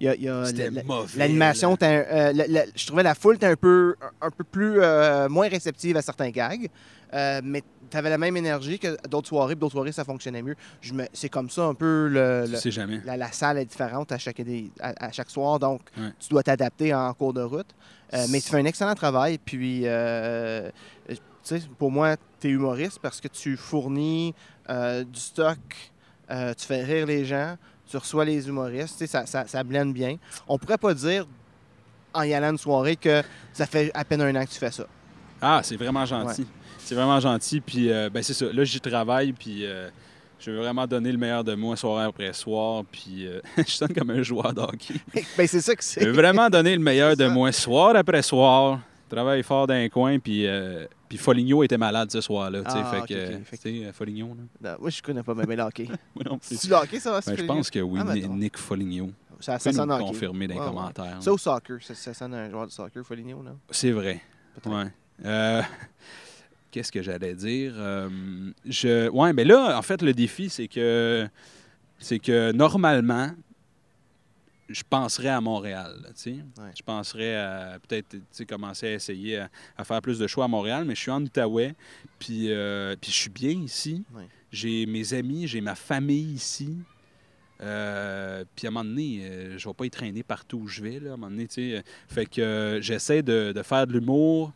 il 0.00 0.06
y 0.06 0.08
a, 0.08 0.14
il 0.14 0.22
y 0.22 0.28
a 0.28 0.44
C'était 0.44 0.66
la- 0.66 0.70
la- 0.70 0.82
mauvais. 0.84 1.18
l'animation, 1.18 1.76
la- 1.80 2.32
je 2.76 2.86
trouvais 2.86 3.02
la 3.02 3.16
foule 3.16 3.34
était 3.34 3.46
un 3.46 3.56
peu, 3.56 3.96
un, 4.22 4.30
peu 4.30 4.44
plus 4.44 4.78
moins 5.28 5.48
réceptive 5.48 5.96
à 5.96 6.02
certains 6.02 6.30
gags, 6.30 6.68
euh, 7.14 7.40
mais 7.44 7.62
tu 7.90 7.96
avais 7.96 8.10
la 8.10 8.18
même 8.18 8.36
énergie 8.36 8.78
que 8.78 8.96
d'autres 9.08 9.28
soirées, 9.28 9.54
puis 9.54 9.60
d'autres 9.60 9.72
soirées 9.74 9.92
ça 9.92 10.04
fonctionnait 10.04 10.42
mieux. 10.42 10.56
Je 10.80 10.92
me- 10.92 11.06
C'est 11.12 11.28
comme 11.28 11.48
ça 11.50 11.64
un 11.64 11.74
peu 11.74 12.08
le, 12.08 12.42
Tu 12.46 12.52
le- 12.52 12.58
sais 12.58 12.70
jamais. 12.70 13.00
la, 13.04 13.16
la 13.16 13.30
salle 13.32 13.58
est 13.58 13.64
différente 13.64 14.10
à 14.12 14.18
chaque, 14.18 14.40
des- 14.40 14.70
à, 14.80 15.06
à 15.06 15.12
chaque 15.12 15.30
soir, 15.30 15.58
donc 15.58 15.82
Ouais. 15.96 16.10
tu 16.18 16.28
dois 16.30 16.42
t'adapter 16.42 16.92
en 16.94 17.12
cours 17.14 17.32
de 17.32 17.42
route. 17.42 17.74
Euh, 18.14 18.24
mais 18.30 18.40
tu 18.40 18.48
fais 18.50 18.58
un 18.58 18.64
excellent 18.64 18.94
travail, 18.94 19.38
puis 19.38 19.82
euh, 19.84 20.70
pour 21.78 21.90
moi, 21.90 22.16
tu 22.40 22.48
es 22.48 22.50
humoriste 22.50 22.98
parce 23.00 23.20
que 23.20 23.28
tu 23.28 23.56
fournis 23.56 24.34
du 24.68 25.20
stock, 25.20 25.58
tu 26.28 26.66
fais 26.66 26.82
rire 26.82 27.06
les 27.06 27.24
gens, 27.24 27.56
tu 27.88 27.96
reçois 27.96 28.24
les 28.24 28.48
humoristes, 28.48 29.06
ça, 29.06 29.26
ça, 29.26 29.46
ça 29.46 29.62
blende 29.62 29.92
bien. 29.92 30.16
On 30.48 30.58
pourrait 30.58 30.78
pas 30.78 30.92
dire 30.92 31.24
en 32.12 32.22
y 32.22 32.34
allant 32.34 32.50
une 32.50 32.58
soirée 32.58 32.96
que 32.96 33.22
ça 33.52 33.66
fait 33.66 33.90
à 33.94 34.04
peine 34.04 34.22
un 34.22 34.34
an 34.34 34.44
que 34.44 34.50
tu 34.50 34.58
fais 34.58 34.72
ça. 34.72 34.86
Ah, 35.40 35.60
c'est 35.62 35.76
vraiment 35.76 36.04
gentil. 36.06 36.46
C'est 36.78 36.94
vraiment 36.94 37.20
gentil. 37.20 37.60
Puis, 37.60 37.90
euh, 37.90 38.08
ben, 38.10 38.22
c'est 38.22 38.34
ça. 38.34 38.46
Là, 38.52 38.64
j'y 38.64 38.80
travaille. 38.80 39.32
Puis, 39.32 39.66
euh, 39.66 39.88
je 40.38 40.50
veux 40.50 40.58
vraiment 40.58 40.86
donner 40.86 41.10
le 41.12 41.18
meilleur 41.18 41.42
de 41.44 41.54
moi 41.54 41.76
soir 41.76 42.06
après 42.06 42.32
soir. 42.32 42.84
Puis, 42.90 43.26
euh, 43.26 43.40
je 43.58 43.62
sonne 43.70 43.92
comme 43.94 44.10
un 44.10 44.22
joueur 44.22 44.52
de 44.54 44.60
hockey. 44.60 44.94
ben, 45.36 45.46
c'est 45.46 45.60
ça 45.60 45.74
que 45.74 45.82
Je 45.82 45.86
c'est. 45.88 46.04
veux 46.04 46.12
vraiment 46.12 46.48
donner 46.48 46.74
le 46.76 46.82
meilleur 46.82 47.16
de 47.16 47.26
moi 47.26 47.50
soir 47.52 47.96
après 47.96 48.22
soir. 48.22 48.80
Travaille 49.08 49.42
fort 49.42 49.66
dans 49.66 49.74
un 49.74 49.88
coin. 49.88 50.18
Puis, 50.18 50.46
euh, 50.46 50.84
puis 51.08 51.18
Foligno 51.18 51.62
était 51.62 51.78
malade 51.78 52.10
ce 52.10 52.20
soir-là. 52.20 52.62
tu 52.64 52.70
sais. 52.70 52.78
Ah, 52.80 52.90
fait 52.90 52.98
ok, 52.98 53.06
que, 53.08 53.14
ok. 53.14 53.20
euh, 53.20 53.38
Fait 53.44 53.56
tu 53.58 53.92
Foligno, 53.92 54.28
là. 54.62 54.70
Non, 54.72 54.76
moi, 54.80 54.90
je 54.90 55.00
connais 55.02 55.22
pas 55.22 55.34
même 55.34 55.48
le 55.50 55.62
hockey. 55.62 55.88
Le 56.16 56.74
hockey, 56.74 56.98
ça 57.00 57.12
va 57.12 57.22
se 57.22 57.30
Ben, 57.30 57.36
je 57.38 57.44
pense 57.44 57.70
que 57.70 57.78
oui, 57.80 58.00
Ah. 58.04 58.14
Nick 58.14 58.56
Foligno. 58.58 59.10
Ça, 59.38 59.58
Tu 59.58 59.62
ça 59.64 59.72
sonne 59.72 59.92
hockey. 59.92 60.04
confirmer 60.04 60.46
dans 60.48 60.54
les 60.54 60.60
Ouais, 60.60 60.66
ouais. 60.66 60.72
commentaires. 60.72 61.16
Ça 61.20 61.32
au 61.32 61.38
soccer, 61.38 61.76
ça, 61.82 61.94
ça 61.94 62.14
sonne 62.14 62.34
un 62.34 62.50
joueur 62.50 62.66
de 62.66 62.72
soccer, 62.72 63.04
Foligno, 63.04 63.42
non? 63.44 63.58
C'est 63.70 63.92
vrai. 63.92 64.20
Ouais. 64.64 64.86
Euh, 65.24 65.62
Qu'est-ce 66.70 66.92
que 66.92 67.02
j'allais 67.02 67.34
dire? 67.34 67.72
Euh, 67.76 68.10
je... 68.66 69.08
Ouais, 69.08 69.32
mais 69.32 69.44
là, 69.44 69.78
en 69.78 69.82
fait, 69.82 70.02
le 70.02 70.12
défi, 70.12 70.50
c'est 70.50 70.68
que 70.68 71.26
c'est 71.98 72.18
que 72.18 72.52
normalement, 72.52 73.30
je 74.68 74.82
penserais 74.88 75.28
à 75.28 75.40
Montréal. 75.40 75.96
là. 76.02 76.10
Ouais. 76.32 76.70
Je 76.76 76.82
penserais 76.82 77.36
à 77.36 77.78
peut-être 77.78 78.16
commencer 78.46 78.88
à 78.88 78.92
essayer 78.94 79.38
à, 79.38 79.50
à 79.76 79.84
faire 79.84 80.02
plus 80.02 80.18
de 80.18 80.26
choix 80.26 80.44
à 80.44 80.48
Montréal, 80.48 80.84
mais 80.86 80.94
je 80.94 81.00
suis 81.00 81.10
en 81.10 81.22
Outaouais, 81.22 81.74
puis, 82.18 82.50
euh, 82.50 82.96
puis 83.00 83.10
je 83.10 83.16
suis 83.16 83.30
bien 83.30 83.52
ici. 83.52 84.04
Ouais. 84.14 84.28
J'ai 84.50 84.86
mes 84.86 85.14
amis, 85.14 85.46
j'ai 85.46 85.60
ma 85.60 85.74
famille 85.74 86.32
ici. 86.32 86.78
Euh, 87.62 88.44
puis 88.54 88.66
à 88.66 88.70
un 88.70 88.72
moment 88.72 88.84
donné, 88.84 89.20
euh, 89.22 89.58
je 89.58 89.66
vais 89.66 89.74
pas 89.74 89.86
y 89.86 89.90
traîner 89.90 90.22
partout 90.22 90.58
où 90.58 90.68
je 90.68 90.82
vais. 90.82 91.00
Là, 91.00 91.12
à 91.12 91.14
un 91.14 91.16
moment 91.16 91.30
donné. 91.30 91.48
Fait 92.08 92.26
que 92.26 92.78
j'essaie 92.82 93.22
de, 93.22 93.52
de 93.52 93.62
faire 93.62 93.86
de 93.86 93.92
l'humour 93.94 94.52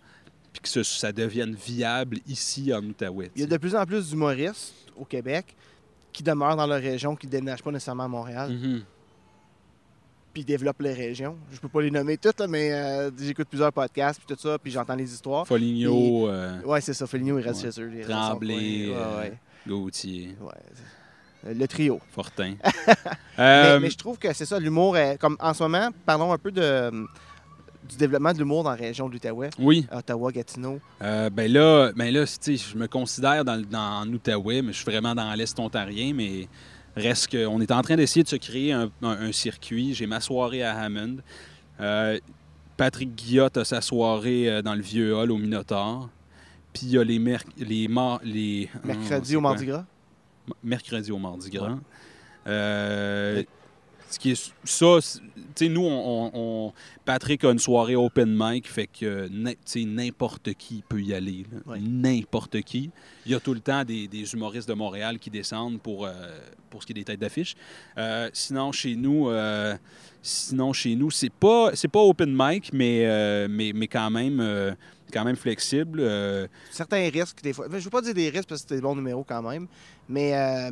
puis 0.52 0.60
que 0.62 0.68
ce- 0.68 0.82
ça 0.82 1.12
devienne 1.12 1.54
viable 1.54 2.18
ici 2.26 2.72
en 2.74 2.82
Outaouais. 2.84 3.30
Il 3.36 3.40
y 3.42 3.44
a 3.44 3.46
de 3.46 3.56
plus 3.56 3.74
en 3.76 3.84
plus 3.86 4.08
d'humoristes 4.10 4.74
au 4.96 5.04
Québec 5.04 5.54
qui 6.12 6.22
demeurent 6.22 6.56
dans 6.56 6.66
leur 6.66 6.80
région, 6.80 7.14
qui 7.16 7.26
ne 7.26 7.32
déménagent 7.32 7.62
pas 7.62 7.70
nécessairement 7.70 8.04
à 8.04 8.08
Montréal, 8.08 8.50
Mhm. 8.50 8.82
puis 10.32 10.44
développent 10.44 10.82
les 10.82 10.92
régions. 10.92 11.36
Je 11.52 11.58
peux 11.60 11.68
pas 11.68 11.82
les 11.82 11.90
nommer 11.90 12.16
toutes, 12.16 12.38
là, 12.40 12.46
mais 12.46 12.72
euh, 12.72 13.10
j'écoute 13.18 13.48
plusieurs 13.48 13.72
podcasts, 13.72 14.20
puis 14.24 14.34
tout 14.34 14.40
ça, 14.40 14.58
puis 14.58 14.70
j'entends 14.72 14.94
les 14.94 15.12
histoires. 15.12 15.46
Foligno, 15.46 16.28
euh, 16.28 16.60
Ouais, 16.62 16.80
c'est 16.80 16.94
ça, 16.94 17.06
Foligno, 17.06 17.38
il 17.38 17.42
reste 17.42 17.64
Ouais. 17.64 17.72
chez 17.72 17.80
eux. 17.80 17.90
Tremblay, 18.08 18.86
euh, 18.90 19.20
Ouais, 19.20 19.38
Gauthier. 19.66 20.36
Le 21.44 21.66
trio. 21.66 22.00
Fortin. 22.10 22.54
Mais, 23.38 23.44
Euh, 23.44 23.80
mais 23.80 23.88
je 23.88 23.96
trouve 23.96 24.18
que 24.18 24.30
c'est 24.34 24.44
ça, 24.44 24.58
l'humour, 24.58 24.94
comme 25.18 25.36
en 25.40 25.54
ce 25.54 25.62
moment, 25.62 25.88
parlons 26.04 26.30
un 26.34 26.36
peu 26.38 26.50
de, 26.52 26.90
du 27.90 27.96
développement 27.96 28.32
de 28.32 28.38
l'humour 28.38 28.62
dans 28.64 28.70
la 28.70 28.76
région 28.76 29.08
de 29.08 29.12
l'Outaouais, 29.14 29.50
oui, 29.58 29.86
Ottawa, 29.92 30.30
Gatineau. 30.32 30.78
Euh, 31.02 31.28
ben 31.30 31.50
là, 31.52 31.92
ben 31.94 32.12
là 32.12 32.24
je 32.24 32.76
me 32.76 32.86
considère 32.86 33.44
dans, 33.44 33.60
dans, 33.68 34.00
en 34.02 34.08
Outaouais, 34.08 34.62
mais 34.62 34.72
je 34.72 34.78
suis 34.78 34.84
vraiment 34.90 35.14
dans 35.14 35.32
l'Est 35.34 35.58
ontarien, 35.58 36.12
mais 36.14 36.48
reste 36.96 37.30
qu'on 37.30 37.60
est 37.60 37.70
en 37.70 37.82
train 37.82 37.96
d'essayer 37.96 38.22
de 38.22 38.28
se 38.28 38.36
créer 38.36 38.72
un, 38.72 38.90
un- 39.02 39.08
un 39.28 39.32
circuit. 39.32 39.94
J'ai 39.94 40.06
ma 40.06 40.20
soirée 40.20 40.62
à 40.62 40.76
Hammond. 40.78 41.18
Euh, 41.80 42.18
Patrick 42.76 43.14
Guillotte 43.14 43.56
a 43.58 43.64
sa 43.64 43.80
soirée 43.80 44.48
euh, 44.48 44.62
dans 44.62 44.74
le 44.74 44.80
Vieux 44.82 45.14
Hall 45.14 45.30
au 45.30 45.36
Minotaur. 45.38 46.08
Puis 46.72 46.82
il 46.86 46.90
y 46.90 46.98
a 46.98 47.04
les, 47.04 47.18
merc- 47.18 47.46
les, 47.58 47.88
mar- 47.88 48.20
les 48.24 48.68
Mercredi 48.84 49.30
c'est 49.30 49.36
au? 49.36 49.40
Mardi 49.40 49.66
Gras? 49.66 49.84
Mercredi 50.64 51.12
au 51.12 51.18
Mardi 51.18 51.50
Gras. 51.50 51.70
Ouais. 51.70 51.76
Euh, 52.46 53.42
ce 54.10 54.18
qui 54.18 54.30
est 54.32 54.52
ça, 54.64 54.98
tu 55.00 55.20
sais, 55.54 55.68
nous, 55.68 55.82
on, 55.84 56.26
on- 56.26 56.30
on- 56.34 56.72
Patrick 57.04 57.44
a 57.44 57.50
une 57.50 57.58
soirée 57.58 57.96
open 57.96 58.34
mic, 58.36 58.68
fait 58.68 58.86
que 58.86 59.28
n'im- 59.28 59.52
tu 59.52 59.56
sais, 59.64 59.84
n'importe 59.84 60.52
qui 60.54 60.82
peut 60.88 61.00
y 61.00 61.14
aller. 61.14 61.44
Ouais. 61.66 61.78
N'importe 61.80 62.60
qui. 62.62 62.90
Il 63.26 63.32
y 63.32 63.34
a 63.34 63.40
tout 63.40 63.54
le 63.54 63.60
temps 63.60 63.84
des, 63.84 64.08
des 64.08 64.32
humoristes 64.32 64.68
de 64.68 64.74
Montréal 64.74 65.18
qui 65.18 65.30
descendent 65.30 65.80
pour, 65.80 66.06
euh, 66.06 66.12
pour 66.70 66.82
ce 66.82 66.86
qui 66.86 66.92
est 66.92 66.94
des 66.94 67.04
têtes 67.04 67.20
d'affiche. 67.20 67.54
Euh, 67.98 68.28
sinon, 68.32 68.72
chez 68.72 68.96
nous, 68.96 69.28
euh, 69.28 69.76
sinon, 70.22 70.72
chez 70.72 70.94
nous, 70.96 71.10
c'est 71.10 71.32
pas, 71.32 71.70
c'est 71.74 71.88
pas 71.88 72.00
open 72.00 72.32
mic, 72.36 72.72
mais, 72.72 73.06
euh, 73.06 73.48
mais, 73.50 73.72
mais 73.74 73.86
quand 73.88 74.10
même. 74.10 74.76
Quand 75.10 75.24
même 75.24 75.36
flexible. 75.36 76.00
Euh, 76.00 76.46
certains 76.70 77.08
risques, 77.10 77.42
des 77.42 77.52
fois. 77.52 77.66
Je 77.70 77.76
ne 77.76 77.80
veux 77.80 77.90
pas 77.90 78.02
dire 78.02 78.14
des 78.14 78.28
risques 78.28 78.48
parce 78.48 78.62
que 78.62 78.68
c'est 78.68 78.74
des 78.76 78.80
bons 78.80 78.94
numéros 78.94 79.24
quand 79.26 79.42
même, 79.42 79.66
mais 80.08 80.34
euh, 80.34 80.70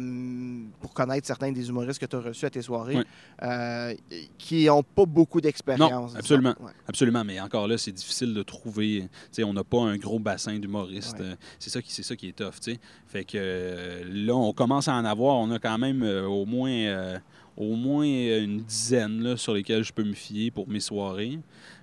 pour 0.80 0.92
connaître 0.92 1.26
certains 1.26 1.52
des 1.52 1.68
humoristes 1.68 2.00
que 2.00 2.06
tu 2.06 2.16
as 2.16 2.20
reçus 2.20 2.46
à 2.46 2.50
tes 2.50 2.62
soirées, 2.62 3.04
euh, 3.42 3.94
qui 4.38 4.66
n'ont 4.66 4.82
pas 4.82 5.06
beaucoup 5.06 5.40
d'expérience. 5.40 6.12
Non, 6.12 6.18
absolument. 6.18 6.54
Ouais. 6.60 6.72
Absolument, 6.86 7.24
mais 7.24 7.40
encore 7.40 7.68
là, 7.68 7.78
c'est 7.78 7.92
difficile 7.92 8.34
de 8.34 8.42
trouver. 8.42 9.08
On 9.42 9.52
n'a 9.52 9.64
pas 9.64 9.80
un 9.80 9.96
gros 9.96 10.18
bassin 10.18 10.58
d'humoristes. 10.58 11.20
Ouais. 11.20 11.36
C'est 11.58 11.70
ça 11.70 11.82
qui, 11.82 11.92
c'est 11.92 12.02
ça 12.02 12.16
qui 12.16 12.28
est 12.28 12.36
tough. 12.36 12.76
Fait 13.06 13.24
que 13.24 14.02
là, 14.06 14.34
on 14.34 14.52
commence 14.52 14.88
à 14.88 14.94
en 14.94 15.04
avoir. 15.04 15.36
On 15.36 15.50
a 15.50 15.58
quand 15.58 15.78
même 15.78 16.02
au 16.02 16.44
moins, 16.44 17.18
au 17.56 17.74
moins 17.76 18.04
une 18.04 18.62
dizaine 18.62 19.22
là, 19.22 19.36
sur 19.36 19.54
lesquelles 19.54 19.84
je 19.84 19.92
peux 19.92 20.04
me 20.04 20.14
fier 20.14 20.50
pour 20.50 20.68
mes 20.68 20.80
soirées. 20.80 21.38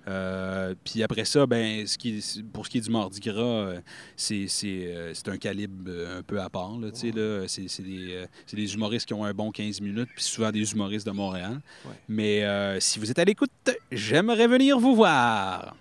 Euh, 0.08 0.74
puis 0.84 1.02
après 1.02 1.24
ça, 1.24 1.46
ben, 1.46 1.86
ce 1.86 1.98
qui, 1.98 2.22
pour 2.52 2.64
ce 2.64 2.70
qui 2.70 2.78
est 2.78 2.82
du 2.82 2.90
Mardi 2.90 3.18
Gras, 3.20 3.40
euh, 3.42 3.80
c'est, 4.16 4.46
c'est, 4.48 4.86
euh, 4.86 5.12
c'est 5.14 5.28
un 5.28 5.36
calibre 5.36 5.90
un 6.18 6.22
peu 6.22 6.40
à 6.40 6.48
part. 6.48 6.78
Là, 6.78 6.90
tu 6.92 7.00
sais, 7.00 7.10
là. 7.10 7.44
C'est, 7.48 7.68
c'est 7.68 7.82
des, 7.82 8.24
c'est 8.46 8.56
des 8.56 8.72
humoristes 8.74 9.06
qui 9.06 9.14
ont 9.14 9.24
un 9.24 9.34
bon 9.34 9.50
15 9.50 9.80
minutes, 9.80 10.08
puis 10.14 10.24
souvent 10.24 10.50
des 10.52 10.70
humoristes 10.72 11.06
de 11.06 11.12
Montréal. 11.12 11.60
Ouais. 11.84 11.92
Mais 12.08 12.44
euh, 12.44 12.78
si 12.80 12.98
vous 12.98 13.10
êtes 13.10 13.18
à 13.18 13.24
l'écoute, 13.24 13.50
j'aimerais 13.90 14.46
venir 14.46 14.78
vous 14.78 14.94
voir. 14.94 15.74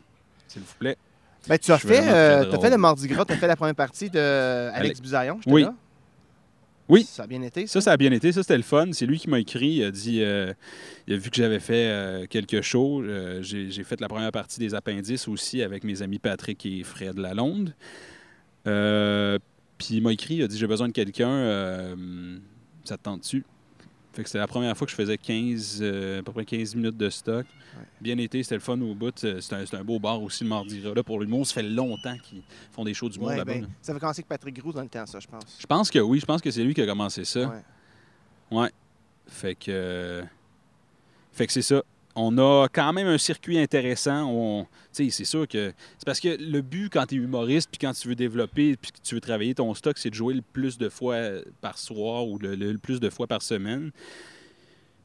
S'il 0.48 0.62
vous 0.64 0.74
plaît. 0.80 0.98
Ben, 1.48 1.60
tu 1.60 1.72
as 1.72 1.78
fait, 1.78 2.02
euh, 2.12 2.46
drôle. 2.46 2.62
fait 2.62 2.70
le 2.72 2.78
Mardi 2.78 3.08
Gras, 3.08 3.24
tu 3.26 3.34
as 3.34 3.38
fait 3.38 3.46
la 3.48 3.56
première 3.56 3.76
partie 3.76 4.10
de 4.10 4.18
Alex 4.20 4.80
Alex- 4.80 5.02
Bizarion. 5.02 5.38
j'étais 5.42 5.52
Oui. 5.52 5.62
là. 5.62 5.76
Oui. 6.88 7.04
Ça 7.04 7.24
a 7.24 7.28
bien 7.28 7.42
été. 7.42 7.66
Ça, 7.68 7.82
ça? 7.82 7.92
a 7.92 7.98
bien 7.98 8.12
été. 8.12 8.32
Ça, 8.32 8.44
c'était 8.44 8.58
le 8.58 8.64
fun. 8.64 8.88
C'est 8.92 9.06
lui 9.06 9.18
qui 9.18 9.30
m'a 9.30 9.40
écrit. 9.40 9.76
Il 9.76 9.84
a 9.84 9.92
dit 9.92 10.22
euh, 10.22 10.54
il 11.08 11.14
a 11.14 11.18
vu 11.18 11.30
que 11.30 11.36
j'avais 11.36 11.60
fait 11.60 11.88
euh, 11.88 12.26
quelque 12.28 12.62
chose. 12.62 13.06
Euh, 13.08 13.42
j'ai 13.42 13.84
fait 13.84 14.00
la 14.02 14.08
première 14.08 14.32
partie 14.32 14.60
des 14.60 14.76
appendices 14.76 15.28
aussi 15.28 15.62
avec 15.62 15.84
mes 15.84 16.02
amis 16.02 16.20
Patrick 16.20 16.66
et 16.66 16.84
Fred 16.84 17.18
Lalonde. 17.18 17.74
Puis 18.64 19.96
il 19.96 20.02
m'a 20.02 20.14
écrit 20.14 20.36
il 20.36 20.44
a 20.44 20.48
dit 20.48 20.58
J'ai 20.58 20.68
besoin 20.68 20.88
de 20.88 20.94
quelqu'un. 20.94 21.96
ça 22.84 22.98
te 22.98 23.04
tente-tu? 23.04 23.44
Fait 24.16 24.24
que 24.24 24.30
c'était 24.30 24.40
la 24.40 24.48
première 24.48 24.76
fois 24.78 24.86
que 24.88 24.92
je 24.92 24.96
faisais 24.96 25.18
15, 25.18 25.80
euh, 25.82 26.20
à 26.20 26.24
peu 26.24 26.32
près 26.32 26.46
15 26.46 26.74
minutes 26.76 26.98
de 26.98 27.10
stock. 27.10 27.46
Ouais. 27.78 27.84
Bien 28.02 28.18
été, 28.18 28.42
c'était 28.42 28.56
le 28.56 28.62
fun 28.62 28.80
au 28.82 28.96
bout. 28.96 29.14
C'est 29.18 29.36
un, 29.54 29.66
c'est 29.66 29.76
un 29.76 29.84
beau 29.84 30.00
bar 30.00 30.22
aussi, 30.24 30.44
le 30.44 30.50
Mardi. 30.50 30.80
Là, 30.82 31.04
pour 31.04 31.20
l'humour, 31.20 31.46
ça 31.46 31.56
fait 31.56 31.64
longtemps 31.64 32.18
qu'ils 32.24 32.42
font 32.72 32.84
des 32.86 32.94
shows 32.94 33.10
du 33.10 33.20
monde 33.20 33.30
Ouais, 33.30 33.38
là-bas. 33.38 33.54
ben, 33.54 33.62
là. 33.64 33.68
ça 33.82 33.92
avait 33.92 34.00
commencé 34.00 34.20
avec 34.22 34.28
Patrick 34.30 34.56
Groux 34.58 34.72
dans 34.72 34.82
le 34.82 34.88
temps, 34.88 35.06
ça, 35.06 35.20
je 35.20 35.28
pense. 35.28 35.58
Je 35.60 35.66
pense 35.66 35.92
que 35.92 36.00
oui, 36.00 36.20
je 36.20 36.26
pense 36.26 36.42
que 36.42 36.50
c'est 36.50 36.64
lui 36.64 36.74
qui 36.74 36.82
a 36.82 36.86
commencé 36.86 37.26
ça. 37.26 37.62
Ouais. 38.52 38.72
Fait 39.28 39.56
que. 39.56 39.66
euh, 39.70 40.24
Fait 41.34 41.48
que 41.48 41.52
c'est 41.54 41.62
ça. 41.62 41.84
On 42.18 42.38
a 42.38 42.68
quand 42.72 42.94
même 42.94 43.08
un 43.08 43.18
circuit 43.18 43.60
intéressant. 43.60 44.30
On... 44.32 44.68
C'est 44.92 45.10
sûr 45.10 45.48
que. 45.48 45.74
C'est 45.98 46.06
parce 46.06 46.20
que 46.22 46.38
le 46.42 46.62
but 46.62 46.90
quand 46.90 47.06
tu 47.08 47.16
es 47.16 47.18
humoriste, 47.18 47.70
puis 47.70 47.80
quand 47.80 47.94
tu 47.94 48.08
veux 48.08 48.16
développer, 48.16 48.78
puis 48.78 48.92
que 48.92 49.00
tu 49.04 49.16
veux 49.16 49.22
travailler 49.22 49.54
ton 49.54 49.74
stock, 49.74 49.98
c'est 49.98 50.10
de 50.10 50.16
jouer 50.16 50.34
le 50.34 50.42
plus 50.42 50.78
de 50.78 50.88
fois 50.90 51.18
par 51.60 51.78
soir 51.78 52.26
ou 52.28 52.38
le, 52.40 52.56
le- 52.56 52.72
le 52.72 52.78
plus 52.78 53.00
de 53.02 53.10
fois 53.10 53.28
par 53.28 53.42
semaine. 53.42 53.92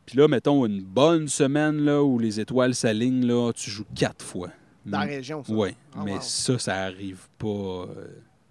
Puis 0.07 0.17
là, 0.19 0.29
mettons 0.29 0.67
une 0.67 0.83
bonne 0.83 1.29
semaine 1.29 1.79
là, 1.85 2.03
où 2.03 2.19
les 2.19 2.41
étoiles 2.41 2.75
s'alignent, 2.75 3.27
là, 3.27 3.53
tu 3.53 3.71
joues 3.71 3.87
quatre 3.95 4.25
fois. 4.25 4.51
Dans 4.87 5.01
la 5.01 5.05
région, 5.07 5.45
ça. 5.45 5.53
Oui, 5.53 5.71
Ah, 5.95 6.03
mais 6.05 6.15
wow. 6.15 6.21
ça, 6.21 6.59
ça 6.59 6.75
arrive 6.83 7.29
pas. 7.39 7.47
euh, 7.49 8.07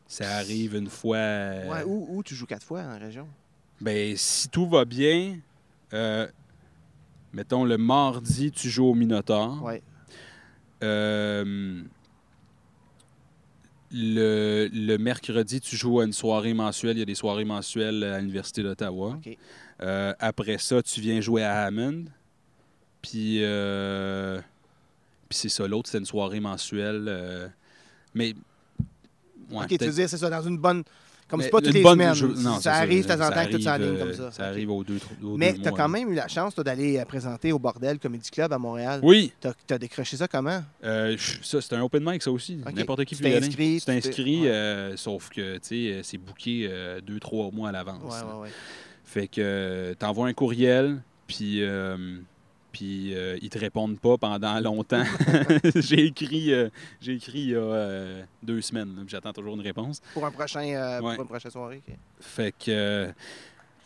Ça 0.07 0.37
arrive 0.37 0.75
une 0.75 0.89
fois. 0.89 1.17
euh, 1.17 1.71
Ouais, 1.71 1.83
où, 1.85 2.07
où 2.17 2.23
tu 2.23 2.35
joues 2.35 2.45
quatre 2.45 2.65
fois 2.65 2.83
dans 2.83 2.89
la 2.91 2.97
région? 2.97 3.27
ben, 3.81 4.15
si 4.17 4.47
tout 4.49 4.67
va 4.67 4.83
bien, 4.85 5.39
euh, 5.93 6.27
mettons 7.33 7.63
le 7.65 7.77
mardi, 7.77 8.51
tu 8.51 8.69
joues 8.69 8.87
au 8.87 8.93
Minotaur. 8.95 9.61
Ouais. 9.63 9.81
Euh, 10.83 11.81
le, 13.91 14.69
le 14.71 14.97
mercredi, 14.97 15.59
tu 15.59 15.75
joues 15.75 15.99
à 15.99 16.05
une 16.05 16.13
soirée 16.13 16.53
mensuelle. 16.53 16.97
Il 16.97 16.99
y 16.99 17.03
a 17.03 17.05
des 17.05 17.15
soirées 17.15 17.45
mensuelles 17.45 18.03
à 18.03 18.19
l'Université 18.19 18.61
d'Ottawa. 18.63 19.17
Euh, 19.81 20.13
après 20.19 20.57
ça, 20.57 20.81
tu 20.83 21.01
viens 21.01 21.21
jouer 21.21 21.43
à 21.43 21.63
Hammond. 21.63 22.05
Puis, 23.01 23.39
euh, 23.43 24.39
puis 25.27 25.37
c'est 25.37 25.49
ça. 25.49 25.67
L'autre, 25.67 25.89
c'est 25.89 25.97
une 25.97 26.05
soirée 26.05 26.39
mensuelle. 26.39 27.05
euh, 27.07 27.47
mais. 28.13 28.35
ouais, 29.51 29.63
OK, 29.63 29.77
tu 29.77 29.85
veux 29.85 29.91
dire, 29.91 30.09
c'est 30.09 30.17
ça, 30.17 30.29
dans 30.29 30.41
une 30.41 30.57
bonne. 30.57 30.83
Comme 31.29 31.41
c'est 31.43 31.49
pas 31.49 31.61
toutes 31.61 31.73
les 31.73 31.83
semaines. 31.83 32.13
non, 32.41 32.55
c'est 32.55 32.63
ça 32.63 32.73
arrive 32.73 33.03
de 33.03 33.07
temps 33.07 33.13
en 33.15 33.29
ça 33.29 33.31
temps 33.31 33.45
que 33.51 33.57
tu 33.57 33.69
en 33.69 33.77
ligne 33.77 33.85
euh, 33.95 33.99
comme 33.99 34.13
ça. 34.13 34.31
Ça 34.31 34.45
arrive 34.47 34.71
aux 34.71 34.83
deux, 34.83 34.99
aux 35.23 35.37
Mais 35.37 35.53
tu 35.53 35.67
as 35.67 35.71
quand 35.71 35.87
même 35.87 36.09
eu 36.11 36.15
la 36.15 36.27
chance 36.27 36.55
d'aller 36.55 36.97
euh, 36.97 37.05
présenter 37.05 37.51
au 37.51 37.59
Bordel 37.59 37.99
Comedy 37.99 38.29
Club 38.31 38.51
à 38.51 38.57
Montréal. 38.57 38.99
Oui, 39.03 39.31
Tu 39.39 39.73
as, 39.73 39.77
décroché 39.77 40.17
ça 40.17 40.27
comment? 40.27 40.63
euh, 40.83 41.15
ça, 41.43 41.61
c'est 41.61 41.73
un 41.75 41.81
open 41.81 42.03
mic, 42.03 42.23
ça 42.23 42.31
aussi. 42.31 42.59
N'importe 42.73 43.05
qui 43.05 43.15
peut 43.15 43.29
y 43.29 43.35
aller. 43.35 43.49
t'es- 43.49 43.91
inscrit, 43.91 44.41
ouais. 44.41 44.47
euh, 44.49 44.97
sauf 44.97 45.29
que, 45.29 45.57
tu 45.57 45.93
sais, 45.93 46.01
c'est 46.03 46.17
booké 46.17 46.67
euh, 46.69 46.99
deux, 47.01 47.19
trois 47.19 47.51
mois 47.51 47.69
à 47.69 47.71
l'avance. 47.71 48.01
Ouais, 48.03 48.33
ouais, 48.33 48.41
ouais. 48.43 48.49
Fait 49.03 49.27
que 49.27 49.93
t'envoies 49.99 50.27
un 50.27 50.33
courriel, 50.33 51.01
puis 51.27 51.61
euh, 51.61 52.17
puis 52.71 53.15
euh, 53.15 53.37
ils 53.41 53.49
te 53.49 53.57
répondent 53.57 53.99
pas 53.99 54.17
pendant 54.17 54.59
longtemps. 54.59 55.03
j'ai 55.75 56.05
écrit 56.05 56.53
euh, 56.53 56.69
j'ai 57.01 57.13
écrit 57.15 57.39
il 57.39 57.49
y 57.49 57.55
a 57.55 57.59
euh, 57.59 58.23
deux 58.43 58.61
semaines, 58.61 58.89
là, 58.95 59.01
puis 59.01 59.09
j'attends 59.09 59.33
toujours 59.33 59.55
une 59.55 59.61
réponse. 59.61 60.01
Pour, 60.13 60.25
un 60.25 60.31
prochain, 60.31 60.61
euh, 60.61 60.99
pour 60.99 61.11
une 61.11 61.27
prochaine 61.27 61.51
soirée. 61.51 61.81
Fait 62.19 62.53
que 62.57 63.11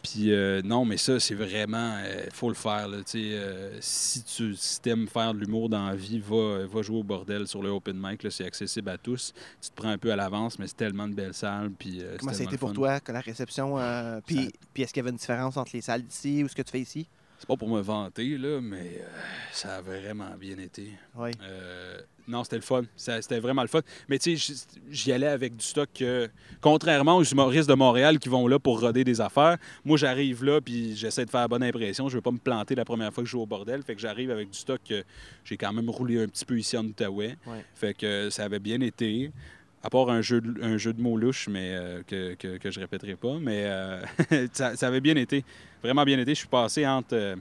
puis 0.01 0.33
non, 0.65 0.83
mais 0.83 0.97
ça 0.97 1.17
c'est 1.21 1.33
vraiment 1.33 1.97
faut 2.33 2.49
le 2.49 2.55
faire 2.55 2.89
là, 2.89 2.97
si 3.05 4.23
tu 4.23 4.53
si 4.57 4.89
aimes 4.89 5.07
faire 5.07 5.33
de 5.33 5.39
l'humour 5.39 5.69
dans 5.69 5.87
la 5.87 5.95
vie, 5.95 6.19
va, 6.19 6.65
va 6.67 6.81
jouer 6.81 6.97
au 6.97 7.03
bordel 7.03 7.47
sur 7.47 7.63
le 7.63 7.69
open 7.69 7.95
mic 7.97 8.21
là, 8.23 8.29
c'est 8.29 8.45
accessible 8.45 8.89
à 8.89 8.97
tous. 8.97 9.33
Tu 9.61 9.69
te 9.69 9.75
prends 9.75 9.89
un 9.89 9.97
peu 9.97 10.11
à 10.11 10.17
l'avance, 10.17 10.59
mais 10.59 10.67
c'est 10.67 10.75
tellement 10.75 11.07
de 11.07 11.13
belles 11.13 11.33
salles 11.33 11.71
puis 11.71 12.03
Comment 12.19 12.33
ça 12.33 12.41
a 12.41 12.43
été 12.43 12.57
pour 12.57 12.69
fun. 12.69 12.75
toi, 12.75 12.99
que 12.99 13.13
la 13.13 13.21
réception? 13.21 13.77
puis, 14.25 14.35
Ça- 14.35 14.51
puis 14.73 14.83
est-ce 14.83 14.93
qu'il 14.93 14.99
y 14.99 15.03
avait 15.05 15.11
une 15.11 15.17
différence 15.17 15.55
entre 15.55 15.71
les 15.73 15.81
salles 15.81 16.03
d'ici 16.03 16.43
ou 16.43 16.49
ce 16.49 16.55
que 16.55 16.63
tu 16.63 16.71
fais 16.71 16.81
ici? 16.81 17.07
C'est 17.43 17.47
pas 17.47 17.57
pour 17.57 17.67
me 17.67 17.81
vanter 17.81 18.37
là, 18.37 18.61
mais 18.61 19.01
euh, 19.01 19.07
ça 19.51 19.75
a 19.75 19.81
vraiment 19.81 20.29
bien 20.39 20.57
été. 20.59 20.93
Oui. 21.13 21.31
Euh, 21.41 21.99
non, 22.25 22.45
c'était 22.45 22.55
le 22.55 22.61
fun. 22.61 22.83
C'était 22.95 23.41
vraiment 23.41 23.63
le 23.63 23.67
fun. 23.67 23.81
Mais 24.07 24.17
tu 24.17 24.37
sais, 24.37 24.65
j'y 24.89 25.11
allais 25.11 25.27
avec 25.27 25.57
du 25.57 25.65
stock 25.65 25.89
que, 25.93 26.29
contrairement 26.61 27.17
aux 27.17 27.23
humoristes 27.25 27.67
de 27.67 27.73
Montréal 27.73 28.17
qui 28.19 28.29
vont 28.29 28.47
là 28.47 28.59
pour 28.59 28.79
roder 28.79 29.03
des 29.03 29.19
affaires, 29.19 29.57
moi 29.83 29.97
j'arrive 29.97 30.45
là 30.45 30.61
puis 30.61 30.95
j'essaie 30.95 31.25
de 31.25 31.29
faire 31.29 31.49
bonne 31.49 31.63
impression. 31.63 32.07
Je 32.07 32.15
veux 32.15 32.21
pas 32.21 32.31
me 32.31 32.37
planter 32.37 32.75
la 32.75 32.85
première 32.85 33.13
fois 33.13 33.23
que 33.23 33.27
je 33.27 33.31
joue 33.31 33.41
au 33.41 33.45
bordel. 33.45 33.83
Fait 33.83 33.95
que 33.95 33.99
j'arrive 33.99 34.31
avec 34.31 34.49
du 34.49 34.57
stock 34.57 34.79
que 34.87 35.03
j'ai 35.43 35.57
quand 35.57 35.73
même 35.73 35.89
roulé 35.89 36.23
un 36.23 36.27
petit 36.29 36.45
peu 36.45 36.57
ici 36.57 36.77
en 36.77 36.85
Outaouais. 36.85 37.35
Ouais. 37.45 37.65
Fait 37.75 37.93
que 37.93 38.29
ça 38.29 38.45
avait 38.45 38.59
bien 38.59 38.79
été. 38.79 39.33
À 39.85 39.89
part 39.89 40.09
un 40.09 40.21
jeu 40.21 40.39
de, 40.39 40.63
un 40.63 40.77
jeu 40.77 40.93
de 40.93 41.01
mots 41.01 41.17
louche, 41.17 41.49
mais 41.49 41.73
euh, 41.75 42.01
que, 42.07 42.35
que, 42.35 42.57
que 42.57 42.71
je 42.71 42.79
répéterai 42.79 43.15
pas. 43.15 43.37
Mais 43.41 43.63
euh, 43.65 44.01
ça, 44.53 44.75
ça 44.77 44.87
avait 44.87 45.01
bien 45.01 45.15
été. 45.17 45.43
Vraiment 45.83 46.05
bien 46.05 46.17
été. 46.19 46.31
Je 46.33 46.39
suis 46.39 46.47
passé 46.47 46.87
entre. 46.87 47.13
euh, 47.15 47.35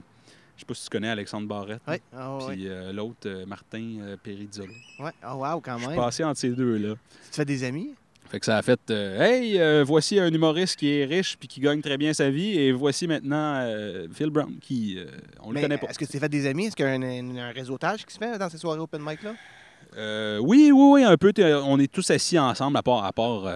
je 0.55 0.59
sais 0.61 0.65
pas 0.65 0.73
si 0.73 0.83
tu 0.83 0.89
connais 0.89 1.07
Alexandre 1.09 1.47
Barrette. 1.47 1.81
Oui. 1.87 1.95
Ah, 2.13 2.37
ouais. 2.37 2.53
Puis 2.55 2.67
euh, 2.67 2.91
l'autre, 2.93 3.45
Martin 3.47 3.97
Perizzolo. 4.21 4.73
ouais. 4.99 5.11
Ah, 5.21 5.35
wow, 5.37 5.61
quand 5.61 5.75
Je 5.77 5.83
suis 5.83 5.87
même. 5.89 5.95
passé 5.97 6.23
entre 6.25 6.39
ces 6.39 6.49
deux-là. 6.49 6.95
Tu 7.23 7.29
te 7.31 7.35
fais 7.37 7.45
des 7.45 7.63
amis? 7.63 7.95
Fait 8.29 8.39
que 8.39 8.45
ça 8.45 8.57
a 8.57 8.61
fait 8.61 8.79
Hey, 8.89 9.59
voici 9.83 10.19
un 10.19 10.31
humoriste 10.31 10.77
qui 10.79 10.89
est 10.89 11.05
riche 11.05 11.37
puis 11.37 11.47
qui 11.47 11.59
gagne 11.61 11.81
très 11.81 11.97
bien 11.97 12.13
sa 12.13 12.29
vie. 12.29 12.57
Et 12.59 12.71
voici 12.71 13.07
maintenant 13.07 13.65
Phil 14.13 14.29
Brown 14.31 14.55
qui. 14.59 14.97
on 15.41 15.49
le 15.49 15.53
Mais 15.55 15.61
connaît 15.61 15.77
pas. 15.77 15.87
Est-ce 15.87 15.99
que 15.99 16.05
tu 16.05 16.11
t'es 16.11 16.19
fait 16.19 16.29
des 16.29 16.45
amis? 16.47 16.65
Est-ce 16.65 16.75
qu'il 16.75 16.85
y 16.85 16.87
a 16.89 16.91
un, 16.91 17.01
un- 17.03 17.37
un 17.37 17.51
réseautage 17.51 18.05
qui 18.05 18.13
se 18.13 18.17
fait 18.19 18.37
dans 18.37 18.49
ces 18.49 18.57
soirées 18.57 18.79
open 18.79 19.01
mic 19.01 19.21
là? 19.23 19.33
Euh, 19.97 20.37
oui, 20.39 20.71
oui, 20.73 20.89
oui, 20.93 21.03
un 21.03 21.17
peu. 21.17 21.33
T'es- 21.33 21.53
On 21.53 21.79
est 21.79 21.91
tous 21.91 22.09
assis 22.11 22.37
ensemble, 22.39 22.77
à 22.77 22.83
part, 22.83 23.03
à 23.05 23.11
part, 23.13 23.45
euh, 23.45 23.55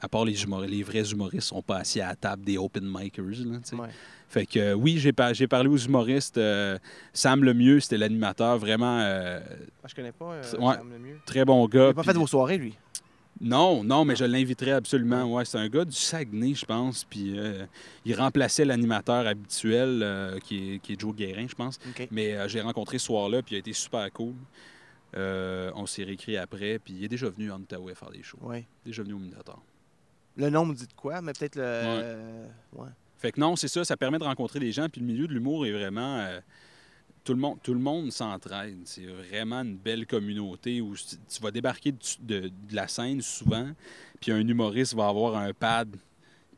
à 0.00 0.08
part 0.08 0.24
les 0.24 0.42
humoristes. 0.42 0.72
Les 0.72 0.82
vrais 0.82 1.10
humoristes 1.10 1.48
sont 1.48 1.62
pas 1.62 1.78
assis 1.78 2.00
à 2.00 2.08
la 2.08 2.16
table 2.16 2.44
des 2.44 2.58
open 2.58 2.84
micers. 2.84 3.44
Là. 3.44 3.58
Ouais. 3.78 3.88
Fait 4.28 4.44
que 4.44 4.58
euh, 4.58 4.74
oui, 4.74 4.98
j'ai 4.98 5.12
par- 5.12 5.32
j'ai 5.34 5.46
parlé 5.46 5.68
aux 5.68 5.76
humoristes. 5.78 6.36
euh, 6.38 6.78
Sam 7.12 7.42
Lemieux, 7.44 7.80
c'était 7.80 7.96
l'animateur, 7.98 8.58
vraiment 8.58 8.98
euh, 9.00 9.40
Ah, 9.82 9.86
je 9.88 9.94
connais 9.94 10.12
pas. 10.12 10.32
euh, 10.34 10.42
Ouais. 10.58 10.74
Sam 10.74 10.90
Lemieux. 10.92 11.18
très 11.24 11.44
bon 11.44 11.66
Il 11.66 11.70
gars. 11.70 11.86
n'a 11.88 11.94
pas 11.94 12.02
fait 12.02 12.12
vos 12.12 12.26
soirées, 12.26 12.58
lui? 12.58 12.74
Non, 13.40 13.84
non, 13.84 14.04
mais 14.04 14.16
je 14.16 14.24
l'inviterais 14.24 14.72
absolument. 14.72 15.24
Ouais, 15.32 15.44
c'est 15.44 15.58
un 15.58 15.68
gars 15.68 15.84
du 15.84 15.94
Saguenay, 15.94 16.54
je 16.54 16.66
pense. 16.66 17.04
Puis 17.08 17.38
euh, 17.38 17.64
il 18.04 18.14
remplaçait 18.16 18.64
l'animateur 18.64 19.26
habituel, 19.28 20.00
euh, 20.02 20.38
qui, 20.40 20.74
est, 20.74 20.78
qui 20.80 20.94
est 20.94 21.00
Joe 21.00 21.14
Guérin, 21.14 21.46
je 21.48 21.54
pense. 21.54 21.78
Mais 22.10 22.34
euh, 22.34 22.48
j'ai 22.48 22.60
rencontré 22.60 22.98
ce 22.98 23.06
soir-là, 23.06 23.40
puis 23.42 23.54
il 23.54 23.56
a 23.56 23.60
été 23.60 23.72
super 23.72 24.12
cool. 24.12 24.34
Euh, 25.16 25.70
on 25.74 25.86
s'est 25.86 26.04
réécrit 26.04 26.36
après, 26.36 26.78
puis 26.78 26.94
il 26.94 27.04
est 27.04 27.08
déjà 27.08 27.28
venu 27.30 27.50
en 27.50 27.60
Outaouais 27.60 27.94
faire 27.94 28.10
des 28.10 28.22
shows. 28.22 28.38
Ouais. 28.42 28.66
Déjà 28.84 29.02
venu 29.02 29.14
au 29.14 29.18
Minotaur. 29.18 29.62
Le 30.36 30.50
nom 30.50 30.66
me 30.66 30.74
dit 30.74 30.86
de 30.86 30.92
quoi, 30.92 31.20
mais 31.22 31.32
peut-être 31.32 31.56
le. 31.56 31.62
euh, 31.64 32.46
ouais. 32.76 32.88
Fait 33.16 33.32
que 33.32 33.40
non, 33.40 33.56
c'est 33.56 33.68
ça, 33.68 33.84
ça 33.84 33.96
permet 33.96 34.18
de 34.18 34.24
rencontrer 34.24 34.60
des 34.60 34.70
gens. 34.70 34.88
Puis 34.88 35.00
le 35.00 35.06
milieu 35.06 35.26
de 35.26 35.32
l'humour 35.32 35.66
est 35.66 35.72
vraiment. 35.72 36.18
euh, 36.18 36.40
tout 37.24 37.34
le 37.34 37.40
monde, 37.40 37.58
tout 37.62 37.74
le 37.74 37.80
monde 37.80 38.12
s'entraide. 38.12 38.78
C'est 38.84 39.04
vraiment 39.06 39.60
une 39.62 39.76
belle 39.76 40.06
communauté 40.06 40.80
où 40.80 40.94
tu 40.94 41.16
tu 41.28 41.42
vas 41.42 41.50
débarquer 41.50 41.92
de, 41.92 41.98
de- 42.22 42.48
de 42.48 42.74
la 42.74 42.86
scène 42.86 43.20
souvent, 43.20 43.68
puis 44.20 44.30
un 44.32 44.46
humoriste 44.46 44.94
va 44.94 45.08
avoir 45.08 45.36
un 45.36 45.52
pad, 45.52 45.94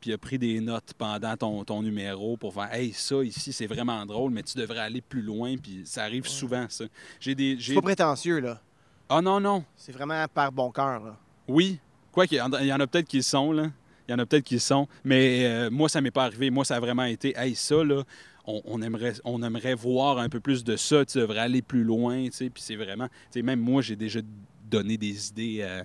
puis 0.01 0.11
il 0.11 0.13
a 0.15 0.19
pris 0.19 0.39
des 0.39 0.61
notes 0.61 0.95
pendant 0.97 1.37
ton, 1.37 1.65
ton 1.65 1.83
numéro 1.83 2.37
pour 2.37 2.55
faire 2.55 2.73
Hey, 2.73 2.93
ça 2.93 3.23
ici, 3.23 3.53
c'est 3.53 3.67
vraiment 3.67 4.05
drôle, 4.07 4.33
mais 4.33 4.43
tu 4.43 4.57
devrais 4.59 4.79
aller 4.81 5.01
plus 5.01 5.23
loin, 5.23 5.57
puis 5.57 5.83
ça 5.85 6.05
arrive 6.05 6.27
souvent, 6.27 6.67
ça. 6.69 6.85
J'ai 7.21 7.35
des. 7.35 7.57
C'est 7.61 7.75
pas 7.75 7.83
prétentieux, 7.83 8.41
là. 8.41 8.61
Ah 9.09 9.21
non, 9.21 9.41
non. 9.41 9.65
C'est 9.77 9.93
vraiment 9.93 10.25
par 10.33 10.51
bon 10.53 10.71
cœur, 10.71 11.05
là. 11.05 11.17
Oui. 11.49 11.79
Quoi 12.13 12.27
qu'il 12.27 12.39
y 12.39 12.41
en 12.41 12.53
a- 12.53 12.61
il 12.63 12.67
y 12.69 12.73
en 12.73 12.81
a 12.81 12.87
peut-être 12.87 13.09
qui 13.09 13.17
le 13.19 13.23
sont, 13.23 13.53
là. 13.53 13.71
Il 14.09 14.13
y 14.13 14.15
en 14.15 14.19
a 14.19 14.27
peut-être 14.27 14.45
qui 14.45 14.55
le 14.55 14.61
sont. 14.61 14.89
Mais 15.05 15.45
euh, 15.47 15.71
moi, 15.71 15.89
ça 15.89 16.01
m'est 16.01 16.11
pas 16.11 16.25
arrivé. 16.25 16.51
Moi, 16.51 16.65
ça 16.65 16.77
a 16.77 16.81
vraiment 16.81 17.05
été, 17.05 17.33
hey, 17.37 17.55
ça, 17.55 17.85
là, 17.85 18.03
on, 18.47 18.61
on 18.65 18.83
aimerait, 18.83 19.13
on 19.25 19.43
aimerait 19.43 19.75
voir 19.75 20.19
un 20.19 20.29
peu 20.29 20.41
plus 20.41 20.65
de 20.65 20.77
ça. 20.77 21.05
Tu 21.05 21.19
devrais 21.19 21.39
aller 21.41 21.63
plus 21.63 21.85
loin, 21.85 22.25
tu 22.27 22.33
sais. 22.33 22.51
Puis 22.51 22.63
c'est 22.63 22.75
vraiment, 22.77 23.07
tu 23.07 23.15
sais, 23.35 23.43
même 23.43 23.61
moi, 23.61 23.83
j'ai 23.83 23.97
déjà 23.97 24.21
donné 24.69 24.97
des 24.97 25.29
idées 25.29 25.63
à, 25.63 25.85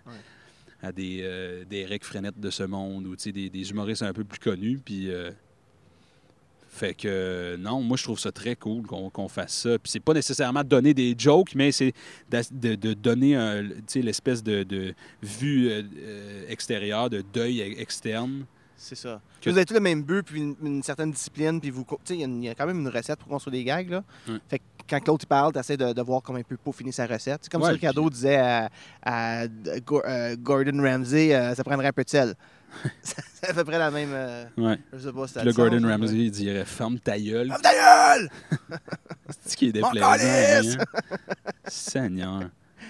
à 0.85 0.91
des, 0.91 1.19
euh, 1.23 1.65
des 1.65 1.77
Eric 1.79 2.03
Frenette 2.05 2.39
de 2.39 2.49
ce 2.49 2.63
monde 2.63 3.07
ou, 3.07 3.15
des, 3.15 3.49
des 3.49 3.69
humoristes 3.71 4.03
un 4.03 4.13
peu 4.13 4.23
plus 4.23 4.39
connus. 4.39 4.79
Puis. 4.83 5.09
euh, 5.09 5.31
fait 6.67 6.93
que 6.93 7.55
non, 7.55 7.81
moi 7.81 7.95
je 7.95 8.03
trouve 8.03 8.19
ça 8.19 8.33
très 8.33 8.57
cool 8.57 8.85
qu'on 8.85 9.27
fasse 9.29 9.53
ça. 9.61 9.79
Puis 9.79 9.89
c'est 9.91 10.01
pas 10.01 10.13
nécessairement 10.13 10.61
donner 10.63 10.93
des 10.93 11.15
jokes, 11.17 11.55
mais 11.55 11.71
c'est 11.71 11.93
de, 12.51 12.75
de 12.75 12.93
donner 12.93 13.61
l'espèce 13.95 14.43
de, 14.43 14.63
de 14.63 14.93
vue 15.23 15.69
euh, 15.69 15.83
euh, 15.97 16.45
extérieure, 16.49 17.09
de 17.09 17.23
deuil 17.33 17.61
e- 17.61 17.79
externe. 17.79 18.45
C'est 18.75 18.95
ça. 18.95 19.21
Que- 19.39 19.49
Vous 19.51 19.55
avez 19.55 19.65
tous 19.65 19.73
le 19.73 19.79
même 19.79 20.03
but, 20.03 20.23
puis 20.23 20.41
une, 20.41 20.55
une 20.61 20.83
certaine 20.83 21.11
discipline, 21.11 21.61
puis 21.61 21.69
vous. 21.69 21.85
co- 21.85 21.97
Tu 22.03 22.13
sais, 22.13 22.19
il 22.19 22.43
y 22.43 22.49
a 22.49 22.51
y, 22.51 22.55
quand 22.55 22.67
même 22.67 22.81
une 22.81 22.89
recette 22.89 23.19
pour 23.19 23.29
construire 23.29 23.53
des 23.53 23.63
gags, 23.63 23.89
là. 23.89 24.03
Fait 24.49 24.59
que 24.59 24.63
quand 24.89 25.07
l'autre 25.07 25.25
parle, 25.27 25.53
tu 25.53 25.59
essaies 25.59 25.77
de, 25.77 25.93
de 25.93 26.01
voir 26.01 26.21
comment 26.21 26.37
il 26.39 26.45
peut 26.45 26.57
peaufiner 26.57 26.91
sa 26.91 27.05
recette. 27.07 27.39
C'est 27.43 27.51
comme 27.51 27.61
Ouais, 27.61 27.67
ça 27.67 27.73
que 27.73 27.75
Ricardo 27.79 28.09
disait 28.09 28.37
à, 28.37 28.69
euh, 29.43 30.35
Gordon 30.37 30.81
Ramsay 30.83 31.33
euh, 31.35 31.55
ça 31.55 31.63
prendrait 31.63 31.87
un 31.87 31.93
peu 31.93 32.03
de 32.03 32.09
sel. 32.09 32.33
c'est 33.01 33.49
à 33.49 33.53
peu 33.53 33.63
près 33.63 33.77
la 33.77 33.89
même. 33.89 34.09
euh, 34.13 34.45
Ouais. 34.57 34.77
je 34.93 34.97
sais 34.99 35.13
pas 35.13 35.27
si 35.27 35.35
le 35.39 35.45
sens, 35.51 35.55
Gordon 35.55 35.79
là, 35.87 35.95
Ramsay, 35.95 36.15
il 36.17 36.31
dirait 36.31 36.65
Ferme 36.65 36.99
ta 36.99 37.17
gueule. 37.17 37.47
Ferme 37.47 37.61
ta 37.61 37.73
gueule! 37.73 38.29
C'est 39.29 39.51
ce 39.51 39.57
qui 39.57 39.67
est 39.67 39.71
déplaisant. 39.71 40.11
calice! 40.11 40.77
hein? 40.79 40.99
Seigneur. 41.67 42.39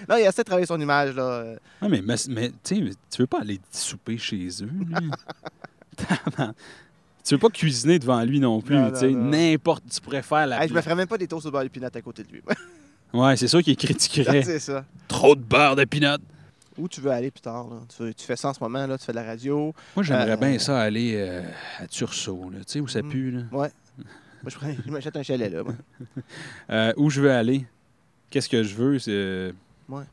Non, 0.08 0.16
il 0.18 0.24
a 0.24 0.28
assez 0.28 0.42
de 0.42 0.44
travailler 0.44 0.66
son 0.66 0.80
image, 0.80 1.14
là. 1.14 1.22
euh. 1.22 1.56
Ah, 1.80 1.88
mais, 1.88 2.02
mais, 2.02 2.16
mais, 2.28 2.50
tu 2.64 2.92
veux 3.18 3.26
pas 3.26 3.40
aller 3.40 3.58
souper 3.70 4.18
chez 4.18 4.46
eux, 4.62 4.68
lui? 4.70 5.10
Tu 7.26 7.34
veux 7.34 7.38
pas 7.40 7.48
cuisiner 7.50 7.98
devant 7.98 8.22
lui 8.22 8.38
non 8.38 8.60
plus. 8.60 8.76
N'importe, 8.76 9.82
tu 9.92 10.00
pourrais 10.00 10.22
faire 10.22 10.46
la. 10.46 10.62
Hey, 10.62 10.68
je 10.68 10.74
me 10.74 10.80
ferais 10.80 10.94
même 10.94 11.08
pas 11.08 11.18
des 11.18 11.26
toasts 11.26 11.46
au 11.46 11.50
beurre 11.50 11.64
de 11.64 11.68
pinot 11.68 11.88
à 11.92 12.00
côté 12.02 12.22
de 12.22 12.30
lui. 12.32 12.42
Ouais, 13.12 13.36
c'est 13.36 13.46
sûr 13.48 13.62
qu'il 13.62 13.76
critiquerait. 13.76 14.42
c'est 14.44 14.58
ça. 14.58 14.84
Trop 15.08 15.34
de 15.36 15.40
beurre 15.40 15.76
de 15.76 15.84
pinot. 15.84 16.18
Où 16.76 16.86
tu 16.88 17.00
veux 17.00 17.10
aller 17.12 17.30
plus 17.30 17.40
tard, 17.40 17.66
là? 17.68 17.76
Tu, 18.14 18.24
fais 18.26 18.36
ça 18.36 18.48
en 18.48 18.52
ce 18.52 18.62
moment, 18.62 18.84
là, 18.86 18.98
tu 18.98 19.04
fais 19.06 19.12
de 19.12 19.16
la 19.16 19.22
radio. 19.24 19.72
Moi, 19.94 20.02
j'aimerais 20.02 20.32
Euh, 20.32 20.36
bien 20.36 20.58
ça 20.58 20.80
aller 20.80 21.14
euh, 21.16 21.42
à 21.78 21.86
Tursault, 21.86 22.50
là, 22.50 22.58
tu 22.58 22.64
sais, 22.72 22.80
où 22.80 22.88
ça 22.88 23.02
Mm. 23.02 23.08
pue. 23.08 23.30
Là. 23.30 23.42
Moi, 23.52 23.68
je, 24.46 24.56
prends- 24.56 24.74
je 24.84 24.90
m'achète 24.90 25.16
un 25.16 25.22
chalet, 25.22 25.50
là. 25.50 25.62
moi. 25.62 25.74
Euh, 26.70 26.92
où 26.96 27.08
je 27.08 27.22
veux 27.22 27.30
aller? 27.30 27.64
Qu'est-ce 28.28 28.48
que 28.48 28.62
je 28.64 28.74
veux? 28.74 28.98
C'est... 28.98 29.54
Ouais. 29.88 30.04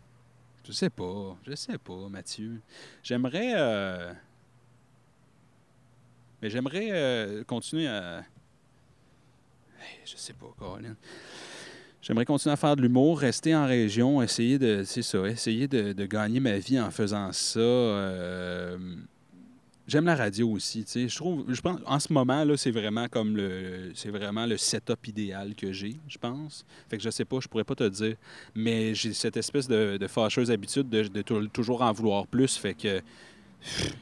Je 0.65 0.71
sais 0.71 0.89
pas. 0.91 1.35
Je 1.45 1.55
sais 1.55 1.77
pas, 1.79 2.07
Mathieu. 2.09 2.61
J'aimerais... 3.01 3.53
Mais 6.43 6.49
j'aimerais 6.49 6.89
euh, 6.91 7.43
continuer 7.45 7.87
à... 7.87 8.21
Je 10.03 10.17
sais 10.17 10.33
pas, 10.33 10.53
Colin. 10.59 10.93
J'aimerais 12.01 12.25
continuer 12.25 12.51
à 12.51 12.57
faire 12.57 12.75
de 12.75 12.81
l'humour, 12.81 13.17
rester 13.17 13.55
en 13.55 13.65
région, 13.65 14.21
essayer 14.21 14.59
de... 14.59 14.83
C'est 14.85 15.03
ça, 15.03 15.25
essayer 15.25 15.69
de, 15.69 16.05
gagner 16.05 16.41
ma 16.41 16.57
vie 16.57 16.77
en 16.81 16.91
faisant 16.91 17.31
ça. 17.31 17.59
euh, 17.61 18.77
J'aime 19.87 20.05
la 20.05 20.17
radio 20.17 20.49
aussi, 20.49 20.83
tu 20.83 20.91
sais. 20.91 21.07
Je 21.07 21.15
trouve, 21.15 21.45
je 21.47 21.61
pense, 21.61 21.79
en 21.85 21.99
ce 21.99 22.11
moment 22.11 22.43
là, 22.43 22.57
c'est 22.57 22.71
vraiment 22.71 23.07
comme 23.07 23.37
le, 23.37 23.91
c'est 23.95 24.09
vraiment 24.09 24.45
le 24.45 24.57
setup 24.57 25.07
idéal 25.07 25.55
que 25.55 25.71
j'ai, 25.71 25.95
je 26.09 26.17
pense. 26.17 26.65
Fait 26.89 26.97
que 26.97 27.03
je 27.03 27.09
sais 27.09 27.25
pas, 27.25 27.39
je 27.39 27.47
pourrais 27.47 27.63
pas 27.63 27.75
te 27.75 27.87
dire, 27.87 28.15
mais 28.53 28.93
j'ai 28.95 29.13
cette 29.13 29.37
espèce 29.37 29.67
de, 29.69 29.97
fâcheuse 30.09 30.51
habitude 30.51 30.89
de, 30.89 31.03
de 31.03 31.21
tou- 31.21 31.47
toujours 31.47 31.81
en 31.81 31.91
vouloir 31.93 32.27
plus. 32.27 32.57
Fait 32.57 32.73
que 32.73 33.01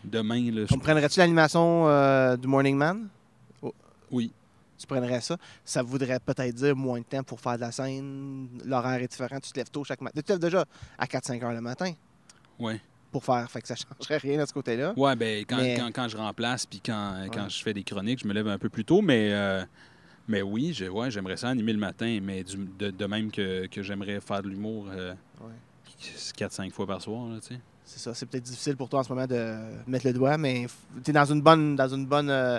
demain 0.03 0.51
là, 0.51 0.65
je- 0.65 0.73
Comprendrais-tu 0.73 1.19
l'animation 1.19 1.87
euh, 1.87 2.35
du 2.37 2.47
Morning 2.47 2.75
Man? 2.77 3.07
oui, 4.11 4.31
Tu 4.77 4.87
prendrais 4.87 5.21
ça? 5.21 5.37
Ça 5.63 5.83
voudrait 5.83 6.19
peut-être 6.19 6.55
dire 6.55 6.75
moins 6.75 6.99
de 6.99 7.05
temps 7.05 7.21
pour 7.23 7.39
faire 7.39 7.55
de 7.55 7.61
la 7.61 7.71
scène. 7.71 8.47
L'horaire 8.65 8.99
est 9.01 9.07
différent. 9.07 9.39
Tu 9.39 9.51
te 9.51 9.57
lèves 9.59 9.69
tôt 9.69 9.83
chaque 9.83 10.01
matin. 10.01 10.19
Tu 10.19 10.23
te 10.23 10.31
lèves 10.31 10.39
déjà 10.41 10.65
à 10.97 11.05
4-5 11.05 11.43
heures 11.43 11.53
le 11.53 11.61
matin. 11.61 11.91
ouais. 12.59 12.81
pour 13.11 13.25
faire. 13.25 13.51
Fait 13.51 13.61
que 13.61 13.67
ça 13.67 13.75
changerait 13.75 14.17
rien 14.19 14.41
de 14.41 14.45
ce 14.47 14.53
côté-là. 14.53 14.93
Ouais, 14.95 15.15
ben 15.17 15.43
quand, 15.45 15.57
Mais- 15.57 15.75
quand, 15.77 15.89
quand 15.93 16.07
je 16.07 16.15
remplace 16.15 16.65
puis 16.65 16.79
quand, 16.83 17.27
quand 17.33 17.43
Ouais. 17.43 17.49
je 17.49 17.61
fais 17.61 17.73
des 17.73 17.83
chroniques, 17.83 18.21
je 18.23 18.27
me 18.27 18.33
lève 18.33 18.47
un 18.47 18.57
peu 18.57 18.69
plus 18.69 18.85
tôt, 18.85 19.01
mais, 19.01 19.33
euh, 19.33 19.65
mais 20.29 20.41
oui, 20.41 20.71
je, 20.73 20.85
ouais, 20.85 21.11
j'aimerais 21.11 21.35
ça 21.35 21.49
animer 21.49 21.73
le 21.73 21.79
matin, 21.79 22.19
mais 22.23 22.41
du- 22.45 22.55
de, 22.79 22.89
de 22.89 23.05
même 23.07 23.29
que, 23.29 23.65
que 23.67 23.83
j'aimerais 23.83 24.21
faire 24.21 24.41
de 24.41 24.47
l'humour 24.47 24.87
euh, 24.91 25.13
Ouais. 25.41 25.51
4-5 26.37 26.71
fois 26.71 26.87
par 26.87 27.01
soir, 27.01 27.27
là, 27.27 27.39
tu 27.41 27.53
sais. 27.55 27.59
C'est 27.93 27.99
ça. 27.99 28.13
C'est 28.13 28.25
peut-être 28.25 28.43
difficile 28.43 28.77
pour 28.77 28.87
toi 28.87 29.01
en 29.01 29.03
ce 29.03 29.09
moment 29.13 29.27
de 29.27 29.53
mettre 29.85 30.07
le 30.07 30.13
doigt, 30.13 30.37
mais 30.37 30.65
tu 31.03 31.09
es 31.09 31.13
dans 31.13 31.25
une 31.25 31.41
bonne, 31.41 31.75
dans 31.75 31.89
une 31.89 32.05
bonne, 32.05 32.29
euh, 32.29 32.57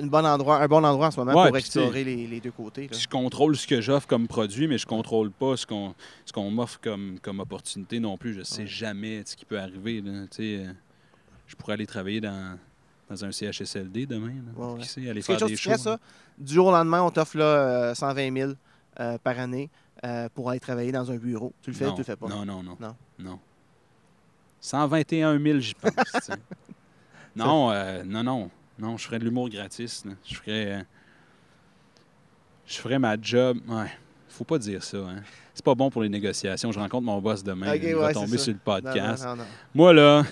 une 0.00 0.08
bonne 0.08 0.24
endroit, 0.24 0.56
un 0.62 0.66
bon 0.66 0.82
endroit 0.84 1.08
en 1.08 1.10
ce 1.10 1.20
moment 1.20 1.34
Ouais, 1.42 1.48
pour 1.48 1.56
explorer 1.58 2.02
les, 2.02 2.26
les 2.26 2.40
deux 2.40 2.50
côtés. 2.50 2.88
là. 2.88 2.96
Je 2.98 3.06
contrôle 3.08 3.56
ce 3.56 3.66
que 3.66 3.80
j'offre 3.82 4.06
comme 4.06 4.26
produit, 4.26 4.66
mais 4.66 4.78
je 4.78 4.86
contrôle 4.86 5.30
pas 5.30 5.56
ce 5.58 5.66
qu'on 5.66 5.94
ce 6.24 6.32
qu'on 6.32 6.50
m'offre 6.50 6.80
comme, 6.80 7.18
comme 7.20 7.40
opportunité 7.40 8.00
non 8.00 8.16
plus. 8.16 8.32
Je 8.34 8.42
sais 8.42 8.62
Ouais. 8.62 8.66
jamais 8.66 9.22
ce 9.26 9.36
qui 9.36 9.44
peut 9.44 9.58
arriver. 9.58 10.00
là. 10.00 10.24
Sais, 10.30 10.64
euh, 10.64 10.72
je 11.46 11.54
pourrais 11.56 11.74
aller 11.74 11.86
travailler 11.86 12.22
dans, 12.22 12.58
dans 13.10 13.24
un 13.26 13.30
CHSLD 13.30 14.06
demain. 14.06 14.32
Ouais. 14.56 14.80
Qui 14.80 14.88
sait, 14.88 15.00
aller 15.10 15.20
quelque 15.22 15.38
faire 15.56 15.76
des 15.76 15.82
ça. 15.82 15.98
Du 16.38 16.54
jour 16.54 16.68
au 16.68 16.72
lendemain, 16.72 17.02
on 17.02 17.10
t'offre 17.10 17.36
là, 17.36 17.44
euh, 17.44 17.94
120 17.94 18.32
000 18.34 18.52
euh, 19.00 19.18
par 19.18 19.38
année 19.38 19.68
pour 20.34 20.48
aller 20.48 20.60
travailler 20.60 20.92
dans 20.92 21.10
un 21.10 21.16
bureau. 21.16 21.52
Tu 21.60 21.70
le 21.70 21.76
fais 21.76 21.84
non, 21.84 21.90
ou 21.92 21.94
tu 21.96 22.00
le 22.00 22.04
fais 22.04 22.16
pas? 22.16 22.28
Non, 22.28 22.44
non, 22.46 22.62
non. 22.62 22.76
Non. 22.80 22.94
Non. 23.18 23.38
121 24.60 25.38
000, 25.40 25.58
j'y 25.60 25.74
pense. 25.74 26.30
non, 27.36 27.70
euh, 27.70 28.02
non, 28.04 28.22
non. 28.22 28.50
Non, 28.78 28.96
je 28.96 29.04
ferais 29.06 29.18
de 29.18 29.24
l'humour 29.24 29.48
gratis. 29.48 30.04
là. 30.04 30.12
Je 30.24 30.34
ferais. 30.36 30.72
euh, 30.72 30.82
je 32.66 32.76
ferais 32.78 32.98
ma 32.98 33.16
job. 33.20 33.58
Ouais. 33.66 33.90
Faut 34.28 34.44
pas 34.44 34.58
dire 34.58 34.84
ça. 34.84 34.98
Hein. 34.98 35.22
C'est 35.54 35.64
pas 35.64 35.74
bon 35.74 35.90
pour 35.90 36.02
les 36.02 36.08
négociations. 36.08 36.70
Je 36.70 36.78
rencontre 36.78 37.04
mon 37.04 37.20
boss 37.20 37.42
demain. 37.42 37.74
Il 37.74 37.94
va 37.96 38.12
tomber 38.12 38.38
sur 38.38 38.52
le 38.52 38.58
non, 38.58 38.60
podcast. 38.64 39.24
non, 39.24 39.36
non. 39.36 39.44
Moi, 39.74 39.92
là, 39.92 40.22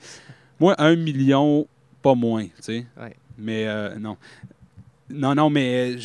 moi, 0.60 0.74
un 0.78 0.96
million, 0.96 1.68
pas 2.02 2.14
moins, 2.14 2.44
tu 2.46 2.52
sais. 2.60 2.86
Ouais. 3.00 3.16
Mais 3.38 3.66
euh, 3.66 3.96
non. 3.96 4.16
Non, 5.10 5.34
non, 5.34 5.50
mais 5.50 5.94
euh, 5.94 5.98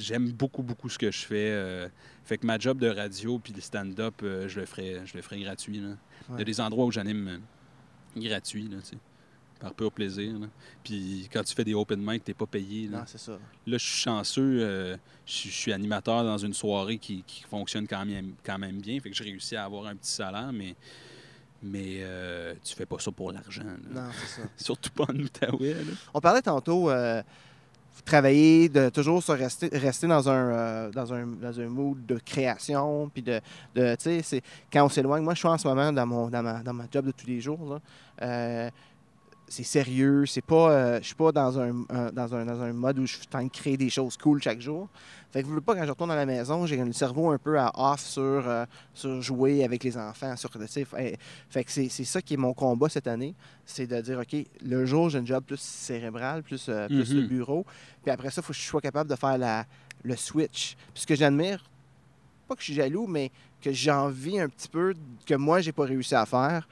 j'aime 0.00 0.30
beaucoup, 0.30 0.62
beaucoup 0.62 0.88
ce 0.88 0.98
que 0.98 1.10
je 1.10 1.26
fais. 1.26 1.88
Fait 2.28 2.38
que 2.38 2.46
ma 2.46 2.58
job 2.58 2.78
de 2.78 2.88
radio 2.88 3.38
puis 3.38 3.52
le 3.54 3.60
stand-up, 3.60 4.14
euh, 4.22 4.48
je 4.48 4.60
le 4.60 4.66
ferai, 4.66 5.00
je 5.04 5.16
le 5.16 5.22
ferai 5.22 5.40
gratuit. 5.40 5.80
là. 5.80 5.96
Il 6.30 6.38
y 6.38 6.42
a 6.42 6.44
des 6.44 6.60
endroits 6.60 6.84
où 6.84 6.90
j'anime 6.92 7.28
euh, 8.16 8.20
gratuit, 8.28 8.68
là, 8.68 8.76
tu 8.82 8.90
sais, 8.90 8.98
par 9.58 9.72
pur 9.74 9.90
plaisir. 9.90 10.38
là. 10.38 10.46
Puis 10.84 11.28
quand 11.32 11.42
tu 11.42 11.54
fais 11.54 11.64
des 11.64 11.74
open 11.74 12.00
mic, 12.00 12.22
t'es 12.22 12.34
pas 12.34 12.46
payé. 12.46 12.86
Là, 12.88 12.98
Non, 12.98 13.04
c'est 13.06 13.18
ça. 13.18 13.32
Là, 13.32 13.38
je 13.66 13.84
suis 13.84 14.02
chanceux. 14.02 14.60
euh, 14.62 14.96
je 15.26 15.32
suis- 15.32 15.50
je 15.50 15.54
suis 15.56 15.72
animateur 15.72 16.22
dans 16.22 16.38
une 16.38 16.52
soirée 16.54 16.98
qui, 16.98 17.22
qui 17.26 17.42
fonctionne 17.44 17.86
quand 17.88 18.04
même, 18.04 18.34
quand 18.44 18.58
même 18.58 18.80
bien. 18.80 19.00
Fait 19.00 19.10
que 19.10 19.16
j'ai 19.16 19.24
réussi 19.24 19.56
à 19.56 19.64
avoir 19.64 19.86
un 19.86 19.96
petit 19.96 20.10
salaire, 20.12 20.52
mais, 20.52 20.76
mais 21.62 21.98
euh, 22.02 22.54
tu 22.62 22.74
fais 22.74 22.86
pas 22.86 22.98
ça 22.98 23.10
pour 23.10 23.32
l'argent. 23.32 23.64
Non, 23.90 24.08
c'est 24.12 24.42
ça. 24.42 24.48
Surtout 24.56 24.90
pas 24.90 25.04
en 25.08 25.16
Outaouais. 25.16 25.74
là. 25.74 25.92
On 26.14 26.20
parlait 26.20 26.42
tantôt, 26.42 26.88
euh, 26.90 27.22
vous 27.98 28.04
travaillez 28.04 28.68
de 28.68 28.90
toujours 28.90 29.20
se 29.22 29.32
rester, 29.32 29.68
rester 29.72 30.06
dans, 30.06 30.28
un, 30.28 30.52
euh, 30.52 30.90
dans, 30.90 31.12
un, 31.12 31.26
dans 31.26 31.60
un 31.60 31.68
mood 31.68 32.06
de 32.06 32.16
création, 32.18 33.10
puis 33.12 33.22
de, 33.22 33.40
de 33.74 33.96
tu 33.96 34.22
sais, 34.22 34.40
quand 34.72 34.84
on 34.84 34.88
s'éloigne. 34.88 35.24
Moi, 35.24 35.34
je 35.34 35.40
suis 35.40 35.48
en 35.48 35.58
ce 35.58 35.66
moment 35.66 35.92
dans, 35.92 36.06
mon, 36.06 36.28
dans, 36.28 36.42
ma, 36.42 36.62
dans 36.62 36.72
ma 36.72 36.84
job 36.90 37.06
de 37.06 37.10
tous 37.10 37.26
les 37.26 37.40
jours. 37.40 37.80
Euh, 38.22 38.70
c'est 39.48 39.62
sérieux, 39.64 40.26
c'est 40.26 40.44
pas, 40.44 40.70
euh, 40.70 40.98
je 41.00 41.06
suis 41.06 41.14
pas 41.14 41.32
dans 41.32 41.58
un, 41.58 41.70
un- 41.88 42.10
dans, 42.12 42.34
un, 42.34 42.44
dans 42.44 42.60
un 42.62 42.72
mode 42.72 42.98
où 42.98 43.06
je 43.06 43.14
suis 43.16 43.26
en 43.26 43.30
train 43.30 43.44
de 43.44 43.50
créer 43.50 43.76
des 43.76 43.88
choses 43.90 44.16
cool 44.16 44.42
chaque 44.42 44.60
jour. 44.60 44.88
Fait 45.32 45.42
que 45.42 45.48
je 45.48 45.54
veux 45.54 45.60
pas, 45.60 45.74
quand 45.74 45.84
je 45.84 45.90
retourne 45.90 46.10
à 46.10 46.16
la 46.16 46.26
maison, 46.26 46.66
j'ai 46.66 46.76
le 46.76 46.92
cerveau 46.92 47.30
un 47.30 47.38
peu 47.38 47.58
à 47.58 47.70
off 47.74 48.00
sur, 48.00 48.22
euh, 48.22 48.64
sur 48.94 49.20
jouer 49.22 49.64
avec 49.64 49.84
les 49.84 49.96
enfants. 49.98 50.36
Sur, 50.36 50.50
tu 50.50 50.58
sais, 50.66 50.84
fait, 50.84 51.18
fait 51.50 51.64
que 51.64 51.70
c'est 51.72 51.88
c'est 51.88 52.04
ça 52.04 52.20
qui 52.22 52.34
est 52.34 52.38
mon 52.38 52.52
combat 52.54 52.88
cette 52.88 53.06
année 53.06 53.34
c'est 53.66 53.86
de 53.86 54.00
dire, 54.00 54.18
OK, 54.18 54.36
le 54.64 54.86
jour, 54.86 55.10
j'ai 55.10 55.18
un 55.18 55.24
job 55.26 55.44
plus 55.44 55.60
cérébral, 55.60 56.42
plus, 56.42 56.66
euh, 56.68 56.86
plus 56.86 57.10
Mhm. 57.12 57.20
le 57.20 57.26
bureau. 57.26 57.66
Puis 58.02 58.10
après 58.10 58.30
ça, 58.30 58.40
il 58.40 58.44
faut 58.44 58.52
que 58.52 58.58
je 58.58 58.64
sois 58.64 58.80
capable 58.80 59.10
de 59.10 59.16
faire 59.16 59.36
la, 59.36 59.66
le 60.02 60.16
switch. 60.16 60.74
Puis 60.94 61.02
ce 61.02 61.06
que 61.06 61.14
j'admire, 61.14 61.62
pas 62.48 62.54
que 62.54 62.60
je 62.60 62.66
suis 62.66 62.74
jaloux, 62.74 63.06
mais 63.06 63.30
que 63.60 63.72
j'envie 63.72 64.40
un 64.40 64.48
petit 64.48 64.68
peu 64.68 64.94
que 65.26 65.34
moi, 65.34 65.60
j'ai 65.60 65.72
pas 65.72 65.84
réussi 65.84 66.14
à 66.14 66.24
faire 66.24 66.66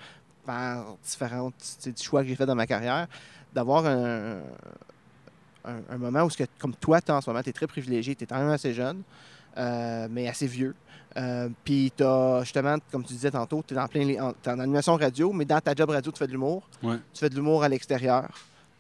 par 0.47 0.97
différents 1.03 1.53
choix 2.01 2.23
que 2.23 2.29
j'ai 2.29 2.37
fait 2.37 2.47
dans 2.47 2.55
ma 2.55 2.67
carrière, 2.67 3.07
d'avoir 3.53 3.85
un, 3.87 4.39
un, 5.65 5.81
un 5.91 5.99
moment 5.99 6.23
où, 6.23 6.29
que, 6.29 6.45
comme 6.59 6.75
toi, 6.75 7.01
t'es 7.01 7.13
en 7.13 7.21
ce 7.21 7.29
moment, 7.29 7.43
tu 7.43 7.51
es 7.51 7.53
très 7.53 7.67
privilégié, 7.67 8.15
tu 8.15 8.25
es 8.25 8.27
quand 8.27 8.39
même 8.39 8.49
assez 8.51 8.73
jeune, 8.73 9.03
euh, 9.59 10.07
mais 10.11 10.29
assez 10.29 10.47
vieux. 10.47 10.75
Euh, 11.17 11.49
puis 11.65 11.93
tu 11.97 12.05
as, 12.05 12.41
justement, 12.43 12.77
comme 12.93 13.03
tu 13.05 13.15
disais 13.15 13.31
tantôt, 13.31 13.65
tu 13.67 13.75
es 13.75 13.79
en 13.79 13.89
plein 13.89 14.21
en, 14.23 14.33
t'es 14.33 14.51
en 14.51 14.59
animation 14.59 14.97
radio, 14.97 15.33
mais 15.33 15.45
dans 15.45 15.61
ta 15.61 15.75
job 15.75 15.91
radio, 15.91 16.13
tu 16.13 16.19
fais 16.19 16.27
de 16.27 16.33
l'humour. 16.33 16.69
Ouais. 16.83 16.97
Tu 17.13 17.21
fais 17.21 17.31
de 17.31 17.35
l'humour 17.35 17.63
à 17.65 17.69
l'extérieur, 17.69 18.29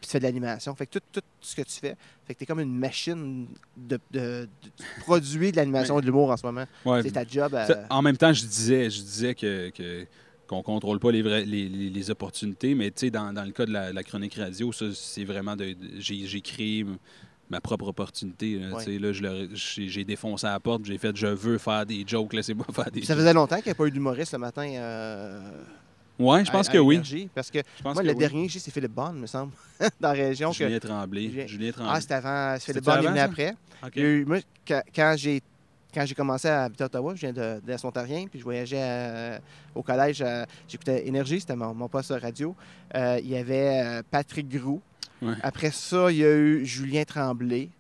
puis 0.01 0.07
tu 0.07 0.11
fais 0.11 0.19
de 0.19 0.25
l'animation. 0.25 0.75
Fait 0.75 0.87
que 0.87 0.99
tout, 0.99 1.01
tout 1.12 1.23
ce 1.41 1.57
que 1.57 1.62
tu 1.62 1.81
fais, 1.81 1.97
fait 2.27 2.35
que 2.35 2.39
tu 2.39 2.45
es 2.45 2.47
comme 2.47 2.61
une 2.61 2.77
machine 2.79 3.47
de, 3.75 3.99
de, 4.11 4.21
de- 4.62 4.71
tu 4.77 5.01
produis 5.01 5.51
de 5.51 5.57
l'animation 5.57 5.99
et 5.99 6.03
de 6.03 6.07
l'humour 6.07 6.31
en 6.31 6.37
ce 6.37 6.45
moment. 6.45 6.67
Ouais, 6.85 7.03
C'est 7.03 7.12
ta 7.12 7.25
job. 7.27 7.55
à- 7.55 7.67
en 7.89 8.03
même 8.03 8.19
temps, 8.19 8.33
je 8.35 8.45
disais, 8.45 8.91
je 8.91 9.01
disais 9.01 9.35
que. 9.35 9.71
que 9.71 10.07
qu'on 10.47 10.62
contrôle 10.62 10.99
pas 11.01 11.11
les, 11.11 11.22
vrais- 11.22 11.44
les, 11.44 11.68
les- 11.68 11.90
les 11.90 12.11
opportunités, 12.11 12.74
mais 12.74 12.90
tu 12.90 13.01
sais, 13.01 13.11
dans, 13.11 13.32
dans 13.32 13.44
le 13.44 13.51
cas 13.53 13.66
de 13.66 13.72
la, 13.72 13.92
la 13.92 14.03
chronique 14.03 14.34
radio, 14.34 14.72
ça, 14.72 14.86
c'est 14.94 15.24
vraiment 15.24 15.57
de. 15.57 15.64
de- 15.72 15.76
j'ai, 15.99 16.26
j'ai 16.26 16.40
créé 16.40 16.84
ma 17.51 17.61
propre 17.61 17.86
opportunité. 17.88 18.59
là, 18.59 18.74
Ouais. 18.74 18.84
tu 18.84 18.92
sais, 18.92 18.99
là, 18.99 19.47
j'ai, 19.55 20.05
défoncé 20.05 20.47
à 20.47 20.53
la 20.53 20.61
porte, 20.61 20.84
j'ai 20.84 20.99
fait 20.99 21.14
je 21.16 21.26
veux 21.28 21.59
faire 21.59 21.86
des 21.86 22.05
jokes, 22.07 22.32
laissez-moi 22.32 22.66
faire 22.72 22.90
des 22.90 23.03
ça 23.03 23.14
jokes. 23.14 23.18
faisait 23.22 23.32
longtemps 23.34 23.57
qu'il 23.57 23.66
n'y 23.66 23.70
a 23.72 23.74
pas 23.76 23.86
eu 23.86 23.90
d'humoriste 23.90 24.32
le 24.32 24.38
matin. 24.38 24.66
euh, 24.68 25.40
Ouais, 26.18 26.44
je 26.47 26.51
pense 26.51 26.68
à- 26.68 26.72
que 26.72 26.78
oui. 26.78 27.28
Parce 27.34 27.51
que 27.51 27.59
Je 27.59 27.82
pense 27.82 27.94
moi, 27.94 28.03
que 28.03 28.09
le 28.09 28.14
oui. 28.14 28.18
dernier 28.18 28.47
que 28.47 28.53
j'ai, 28.53 28.59
c'est 28.59 28.70
Philippe 28.70 28.92
Bond, 28.94 29.12
me 29.12 29.26
semble, 29.26 29.53
dans 30.01 30.09
la 30.09 30.14
région. 30.14 30.51
que- 30.51 30.57
Julien 30.57 30.78
Tremblay. 30.78 31.47
Julien- 31.47 31.72
Ah, 31.76 31.80
Tremblay. 31.82 32.01
c'était 32.01 32.14
avant. 32.14 32.57
Philippe 32.59 32.61
C'était 32.62 32.80
Bond 32.80 33.03
est 33.03 33.09
venu 33.11 33.18
après. 33.20 33.55
OK. 33.84 33.92
Il 33.97 34.03
y 34.03 34.05
a 34.05 34.09
eu- 34.09 34.24
moi, 34.24 34.38
quand 34.94 35.14
j'ai 35.18 35.42
quand 35.97 36.05
j'ai 36.05 36.14
commencé 36.14 36.47
à 36.47 36.64
habiter 36.64 36.82
à 36.84 36.86
Ottawa, 36.88 37.14
je 37.14 37.20
viens 37.22 37.32
de, 37.32 37.61
de 37.61 37.66
l'Est-Ontarien, 37.66 38.26
puis 38.28 38.38
je 38.38 38.44
voyageais 38.44 38.82
à- 38.82 39.40
au 39.74 39.82
collège, 39.82 40.20
euh, 40.20 40.44
j'écoutais 40.68 41.09
Énergie, 41.09 41.40
c'était 41.40 41.57
mon, 41.57 41.72
mon 41.72 41.88
poste 41.88 42.12
radio. 42.20 42.55
Euh, 42.94 43.18
il 43.22 43.30
y 43.30 43.36
avait 43.36 43.82
euh, 43.82 44.03
Patrick 44.11 44.47
Groux. 44.49 44.82
Ouais. 45.22 45.32
Après 45.42 45.70
ça, 45.70 46.11
il 46.12 46.18
y 46.18 46.24
a 46.24 46.36
eu 46.36 46.66
Julien 46.66 47.05
Tremblay, 47.05 47.70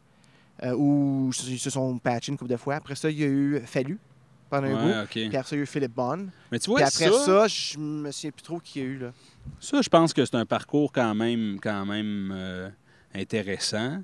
euh, 0.62 0.72
où 0.74 1.30
ils 1.46 1.58
se 1.58 1.68
sont 1.68 1.98
patchés 1.98 2.32
une 2.32 2.38
couple 2.38 2.50
de 2.52 2.56
fois. 2.56 2.76
Après 2.76 2.94
ça, 2.94 3.10
il 3.10 3.18
y 3.20 3.24
a 3.24 3.26
eu 3.26 3.60
Fallu 3.66 3.98
pendant 4.48 4.68
un 4.68 4.82
bout. 4.82 4.88
Ouais, 4.88 5.02
OK. 5.02 5.10
Puis 5.10 5.36
après 5.36 5.42
ça, 5.50 5.56
il 5.56 5.58
y 5.58 5.60
a 5.60 5.62
eu 5.64 5.66
Philippe 5.66 5.94
Bonne. 5.94 6.30
Mais 6.50 6.58
tu 6.58 6.64
Puis 6.64 6.70
vois, 6.72 6.80
après 6.88 7.10
ça, 7.10 7.26
ça, 7.26 7.46
je 7.48 7.78
me 7.78 8.10
souviens 8.10 8.30
plus 8.30 8.42
trop 8.42 8.58
qui 8.58 8.78
il 8.78 8.82
y 8.82 8.86
a 8.86 8.88
eu. 8.88 8.98
Là. 8.98 9.12
Ça, 9.60 9.82
je 9.82 9.88
pense 9.90 10.14
que 10.14 10.24
c'est 10.24 10.36
un 10.36 10.46
parcours 10.46 10.90
quand 10.90 11.14
même, 11.14 11.58
quand 11.62 11.84
même 11.84 12.32
euh, 12.34 12.70
intéressant. 13.14 13.98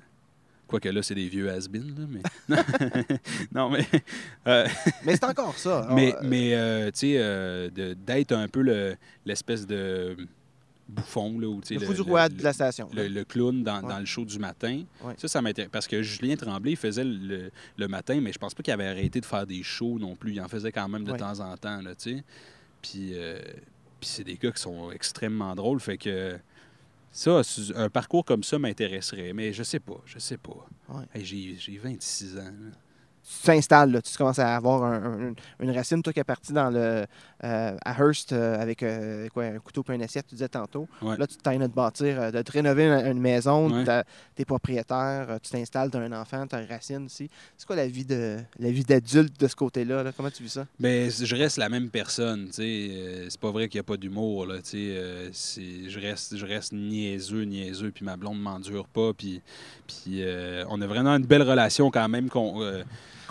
Quoique 0.73 0.89
là, 0.89 1.03
c'est 1.03 1.13
des 1.13 1.27
vieux 1.29 1.51
has 1.51 1.67
mais... 1.69 2.21
non, 3.53 3.69
mais... 3.69 3.85
euh, 4.47 4.67
Mais 5.05 5.13
c'est 5.15 5.25
encore 5.25 5.55
ça. 5.55 5.87
mais, 5.91 6.15
Ah, 6.17 6.21
mais 6.23 6.55
euh, 6.55 6.85
tu 6.87 6.99
sais, 6.99 7.13
euh, 7.19 7.69
d'être 7.95 8.31
un 8.31 8.47
peu 8.47 8.61
le- 8.63 8.95
l'espèce 9.23 9.67
de 9.67 10.17
bouffon, 10.89 11.39
là, 11.39 11.47
ou 11.47 11.61
tu 11.61 11.67
sais... 11.67 11.73
le 11.79 11.85
fou 11.85 11.93
du 11.93 12.01
roi 12.01 12.27
de 12.27 12.41
la 12.43 12.53
station. 12.53 12.89
le, 12.91 13.07
le 13.07 13.23
clown 13.23 13.63
dans, 13.63 13.83
Ouais. 13.83 13.87
dans 13.89 13.99
le 13.99 14.05
show 14.05 14.25
du 14.25 14.39
matin. 14.39 14.81
Ouais. 15.03 15.13
Ça, 15.17 15.27
ça 15.27 15.43
m'intéresse. 15.43 15.69
Parce 15.71 15.87
que 15.87 16.01
Julien 16.01 16.35
Tremblay 16.35 16.71
il 16.71 16.75
faisait 16.77 17.03
le, 17.03 17.51
le 17.77 17.87
matin, 17.87 18.19
mais 18.19 18.33
je 18.33 18.39
pense 18.39 18.55
pas 18.55 18.63
qu'il 18.63 18.73
avait 18.73 18.87
arrêté 18.87 19.21
de 19.21 19.25
faire 19.27 19.45
des 19.45 19.61
shows 19.61 19.99
non 19.99 20.15
plus. 20.15 20.31
Il 20.33 20.41
en 20.41 20.47
faisait 20.47 20.71
quand 20.71 20.89
même 20.89 21.03
de 21.03 21.11
Ouais. 21.11 21.19
temps 21.19 21.39
en 21.39 21.55
temps, 21.55 21.83
là, 21.83 21.93
tu 21.93 22.17
sais. 22.17 22.23
Puis, 22.81 23.11
euh, 23.13 23.37
puis 23.99 24.09
c'est 24.09 24.23
des 24.23 24.37
gars 24.37 24.51
qui 24.51 24.61
sont 24.61 24.91
extrêmement 24.91 25.53
drôles. 25.53 25.79
Fait 25.79 25.99
que 25.99 26.35
ça, 27.13 27.41
un 27.75 27.89
parcours 27.89 28.25
comme 28.25 28.43
ça 28.43 28.59
m'intéresserait. 28.59 29.31
Mais 29.33 29.53
je 29.53 29.63
sais 29.63 29.79
pas, 29.79 30.01
je 30.05 30.19
sais 30.19 30.37
pas. 30.37 30.67
Ouais. 30.89 31.05
Hey, 31.13 31.23
j'ai, 31.23 31.55
j'ai 31.57 31.77
26 31.77 32.37
ans. 32.39 32.41
là. 32.43 32.71
Tu 33.25 33.45
t'installes, 33.45 33.91
là, 33.91 34.01
tu 34.01 34.15
commences 34.17 34.39
à 34.39 34.55
avoir 34.55 34.83
un- 34.83 35.29
un- 35.29 35.33
une 35.61 35.71
racine, 35.71 36.01
toi 36.03 36.11
qui 36.11 36.19
es 36.19 36.23
parti 36.25 36.51
dans 36.51 36.69
le, 36.69 37.05
euh, 37.43 37.77
à 37.85 37.97
Hearst 37.97 38.33
euh, 38.33 38.61
avec 38.61 38.83
euh, 38.83 39.27
quoi, 39.29 39.45
un 39.45 39.59
couteau 39.59 39.83
et 39.89 39.93
une 39.95 40.01
assiette, 40.03 40.25
tu 40.27 40.35
disais 40.35 40.49
tantôt. 40.49 40.87
Ouais. 41.01 41.17
Là, 41.17 41.25
tu 41.25 41.37
t'as 41.37 41.57
de 41.57 41.67
bâtir, 41.67 42.31
de 42.31 42.41
te 42.41 42.51
rénover 42.51 42.85
une, 42.87 43.07
une 43.07 43.19
maison, 43.21 43.71
Ouais. 43.71 43.83
tu 44.35 44.41
es 44.41 44.45
propriétaire, 44.45 45.37
tu 45.41 45.49
t'installes, 45.51 45.89
tu 45.89 45.97
as 45.97 46.01
un 46.01 46.11
enfant, 46.11 46.45
tu 46.47 46.55
as 46.55 46.61
une 46.61 46.67
racine 46.69 47.05
aussi. 47.05 47.29
C'est 47.57 47.65
quoi 47.65 47.75
la 47.75 47.87
vie 47.87 48.05
de 48.05 48.37
la 48.59 48.71
vie 48.71 48.83
d'adulte 48.83 49.39
de 49.39 49.47
ce 49.47 49.55
côté-là? 49.55 50.03
là? 50.03 50.11
Comment 50.15 50.29
tu 50.31 50.43
vis 50.43 50.49
ça? 50.49 50.65
Ben, 50.79 51.09
c- 51.09 51.25
je 51.25 51.35
reste 51.35 51.57
la 51.57 51.69
même 51.69 51.89
personne, 51.89 52.49
tu 52.49 52.61
c'est 53.29 53.39
pas 53.39 53.51
vrai 53.51 53.69
qu'il 53.69 53.77
n'y 53.79 53.81
a 53.81 53.87
pas 53.87 53.97
d'humour, 53.97 54.45
là, 54.47 54.55
tu 54.61 54.77
je 54.77 55.99
reste, 55.99 56.35
je 56.37 56.45
reste 56.45 56.73
niaiseux, 56.73 57.43
niaiseux, 57.43 57.91
puis 57.91 58.03
ma 58.05 58.17
blonde 58.17 58.41
m'endure 58.41 58.87
pas, 58.87 59.13
puis, 59.13 59.41
puis 59.87 60.23
on 60.69 60.81
a 60.81 60.87
vraiment 60.87 61.11
une 61.15 61.25
belle 61.25 61.43
relation 61.43 61.89
quand 61.91 62.07
même 62.09 62.29
qu'on, 62.29 62.61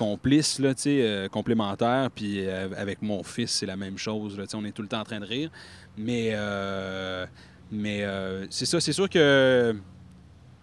euh, 0.03 0.07
complice, 0.07 0.59
là, 0.59 0.75
euh, 0.87 1.29
complémentaire, 1.29 2.11
puis 2.11 2.47
euh, 2.47 2.69
avec 2.77 3.03
mon 3.03 3.23
fils, 3.23 3.51
c'est 3.51 3.67
la 3.67 3.77
même 3.77 3.99
chose, 3.99 4.39
là, 4.39 4.45
on 4.55 4.65
est 4.65 4.73
tout 4.73 4.83
le 4.83 4.89
temps 4.89 5.01
en 5.01 5.05
train 5.05 5.21
de 5.21 5.27
rire. 5.27 5.51
Mais, 5.97 6.31
euh, 6.33 7.27
mais 7.71 8.03
euh, 8.03 8.47
c'est 8.51 8.67
ça, 8.67 8.81
c'est 8.81 8.93
sûr 8.93 9.09
que, 9.09 9.75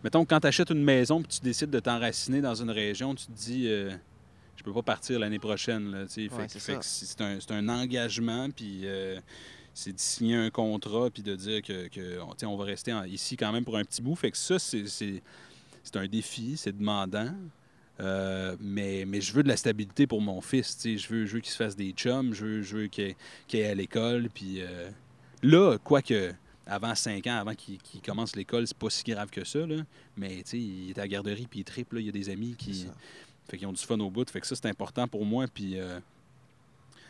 mettons, 0.04 0.26
quand 0.26 0.40
tu 0.40 0.48
achètes 0.48 0.70
une 0.70 0.84
maison, 0.84 1.22
puis 1.22 1.38
tu 1.38 1.42
décides 1.42 1.70
de 1.70 1.80
t'enraciner 1.80 2.42
dans 2.42 2.56
une 2.56 2.72
région, 2.72 3.16
tu 3.16 3.26
te 3.28 3.32
dis... 3.32 3.64
je 3.66 4.64
peux 4.64 4.74
pas 4.74 4.82
partir 4.84 5.20
l'année 5.20 5.40
prochaine. 5.40 5.92
Là, 5.92 6.06
tu 6.06 6.28
sais. 6.28 6.36
Ouais, 6.36 6.48
fait 6.48 6.76
que- 6.76 6.80
c'est 6.82 7.52
un, 7.52 7.70
engagement, 7.70 8.50
puis 8.50 8.86
c'est 9.74 9.94
de 9.94 10.00
signer 10.00 10.36
un 10.36 10.50
contrat 10.50 11.10
puis 11.10 11.24
de 11.24 11.36
dire 11.36 11.62
que, 11.62 11.88
que 11.88 12.20
on, 12.46 12.58
va 12.58 12.66
rester 12.66 12.92
en- 12.92 13.06
ici 13.06 13.38
quand 13.38 13.52
même 13.52 13.64
pour 13.64 13.78
un 13.78 13.84
petit 13.84 14.02
bout. 14.02 14.16
Fait 14.16 14.32
que 14.32 14.38
ça, 14.38 14.60
c'est 14.60 15.22
un 15.96 16.08
défi, 16.08 16.58
c'est 16.58 16.78
demandant. 16.78 17.34
Euh, 18.00 18.56
mais, 18.62 19.04
mais 19.06 19.20
je 19.22 19.34
veux 19.34 19.44
de 19.44 19.48
la 19.50 19.58
stabilité 19.58 20.08
pour 20.08 20.22
mon 20.22 20.40
fils. 20.42 20.78
Je 20.84 21.08
veux, 21.10 21.26
je 21.26 21.34
veux 21.34 21.40
qu'il 21.42 21.52
se 21.52 21.58
fasse 21.58 21.76
des 21.76 21.92
chums, 21.92 22.34
je 22.34 22.46
veux, 22.46 22.62
je 22.62 22.78
veux 22.78 22.88
qu'il, 22.88 23.16
qu'il 23.48 23.60
aille 23.62 23.72
à 23.72 23.76
l'école. 23.76 24.30
Puis 24.34 24.62
euh, 24.62 24.90
là, 25.44 25.78
quoique 25.84 26.34
avant 26.66 26.94
5 26.96 27.26
ans, 27.28 27.38
avant 27.40 27.56
qu'il, 27.56 27.80
commence 28.06 28.36
l'école, 28.36 28.68
c'est 28.68 28.78
pas 28.78 28.90
si 28.90 29.04
grave 29.04 29.30
que 29.30 29.44
ça. 29.44 29.66
Là. 29.66 29.78
Mais 30.16 30.40
il 30.54 30.92
est 30.92 30.98
à 30.98 31.02
la 31.02 31.08
garderie 31.08 31.48
puis 31.50 31.60
il 31.62 31.64
triple. 31.64 31.96
là. 31.96 32.02
Il 32.02 32.06
y 32.06 32.10
a 32.10 32.14
des 32.14 32.30
amis 32.30 32.56
qui. 32.58 32.88
Fait 33.50 33.58
qu'ils 33.58 33.68
ont 33.68 33.74
du 33.74 33.82
fun 33.84 34.00
au 34.00 34.12
bout. 34.12 34.30
Fait 34.30 34.40
que 34.40 34.46
ça, 34.48 34.56
c'est 34.56 34.68
important 34.68 35.08
pour 35.08 35.26
moi. 35.26 35.46
Puis, 35.52 35.80
euh, 35.80 36.00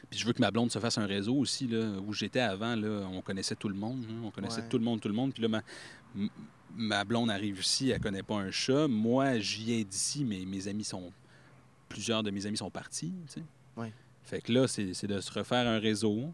puis 0.10 0.18
je 0.18 0.26
veux 0.26 0.32
que 0.32 0.40
ma 0.40 0.50
blonde 0.52 0.72
se 0.72 0.80
fasse 0.80 0.98
un 0.98 1.06
réseau 1.06 1.36
aussi. 1.36 1.68
Là, 1.68 1.86
où 2.08 2.14
j'étais 2.14 2.40
avant, 2.40 2.76
là, 2.78 3.06
on 3.12 3.22
connaissait 3.22 3.56
tout 3.56 3.68
le 3.70 3.76
monde. 3.76 4.06
hein. 4.10 4.22
On 4.24 4.32
connaissait 4.32 4.62
Ouais. 4.62 4.70
tout 4.70 4.78
le 4.78 4.86
monde, 4.86 5.02
tout 5.02 5.10
le 5.10 5.14
monde. 5.14 5.34
Puis 5.34 5.44
là, 5.44 5.50
ma, 5.50 5.62
ma 6.76 7.04
blonde 7.04 7.30
arrive 7.30 7.60
ici, 7.60 7.90
elle 7.90 8.00
connaît 8.00 8.24
pas 8.24 8.36
un 8.36 8.52
chat. 8.52 8.88
Moi, 8.88 9.40
j'y 9.40 9.64
viens 9.66 9.84
d'ici, 9.84 10.24
mais 10.26 10.46
mes 10.46 10.68
amis 10.68 10.84
sont. 10.84 11.12
Plusieurs 11.88 12.22
de 12.22 12.30
mes 12.30 12.46
amis 12.46 12.58
sont 12.58 12.70
partis. 12.70 13.14
tu 13.28 13.34
sais. 13.34 13.44
Ouais. 13.76 13.92
Fait 14.24 14.42
que 14.42 14.52
là, 14.52 14.68
c'est 14.68 15.08
de 15.08 15.20
se 15.20 15.32
refaire 15.32 15.68
un 15.68 15.80
réseau. 15.80 16.32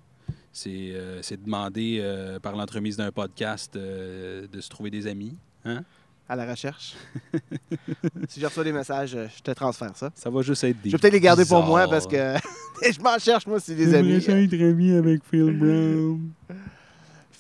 C'est 0.52 0.92
euh, 0.94 1.22
demander 1.44 2.00
euh, 2.02 2.40
par 2.40 2.56
l'entremise 2.56 2.98
d'un 2.98 3.12
podcast 3.12 3.76
euh, 3.76 4.48
de 4.48 4.62
se 4.62 4.70
trouver 4.70 4.90
des 4.90 5.08
amis. 5.08 5.38
Hein? 5.64 5.84
À 6.28 6.36
la 6.36 6.50
recherche. 6.50 6.96
si 8.30 8.40
je 8.40 8.46
reçois 8.46 8.64
des 8.64 8.72
messages, 8.72 9.14
euh, 9.14 9.28
je 9.36 9.44
te 9.44 9.52
transfère 9.52 9.96
ça. 9.96 10.10
Ça 10.16 10.30
va 10.32 10.42
juste 10.42 10.64
être 10.64 10.82
des. 10.82 10.90
Je 10.90 10.96
vais 10.96 11.00
peut-être 11.00 11.14
les 11.14 11.20
garder 11.20 11.46
pour 11.46 11.64
moi 11.64 11.88
parce 11.88 12.08
que 12.08 12.16
je 12.82 13.00
m'en 13.00 13.20
cherche, 13.20 13.46
moi, 13.46 13.60
c'est 13.60 13.76
des 13.76 13.94
amis. 13.94 14.14
être 14.14 14.54
ami 14.54 14.92
avec 14.92 15.24
Phil 15.24 15.52
Brown. 15.58 16.32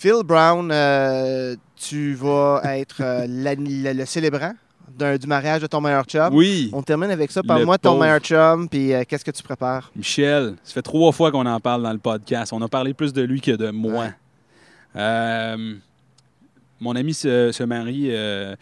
Phil 0.05 0.21
Brown, 0.23 0.69
euh, 0.71 1.55
tu 1.75 2.13
vas 2.13 2.61
être 2.77 2.97
euh, 3.01 3.25
la- 3.27 3.55
le, 3.55 3.91
le 3.93 4.05
célébrant 4.05 4.53
d'un- 4.95 5.17
du 5.17 5.25
mariage 5.25 5.63
de 5.63 5.65
ton 5.67 5.81
meilleur 5.81 6.03
chum. 6.05 6.29
Oui, 6.31 6.69
On 6.73 6.83
termine 6.83 7.09
avec 7.09 7.31
ça. 7.31 7.41
Le 7.41 7.47
Parle-moi 7.47 7.77
de 7.77 7.81
ton 7.81 7.89
pauvre. 7.93 8.01
meilleur 8.03 8.19
chum, 8.19 8.69
puis 8.69 8.93
euh, 8.93 9.01
qu'est-ce 9.07 9.25
que 9.25 9.31
tu 9.31 9.41
prépares? 9.41 9.89
Michel, 9.95 10.57
ça 10.63 10.73
fait 10.75 10.83
trois 10.83 11.11
fois 11.11 11.31
qu'on 11.31 11.47
en 11.47 11.59
parle 11.59 11.81
dans 11.81 11.91
le 11.91 11.97
podcast. 11.97 12.53
On 12.53 12.61
a 12.61 12.67
parlé 12.67 12.93
plus 12.93 13.13
de 13.13 13.23
lui 13.23 13.41
que 13.41 13.49
de 13.49 13.71
moi. 13.71 14.09
Euh, 14.95 15.73
mon 16.79 16.95
ami 16.95 17.15
se, 17.15 17.51
se 17.51 17.63
marie 17.63 18.09
euh, 18.11 18.55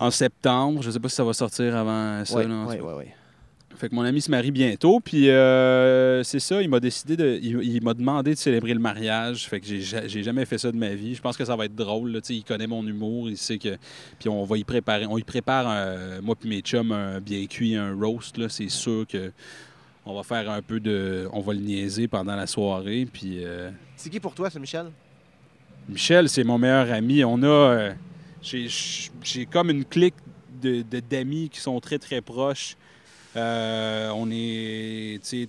en 0.00 0.10
septembre. 0.10 0.80
Je 0.80 0.86
ne 0.88 0.92
sais 0.94 0.98
pas 1.00 1.10
si 1.10 1.16
ça 1.16 1.24
va 1.24 1.34
sortir 1.34 1.76
avant 1.76 2.24
ça. 2.24 2.38
Oui, 2.38 2.44
oui, 2.46 2.76
oui, 2.80 2.92
oui. 3.00 3.04
Fait 3.78 3.88
que 3.88 3.94
mon 3.94 4.02
ami 4.02 4.20
se 4.20 4.28
marie 4.30 4.50
bientôt. 4.50 4.98
Puis 4.98 5.30
euh, 5.30 6.22
c'est 6.24 6.40
ça, 6.40 6.60
il 6.60 6.68
m'a 6.68 6.80
décidé 6.80 7.16
de. 7.16 7.38
Il, 7.40 7.62
il 7.62 7.82
m'a 7.82 7.94
demandé 7.94 8.32
de 8.34 8.38
célébrer 8.38 8.74
le 8.74 8.80
mariage. 8.80 9.48
Fait 9.48 9.60
que 9.60 9.66
j'ai 9.66 9.80
ja- 9.80 10.06
j'ai 10.08 10.22
jamais 10.24 10.44
fait 10.46 10.58
ça 10.58 10.72
de 10.72 10.76
ma 10.76 10.94
vie. 10.94 11.14
Je 11.14 11.20
pense 11.22 11.36
que 11.36 11.44
ça 11.44 11.54
va 11.54 11.64
être 11.66 11.76
drôle. 11.76 12.10
là. 12.10 12.18
Il 12.28 12.42
connaît 12.42 12.66
mon 12.66 12.84
humour. 12.84 13.30
Il 13.30 13.36
sait 13.36 13.56
que. 13.58 13.76
Puis 14.18 14.28
on 14.28 14.42
va 14.44 14.58
y 14.58 14.64
préparer. 14.64 15.06
On 15.06 15.16
y 15.16 15.22
prépare, 15.22 15.66
euh, 15.68 16.20
moi 16.22 16.34
puis 16.34 16.48
mes 16.48 16.60
chums, 16.60 16.90
un 16.90 17.20
bien 17.20 17.46
cuit, 17.46 17.76
un 17.76 17.94
roast. 17.94 18.36
là. 18.36 18.48
C'est 18.48 18.68
sûr 18.68 19.06
que. 19.06 19.30
On 20.04 20.14
va 20.14 20.22
faire 20.24 20.50
un 20.50 20.60
peu 20.62 20.80
de. 20.80 21.28
On 21.32 21.40
va 21.40 21.52
le 21.52 21.60
niaiser 21.60 22.08
pendant 22.08 22.34
la 22.34 22.46
soirée. 22.48 23.06
Puis 23.12 23.44
euh, 23.44 23.70
C'est 23.96 24.10
qui 24.10 24.18
pour 24.18 24.34
toi, 24.34 24.50
ce 24.50 24.58
Michel? 24.58 24.86
Michel, 25.88 26.28
c'est 26.28 26.44
mon 26.44 26.58
meilleur 26.58 26.90
ami. 26.92 27.22
On 27.24 27.42
a. 27.42 27.46
euh, 27.46 27.92
j'ai- 28.42 28.66
J'ai 29.22 29.46
comme 29.46 29.70
une 29.70 29.84
clique 29.84 30.14
de- 30.62 30.82
de- 30.82 31.00
d'amis 31.00 31.48
qui 31.48 31.60
sont 31.60 31.78
très, 31.78 31.98
très 31.98 32.20
proches. 32.20 32.76
Euh, 33.38 34.10
on 34.14 34.28
est, 34.30 35.48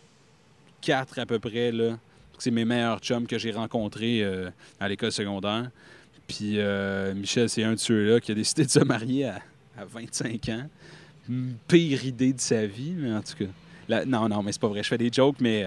quatre 0.82 1.20
à 1.20 1.26
peu 1.26 1.40
près, 1.40 1.72
là. 1.72 1.98
C'est 2.38 2.52
mes 2.52 2.64
meilleurs 2.64 3.00
chums 3.00 3.28
que 3.28 3.38
j'ai 3.38 3.52
rencontrés 3.52 4.24
euh, 4.24 4.50
à 4.80 4.88
l'école 4.88 5.12
secondaire. 5.12 5.70
Puis 6.26 6.54
euh, 6.58 7.14
Michel, 7.14 7.50
c'est 7.50 7.64
un 7.64 7.74
de 7.74 7.80
ceux-là 7.80 8.22
qui 8.22 8.32
a 8.32 8.36
décidé 8.36 8.64
de 8.66 8.70
se 8.70 8.80
marier 8.80 9.26
à, 9.26 9.42
à 9.78 9.84
25 9.84 10.50
ans. 10.50 10.70
Pire 11.68 12.06
idée 12.06 12.32
de 12.32 12.40
sa 12.40 12.66
vie, 12.66 12.94
mais 12.96 13.14
en 13.14 13.22
tout 13.22 13.44
cas. 13.44 14.06
Non, 14.06 14.30
non, 14.30 14.42
mais 14.42 14.54
c'est 14.54 14.62
pas 14.62 14.70
vrai. 14.70 14.84
Je 14.84 14.88
fais 14.88 14.98
des 14.98 15.12
jokes, 15.12 15.38
mais 15.42 15.66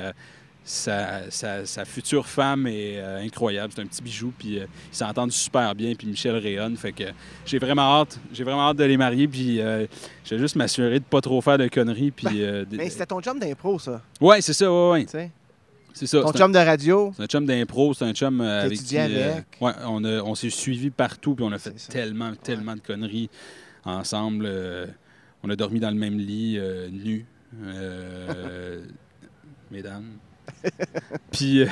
sa, 0.64 1.30
sa- 1.30 1.66
sa 1.66 1.84
future 1.84 2.26
femme 2.26 2.66
est 2.68 2.98
euh, 2.98 3.20
incroyable. 3.22 3.72
C'est 3.74 3.82
un 3.82 3.86
petit 3.86 4.02
bijou, 4.02 4.32
puis 4.38 4.58
euh, 4.60 4.66
ils 4.92 4.96
s'entendent 4.96 5.32
super 5.32 5.74
bien, 5.74 5.94
puis 5.94 6.06
Michel 6.06 6.36
rayonne. 6.36 6.76
Fait 6.76 6.92
que 6.92 7.04
j'ai 7.44 7.58
vraiment 7.58 8.00
hâte. 8.00 8.18
J'ai 8.32 8.44
vraiment 8.44 8.68
hâte 8.68 8.76
de 8.76 8.84
les 8.84 8.96
marier, 8.96 9.26
puis 9.26 9.60
euh, 9.60 9.86
je 10.24 10.34
vais 10.34 10.40
juste 10.40 10.56
m'assurer 10.56 11.00
de 11.00 11.04
pas 11.04 11.20
trop 11.20 11.40
faire 11.40 11.58
de 11.58 11.66
conneries, 11.68 12.10
puis... 12.12 12.38
de- 12.40 12.66
Mais 12.72 12.88
c'était 12.90 13.06
ton 13.06 13.20
chum 13.20 13.38
d'impro, 13.40 13.78
ça. 13.78 14.00
Ouais, 14.20 14.40
c'est 14.40 14.52
ça, 14.52 14.70
ouais, 14.72 14.90
ouais. 15.12 15.30
C'est 15.94 16.06
ça. 16.06 16.22
Ton 16.22 16.30
un- 16.30 16.32
chum 16.32 16.52
de 16.52 16.58
radio? 16.58 17.12
c'est 17.16 17.22
un 17.24 17.26
chum 17.26 17.44
d'impro, 17.44 17.92
c'est 17.92 18.04
un 18.04 18.14
chum 18.14 18.40
avec 18.40 18.72
étudié 18.72 18.98
qui, 19.08 19.20
avec? 19.22 19.44
ouais, 19.60 19.72
on, 19.86 20.04
a- 20.04 20.22
on 20.22 20.34
s'est 20.34 20.48
suivis 20.50 20.90
partout, 20.90 21.34
puis 21.34 21.44
on 21.44 21.52
a 21.52 21.58
fait 21.58 21.74
tellement, 21.90 22.32
tellement 22.34 22.74
de 22.76 22.80
conneries 22.80 23.28
ensemble. 23.84 24.48
on 25.42 25.50
a 25.50 25.56
dormi 25.56 25.80
dans 25.80 25.90
le 25.90 25.96
même 25.96 26.18
lit, 26.18 26.56
euh, 26.56 26.88
mesdames. 29.70 30.04
puis, 31.30 31.62
euh, 31.62 31.66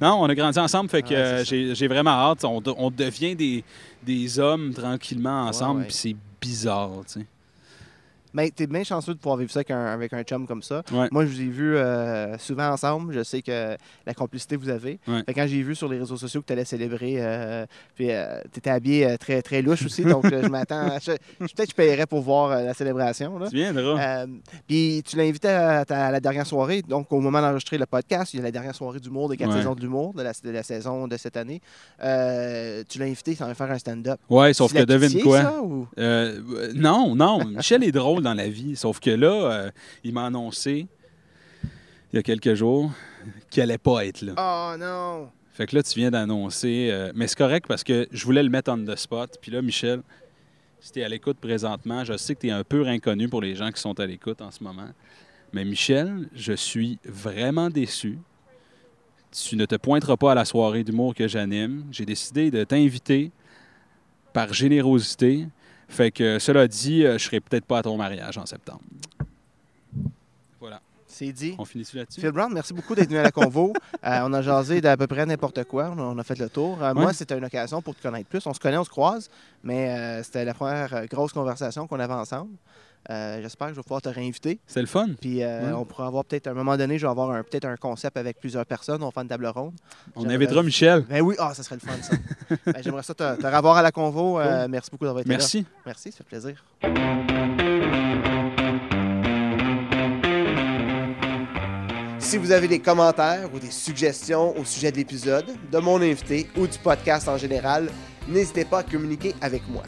non, 0.00 0.20
on 0.20 0.24
a 0.24 0.34
grandi 0.34 0.58
ensemble, 0.58 0.90
fait 0.90 1.02
que 1.02 1.14
euh, 1.14 1.44
j'ai 1.44 1.88
vraiment 1.88 2.10
hâte. 2.10 2.44
On 2.44 2.90
devient 2.90 3.34
des, 3.34 3.64
des 4.02 4.38
hommes 4.38 4.72
tranquillement 4.72 5.46
ensemble, 5.46 5.80
ouais. 5.80 5.86
puis 5.86 5.94
c'est 5.94 6.16
bizarre, 6.40 6.90
tu 7.06 7.20
sais. 7.20 7.26
Mais 8.38 8.50
t'es 8.52 8.68
bien 8.68 8.84
chanceux 8.84 9.14
de 9.14 9.18
pouvoir 9.18 9.36
vivre 9.36 9.50
ça 9.50 9.58
avec 9.58 9.70
un, 9.72 9.84
avec 9.86 10.12
un 10.12 10.22
chum 10.22 10.46
comme 10.46 10.62
ça. 10.62 10.82
Ouais. 10.92 11.08
Moi, 11.10 11.26
je 11.26 11.30
vous 11.32 11.40
ai 11.40 11.46
vu 11.48 11.76
euh, 11.76 12.38
souvent 12.38 12.68
ensemble. 12.68 13.12
Je 13.12 13.24
sais 13.24 13.42
que 13.42 13.76
la 14.06 14.14
complicité 14.14 14.54
que 14.56 14.60
vous 14.60 14.68
avez. 14.68 15.00
Ouais. 15.08 15.22
Fait 15.26 15.34
que 15.34 15.40
quand 15.40 15.46
j'ai 15.48 15.60
vu 15.62 15.74
sur 15.74 15.88
les 15.88 15.98
réseaux 15.98 16.16
sociaux 16.16 16.40
que 16.40 16.46
tu 16.46 16.52
allais 16.52 16.64
célébrer, 16.64 17.16
euh, 17.18 17.66
puis 17.96 18.06
tu 18.52 18.58
étais 18.60 18.70
habillé 18.70 19.06
euh, 19.10 19.16
très, 19.16 19.42
très 19.42 19.60
louche 19.60 19.84
aussi. 19.84 20.04
donc, 20.04 20.24
euh, 20.26 20.42
je 20.44 20.48
m'attends. 20.48 20.98
je- 21.02 21.10
je- 21.40 21.46
Peut-être 21.46 21.56
que 21.64 21.70
je 21.70 21.74
paierais 21.74 22.06
pour 22.06 22.20
voir 22.20 22.52
euh, 22.52 22.62
la 22.62 22.74
célébration. 22.74 23.38
Tu 23.50 23.56
viendras. 23.56 24.22
Euh, 24.22 24.26
puis 24.68 25.02
tu 25.04 25.16
l'as 25.16 25.24
invité 25.24 25.48
à, 25.48 25.84
la 25.88 26.20
dernière 26.20 26.46
soirée, 26.46 26.82
donc 26.82 27.12
au 27.12 27.20
moment 27.20 27.40
d'enregistrer 27.40 27.76
le 27.76 27.86
podcast, 27.86 28.32
il 28.34 28.36
y 28.36 28.40
a 28.40 28.44
la 28.44 28.52
dernière 28.52 28.74
soirée 28.76 29.00
d'humour 29.00 29.28
des 29.28 29.36
quatre 29.36 29.50
Ouais. 29.50 29.56
saisons 29.58 29.74
de 29.74 29.80
l'humour 29.80 30.14
de 30.14 30.22
la, 30.22 30.32
de 30.32 30.50
la 30.50 30.62
saison 30.62 31.08
de 31.08 31.16
cette 31.16 31.36
année. 31.36 31.60
Euh, 32.04 32.84
tu 32.88 32.98
l'as 32.98 33.06
invité 33.06 33.34
sans 33.34 33.52
faire 33.54 33.70
un 33.70 33.78
stand-up. 33.78 34.20
ouais, 34.30 34.52
sauf 34.54 34.70
C'est 34.72 34.78
que 34.80 34.84
devine 34.84 35.22
quoi? 35.22 35.42
ça, 35.42 35.62
ou- 35.62 35.88
Euh, 35.98 36.40
euh, 36.54 36.72
non, 36.74 37.14
non. 37.16 37.44
Michel 37.44 37.82
est 37.82 37.92
drôle 37.92 38.22
dans 38.28 38.34
la 38.34 38.48
vie. 38.48 38.76
Sauf 38.76 39.00
que 39.00 39.10
là, 39.10 39.32
euh, 39.32 39.70
il 40.04 40.12
m'a 40.12 40.26
annoncé, 40.26 40.86
il 42.12 42.16
y 42.16 42.18
a 42.18 42.22
quelques 42.22 42.54
jours, 42.54 42.90
qu'il 43.50 43.62
allait 43.62 43.78
pas 43.78 44.06
être 44.06 44.22
là. 44.22 44.34
Oh 44.36 44.76
non! 44.78 45.30
Fait 45.52 45.66
que 45.66 45.74
là, 45.74 45.82
tu 45.82 45.98
viens 45.98 46.10
d'annoncer. 46.10 46.88
euh, 46.90 47.10
mais 47.14 47.26
c'est 47.26 47.38
correct 47.38 47.66
parce 47.66 47.82
que 47.82 48.06
je 48.12 48.24
voulais 48.24 48.42
le 48.42 48.48
mettre 48.48 48.70
on 48.70 48.84
the 48.84 48.96
spot. 48.96 49.38
Puis 49.40 49.50
là, 49.50 49.60
Michel, 49.60 50.02
si 50.80 50.92
tu 50.92 51.00
es 51.00 51.04
à 51.04 51.08
l'écoute 51.08 51.38
présentement, 51.38 52.04
je 52.04 52.16
sais 52.16 52.34
que 52.34 52.40
tu 52.40 52.48
es 52.48 52.52
un 52.52 52.64
peu 52.64 52.86
inconnu 52.86 53.28
pour 53.28 53.42
les 53.42 53.56
gens 53.56 53.72
qui 53.72 53.80
sont 53.80 53.98
à 53.98 54.06
l'écoute 54.06 54.40
en 54.40 54.50
ce 54.50 54.62
moment. 54.62 54.88
Mais 55.52 55.64
Michel, 55.64 56.28
je 56.34 56.52
suis 56.52 56.98
vraiment 57.04 57.70
déçu. 57.70 58.18
Tu 59.32 59.56
ne 59.56 59.66
te 59.66 59.74
pointeras 59.74 60.16
pas 60.16 60.32
à 60.32 60.34
la 60.34 60.44
soirée 60.44 60.84
d'humour 60.84 61.14
que 61.14 61.26
j'anime. 61.26 61.84
J'ai 61.90 62.04
décidé 62.04 62.50
de 62.50 62.64
t'inviter 62.64 63.30
par 64.32 64.52
générosité. 64.52 65.46
Fait 65.88 66.10
que 66.10 66.38
cela 66.38 66.68
dit, 66.68 67.04
euh, 67.04 67.18
je 67.18 67.24
serai 67.24 67.40
peut-être 67.40 67.64
pas 67.64 67.78
à 67.78 67.82
ton 67.82 67.96
mariage 67.96 68.36
en 68.38 68.46
septembre. 68.46 68.80
Voilà. 70.60 70.80
C'est 71.06 71.32
dit. 71.32 71.54
On 71.58 71.64
finit 71.64 71.86
là-dessus? 71.94 72.20
Phil 72.20 72.30
Brown, 72.30 72.52
merci 72.52 72.74
beaucoup 72.74 72.94
d'être 72.94 73.08
venu 73.08 73.18
à 73.18 73.22
la 73.22 73.30
convo. 73.32 73.72
Euh, 74.06 74.20
on 74.22 74.32
a 74.32 74.42
jasé 74.42 74.80
d'à 74.80 74.96
peu 74.96 75.06
près 75.08 75.26
n'importe 75.26 75.64
quoi. 75.64 75.92
On 75.96 76.16
a- 76.18 76.22
fait 76.22 76.38
le 76.38 76.48
tour. 76.48 76.80
Euh, 76.82 76.94
Moi, 76.94 77.12
c'était 77.12 77.36
une 77.36 77.44
occasion 77.44 77.82
pour 77.82 77.96
te 77.96 78.02
connaître 78.02 78.28
plus. 78.28 78.46
On 78.46 78.54
se 78.54 78.60
connaît, 78.60 78.76
on 78.76 78.84
se 78.84 78.88
croise, 78.90 79.28
mais 79.64 79.90
euh, 79.90 80.22
c'était 80.22 80.44
la 80.44 80.54
première 80.54 81.06
grosse 81.08 81.32
conversation 81.32 81.86
qu'on 81.88 81.98
avait 81.98 82.14
ensemble. 82.14 82.52
Euh, 83.10 83.40
J'espère 83.40 83.68
que 83.68 83.72
je 83.74 83.78
vais 83.78 83.82
pouvoir 83.82 84.02
te 84.02 84.08
réinviter. 84.08 84.58
C'est 84.66 84.80
le 84.80 84.86
fun. 84.86 85.08
Puis 85.20 85.42
euh, 85.42 85.74
on 85.74 85.84
pourra 85.84 86.06
avoir 86.06 86.24
peut-être 86.24 86.46
à 86.46 86.50
un 86.50 86.54
moment 86.54 86.76
donné, 86.76 86.98
je 86.98 87.06
vais 87.06 87.10
avoir 87.10 87.42
peut-être 87.44 87.64
un 87.64 87.76
concept 87.76 88.16
avec 88.16 88.38
plusieurs 88.38 88.66
personnes. 88.66 89.02
On 89.02 89.06
va 89.06 89.12
faire 89.12 89.22
une 89.22 89.28
table 89.28 89.46
ronde. 89.46 89.72
On 90.14 90.28
invitera 90.28 90.62
Michel. 90.62 91.04
Ben 91.08 91.22
oui, 91.22 91.34
ah, 91.38 91.54
ça 91.54 91.62
serait 91.62 91.76
le 91.82 91.88
fun, 91.88 91.96
ça. 92.02 92.14
Ben, 92.66 92.82
J'aimerais 92.82 93.02
ça 93.02 93.14
te, 93.14 93.40
te 93.40 93.46
revoir 93.46 93.76
à 93.78 93.82
la 93.82 93.92
convo. 93.92 94.38
Euh, 94.40 94.66
Merci 94.68 94.90
beaucoup 94.90 95.04
d'avoir 95.04 95.20
été 95.22 95.28
Merci. 95.28 95.60
là. 95.60 95.64
Merci, 95.86 96.12
ça 96.12 96.18
fait 96.18 96.24
plaisir. 96.24 96.62
Si 102.18 102.36
vous 102.36 102.52
avez 102.52 102.68
des 102.68 102.80
commentaires 102.80 103.48
ou 103.54 103.58
des 103.58 103.70
suggestions 103.70 104.56
au 104.58 104.64
sujet 104.64 104.92
de 104.92 104.96
l'épisode, 104.98 105.46
de 105.72 105.78
mon 105.78 105.96
invité 106.02 106.48
ou 106.58 106.66
du 106.66 106.78
podcast 106.78 107.26
en 107.28 107.38
général, 107.38 107.88
n'hésitez 108.28 108.64
pas 108.66 108.80
à 108.80 108.82
communiquer 108.82 109.34
avec 109.40 109.62
moi. 109.68 109.82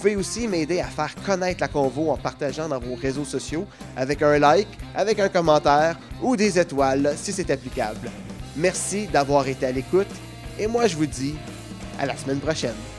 Vous 0.00 0.04
pouvez 0.04 0.16
aussi 0.16 0.48
m'aider 0.48 0.80
à 0.80 0.86
faire 0.86 1.14
connaître 1.26 1.60
la 1.60 1.68
convo 1.68 2.08
en 2.08 2.16
partageant 2.16 2.66
dans 2.70 2.78
vos 2.78 2.94
réseaux 2.94 3.26
sociaux 3.26 3.66
avec 3.94 4.22
un 4.22 4.38
like, 4.38 4.66
avec 4.94 5.18
un 5.18 5.28
commentaire 5.28 5.98
ou 6.22 6.36
des 6.36 6.58
étoiles 6.58 7.12
si 7.18 7.34
c'est 7.34 7.50
applicable. 7.50 8.10
Merci 8.56 9.08
d'avoir 9.08 9.46
été 9.46 9.66
à 9.66 9.72
l'écoute 9.72 10.08
et 10.58 10.66
moi 10.66 10.86
je 10.86 10.96
vous 10.96 11.04
dis 11.04 11.34
à 11.98 12.06
la 12.06 12.16
semaine 12.16 12.40
prochaine. 12.40 12.89